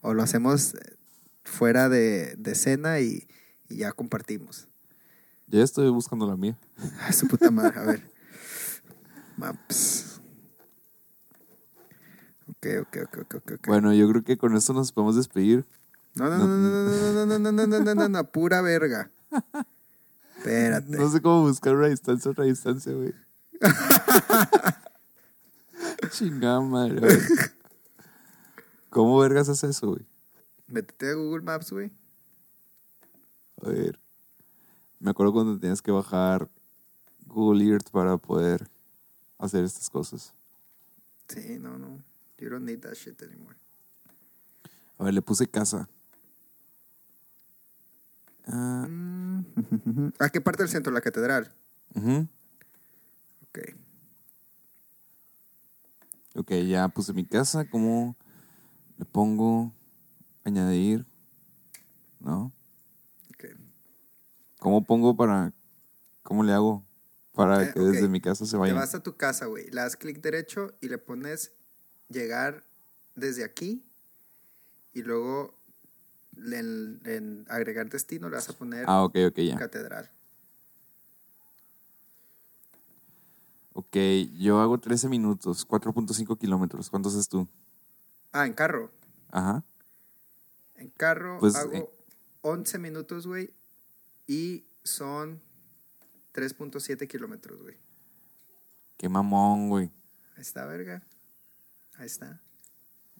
¿O 0.00 0.14
lo 0.14 0.22
hacemos 0.22 0.72
eh, 0.74 0.96
fuera 1.44 1.90
de, 1.90 2.36
de 2.38 2.54
cena 2.54 3.00
y, 3.00 3.28
y 3.68 3.76
ya 3.76 3.92
compartimos? 3.92 4.66
Ya 5.46 5.62
estoy 5.62 5.90
buscando 5.90 6.26
la 6.26 6.36
mía. 6.38 6.56
Ay, 7.00 7.12
su 7.12 7.28
puta 7.28 7.50
madre, 7.50 7.78
a 7.78 7.82
ver. 7.82 8.10
Maps. 9.36 10.07
Ok, 12.58 12.66
ok, 12.80 12.96
ok, 13.04 13.18
ok, 13.18 13.34
ok. 13.34 13.52
ok. 13.52 13.66
Bueno, 13.68 13.94
yo 13.94 14.08
creo 14.08 14.24
que 14.24 14.36
con 14.36 14.56
esto 14.56 14.72
nos 14.72 14.90
podemos 14.90 15.14
despedir. 15.14 15.64
No, 16.14 16.28
no, 16.28 16.38
no, 16.38 16.46
no, 16.46 16.58
no, 16.58 17.26
no, 17.26 17.26
no, 17.26 17.38
no, 17.38 17.52
no, 17.52 17.66
no, 17.66 17.78
no, 17.78 17.94
no, 17.94 18.08
no, 18.08 18.24
pura 18.24 18.60
verga. 18.62 19.12
Espérate. 20.36 20.96
No 20.96 21.08
sé 21.08 21.22
cómo 21.22 21.42
buscar 21.42 21.76
una 21.76 21.86
distancia, 21.86 22.32
otra 22.32 22.44
distancia, 22.44 22.92
güey. 22.92 23.14
Chingada 26.10 26.60
madre, 26.60 26.98
güey. 26.98 27.18
¿Cómo 28.90 29.18
vergas 29.18 29.48
haces 29.48 29.76
eso, 29.76 29.90
güey? 29.90 30.04
Métete 30.66 31.10
a 31.10 31.14
Google 31.14 31.42
Maps, 31.42 31.70
güey. 31.70 31.92
A 33.62 33.68
ver. 33.68 34.00
Me 34.98 35.10
acuerdo 35.10 35.32
cuando 35.32 35.60
tenías 35.60 35.80
que 35.80 35.92
bajar 35.92 36.48
Google 37.26 37.64
Earth 37.64 37.90
para 37.90 38.16
poder 38.16 38.68
hacer 39.38 39.62
estas 39.62 39.88
cosas. 39.88 40.32
Sí, 41.28 41.58
no, 41.60 41.78
no. 41.78 42.07
You 42.40 42.48
don't 42.50 42.64
need 42.64 42.80
that 42.82 42.94
shit 42.94 43.20
anymore. 43.22 43.56
A 44.98 45.04
ver, 45.04 45.14
le 45.14 45.22
puse 45.22 45.46
casa. 45.48 45.88
Ah. 48.46 48.86
¿A 50.18 50.28
qué 50.30 50.40
parte 50.40 50.62
del 50.62 50.70
centro? 50.70 50.92
La 50.92 51.00
catedral. 51.00 51.52
ujú. 51.94 52.26
Ok. 53.48 53.58
Ok, 56.34 56.52
ya 56.66 56.88
puse 56.88 57.12
mi 57.12 57.24
casa. 57.26 57.64
¿Cómo 57.68 58.16
le 58.98 59.04
pongo 59.04 59.72
añadir? 60.44 61.04
¿No? 62.20 62.52
ok. 63.30 63.44
¿Cómo 64.58 64.84
pongo 64.84 65.16
para... 65.16 65.52
¿Cómo 66.22 66.42
le 66.44 66.52
hago 66.52 66.84
para 67.32 67.64
Eh, 67.64 67.70
que 67.72 67.80
desde 67.80 68.08
mi 68.08 68.20
casa 68.20 68.44
se 68.44 68.52
Te 68.52 68.58
vaya? 68.58 68.74
vas 68.74 68.94
a 68.94 69.02
tu 69.02 69.16
casa, 69.16 69.46
güey. 69.46 69.66
Le 69.70 69.80
das 69.80 69.96
clic 69.96 70.20
derecho 70.20 70.74
y 70.80 70.88
le 70.88 70.98
pones 70.98 71.52
llegar 72.08 72.62
desde 73.14 73.44
aquí. 73.44 73.82
Y 74.94 75.02
luego 75.02 75.54
en, 76.36 77.00
en 77.04 77.46
agregar 77.48 77.88
destino 77.88 78.28
le 78.28 78.36
vas 78.36 78.48
a 78.48 78.52
poner 78.52 78.84
Ah, 78.88 79.02
ok, 79.04 79.16
ok, 79.30 79.38
ya. 79.38 79.56
catedral. 79.56 80.10
Ok, 83.74 83.96
yo 84.38 84.60
hago 84.60 84.78
13 84.78 85.08
minutos, 85.08 85.66
4.5 85.66 86.36
kilómetros. 86.38 86.90
¿Cuántos 86.90 87.14
haces 87.14 87.28
tú? 87.28 87.46
Ah, 88.32 88.44
en 88.46 88.52
carro. 88.52 88.90
Ajá. 89.30 89.62
En 90.76 90.88
carro 90.90 91.38
Pues, 91.38 91.54
hago 91.54 91.72
eh, 91.72 91.88
11 92.42 92.78
minutos, 92.78 93.26
güey. 93.26 93.50
Y 94.26 94.64
son 94.82 95.40
3.7 96.34 97.06
kilómetros, 97.06 97.62
güey. 97.62 97.76
Qué 98.96 99.08
mamón, 99.08 99.68
güey. 99.68 99.90
Está, 100.36 100.66
verga. 100.66 101.02
Ahí 101.98 102.06
está. 102.06 102.40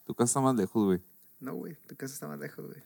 Tu 0.04 0.14
casa 0.14 0.24
está 0.30 0.40
más 0.40 0.56
lejos, 0.56 0.84
güey. 0.86 1.00
No, 1.40 1.54
güey. 1.54 1.76
Tu 1.86 1.94
casa 1.96 2.14
está 2.14 2.26
más 2.26 2.38
lejos, 2.38 2.66
güey. 2.66 2.82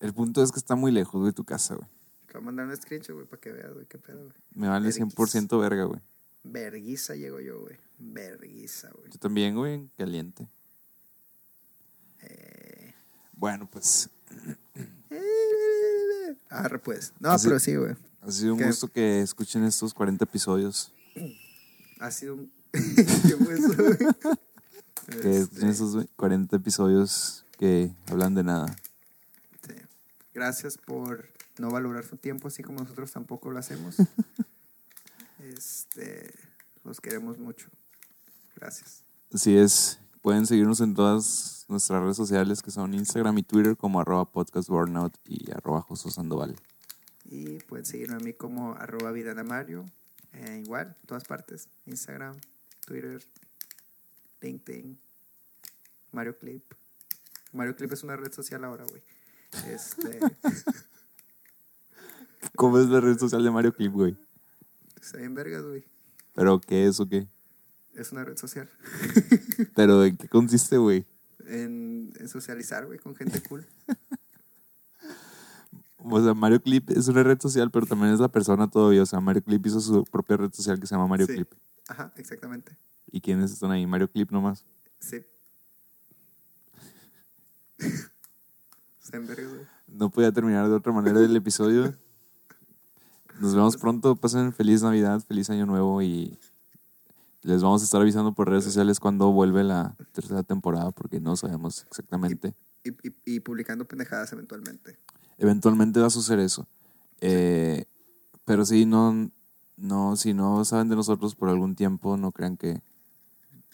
El 0.00 0.12
punto 0.12 0.42
es 0.42 0.50
que 0.50 0.58
está 0.58 0.74
muy 0.74 0.90
lejos, 0.90 1.20
güey, 1.20 1.32
tu 1.32 1.44
casa, 1.44 1.76
güey. 1.76 1.86
Te 2.26 2.32
voy 2.34 2.42
a 2.42 2.46
mandar 2.46 2.66
un 2.66 2.76
screenshot, 2.76 3.14
güey, 3.14 3.26
para 3.26 3.40
que 3.40 3.52
veas, 3.52 3.72
güey, 3.72 3.86
qué 3.86 3.98
pedo, 3.98 4.24
güey. 4.24 4.34
Me 4.54 4.68
vale 4.68 4.86
Verguis. 4.88 5.14
100% 5.16 5.60
verga, 5.60 5.84
güey. 5.84 6.00
Verguiza 6.44 7.14
llego 7.14 7.38
yo, 7.40 7.60
güey. 7.60 7.76
Verguiza, 7.98 8.90
güey. 8.90 9.10
Yo 9.12 9.18
también, 9.20 9.54
güey, 9.54 9.88
caliente. 9.96 10.48
Eh. 12.22 12.92
Bueno, 13.34 13.68
pues 13.70 14.10
Arre, 16.48 16.78
pues. 16.78 17.12
No, 17.20 17.30
Así- 17.30 17.46
pero 17.48 17.60
sí, 17.60 17.76
güey. 17.76 17.94
ha 18.22 18.30
sido 18.30 18.54
un 18.54 18.58
¿Qué? 18.58 18.66
gusto 18.66 18.88
que 18.88 19.20
escuchen 19.20 19.64
estos 19.64 19.94
40 19.94 20.24
episodios. 20.24 20.92
Ha 22.00 22.10
sido 22.10 22.34
un... 22.34 22.52
¿Qué 23.26 23.36
fue 23.36 23.54
eso, 23.54 23.74
güey? 23.76 23.98
Que 25.20 25.38
Este, 25.38 25.68
estos 25.68 26.06
40 26.16 26.56
episodios 26.56 27.44
que 27.58 27.92
hablan 28.08 28.34
de 28.34 28.44
nada. 28.44 28.66
sí. 29.66 29.74
Gracias 30.34 30.78
por 30.78 31.28
no 31.58 31.70
valorar 31.70 32.04
su 32.04 32.16
tiempo 32.16 32.48
así 32.48 32.62
como 32.62 32.80
nosotros 32.80 33.12
tampoco 33.12 33.50
lo 33.50 33.58
hacemos. 33.58 33.96
este, 35.40 36.32
los 36.84 37.00
queremos 37.00 37.38
mucho. 37.38 37.68
Gracias. 38.56 39.02
Así 39.32 39.56
es. 39.56 39.98
Pueden 40.22 40.46
seguirnos 40.46 40.80
en 40.80 40.94
todas 40.94 41.64
nuestras 41.68 42.00
redes 42.02 42.16
sociales 42.16 42.62
que 42.62 42.70
son 42.70 42.94
Instagram 42.94 43.38
y 43.38 43.42
Twitter 43.42 43.76
como 43.76 44.00
arroba 44.00 44.24
podcast 44.30 44.68
burnout 44.68 45.14
y 45.26 45.50
arroba 45.50 45.82
Josué 45.82 46.12
Sandoval. 46.12 46.56
Y 47.24 47.58
pueden 47.60 47.84
seguirme 47.86 48.16
a 48.16 48.20
mí 48.20 48.32
como 48.32 48.74
arroba 48.74 49.10
Vidana 49.10 49.42
Mario. 49.42 49.84
eh, 50.32 50.60
igual, 50.64 50.96
en 51.00 51.06
todas 51.06 51.24
partes. 51.24 51.68
Instagram, 51.86 52.36
Twitter, 52.86 53.22
LinkedIn, 54.40 54.98
Mario 56.12 56.36
Clip. 56.38 56.62
Mario 57.52 57.76
Clip 57.76 57.92
es 57.92 58.02
una 58.02 58.16
red 58.16 58.32
social 58.32 58.64
ahora, 58.64 58.84
güey. 58.84 59.02
Este, 59.68 60.18
¿Cómo 62.56 62.78
es 62.78 62.88
la 62.88 63.00
red 63.00 63.18
social 63.18 63.42
de 63.44 63.50
Mario 63.50 63.72
Clip, 63.74 63.92
güey? 63.92 64.16
está 65.00 65.18
bien 65.18 65.34
vergas, 65.34 65.64
güey. 65.64 65.84
¿Pero 66.34 66.60
qué 66.60 66.86
es 66.86 66.98
o 67.00 67.08
qué? 67.08 67.26
Es 67.94 68.12
una 68.12 68.24
red 68.24 68.36
social. 68.36 68.68
¿Pero 69.74 70.04
en 70.04 70.16
qué 70.16 70.28
consiste, 70.28 70.78
güey? 70.78 71.04
En, 71.46 72.12
en 72.18 72.28
socializar, 72.28 72.86
güey, 72.86 72.98
con 72.98 73.14
gente 73.14 73.42
cool. 73.42 73.66
O 75.98 76.22
sea, 76.22 76.34
Mario 76.34 76.60
Clip 76.62 76.90
es 76.90 77.08
una 77.08 77.22
red 77.22 77.40
social, 77.40 77.70
pero 77.70 77.86
también 77.86 78.12
es 78.12 78.20
la 78.20 78.28
persona 78.28 78.68
todavía. 78.68 79.02
O 79.02 79.06
sea, 79.06 79.20
Mario 79.20 79.42
Clip 79.42 79.64
hizo 79.66 79.80
su 79.80 80.04
propia 80.04 80.36
red 80.36 80.52
social 80.52 80.80
que 80.80 80.86
se 80.86 80.94
llama 80.94 81.06
Mario 81.06 81.26
Sí. 81.26 81.34
Clip. 81.34 81.52
Ajá, 81.88 82.12
exactamente. 82.16 82.76
¿Y 83.10 83.20
quiénes 83.20 83.52
están 83.52 83.70
ahí? 83.70 83.86
Mario 83.86 84.10
Clip 84.10 84.30
nomás. 84.30 84.64
Sí. 84.98 85.24
No 89.88 90.08
podía 90.08 90.32
terminar 90.32 90.66
de 90.68 90.74
otra 90.74 90.90
manera 90.90 91.20
el 91.20 91.36
episodio. 91.36 91.94
Nos 93.40 93.54
vemos 93.54 93.76
pronto. 93.76 94.16
Pasen 94.16 94.54
feliz 94.54 94.82
Navidad, 94.82 95.20
feliz 95.20 95.50
Año 95.50 95.66
Nuevo 95.66 96.00
y 96.00 96.38
les 97.42 97.62
vamos 97.62 97.82
a 97.82 97.84
estar 97.84 98.00
avisando 98.00 98.32
por 98.32 98.48
redes 98.48 98.64
sociales 98.64 99.00
cuando 99.00 99.30
vuelve 99.32 99.64
la 99.64 99.94
tercera 100.12 100.42
temporada 100.42 100.92
porque 100.92 101.20
no 101.20 101.36
sabemos 101.36 101.84
exactamente. 101.88 102.54
Y, 102.84 102.90
y, 103.06 103.14
y 103.26 103.40
publicando 103.40 103.84
pendejadas 103.84 104.32
eventualmente. 104.32 104.96
Eventualmente 105.36 106.00
va 106.00 106.06
a 106.06 106.10
suceder 106.10 106.40
eso. 106.40 106.66
Eh, 107.20 107.84
pero 108.44 108.64
sí, 108.64 108.86
no, 108.86 109.30
no, 109.76 110.16
si 110.16 110.34
no 110.34 110.64
saben 110.64 110.88
de 110.88 110.96
nosotros 110.96 111.34
por 111.34 111.48
algún 111.48 111.74
tiempo, 111.74 112.16
no 112.16 112.32
crean 112.32 112.56
que 112.56 112.80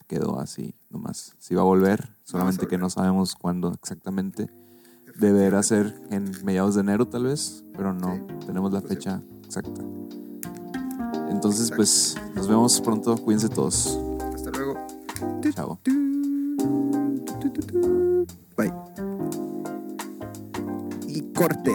quedó 0.09 0.41
así 0.41 0.75
nomás. 0.91 1.37
Sí 1.39 1.55
va 1.55 1.61
a 1.61 1.65
volver, 1.65 2.17
solamente 2.25 2.67
que 2.67 2.79
no 2.79 2.91
sabemos 2.91 3.35
cuándo 3.35 3.73
exactamente. 3.75 4.51
Deberá 5.19 5.63
ser 5.63 6.01
en 6.11 6.33
mediados 6.45 6.75
de 6.75 6.81
enero 6.81 7.07
tal 7.07 7.25
vez, 7.25 7.65
pero 7.77 7.93
no 7.93 8.15
Sí, 8.15 8.47
tenemos 8.47 8.73
la 8.73 8.81
fecha 8.81 9.21
exacta. 9.45 9.83
Entonces, 11.29 11.71
Exacto. 11.71 11.77
pues 11.77 12.17
nos 12.35 12.49
vemos 12.49 12.81
pronto. 12.81 13.17
Cuídense 13.17 13.49
todos. 13.49 13.99
Hasta 14.35 14.51
luego. 14.51 14.75
Chao. 15.55 15.79
Bye. 18.57 18.73
Y 21.07 21.33
corte. 21.33 21.73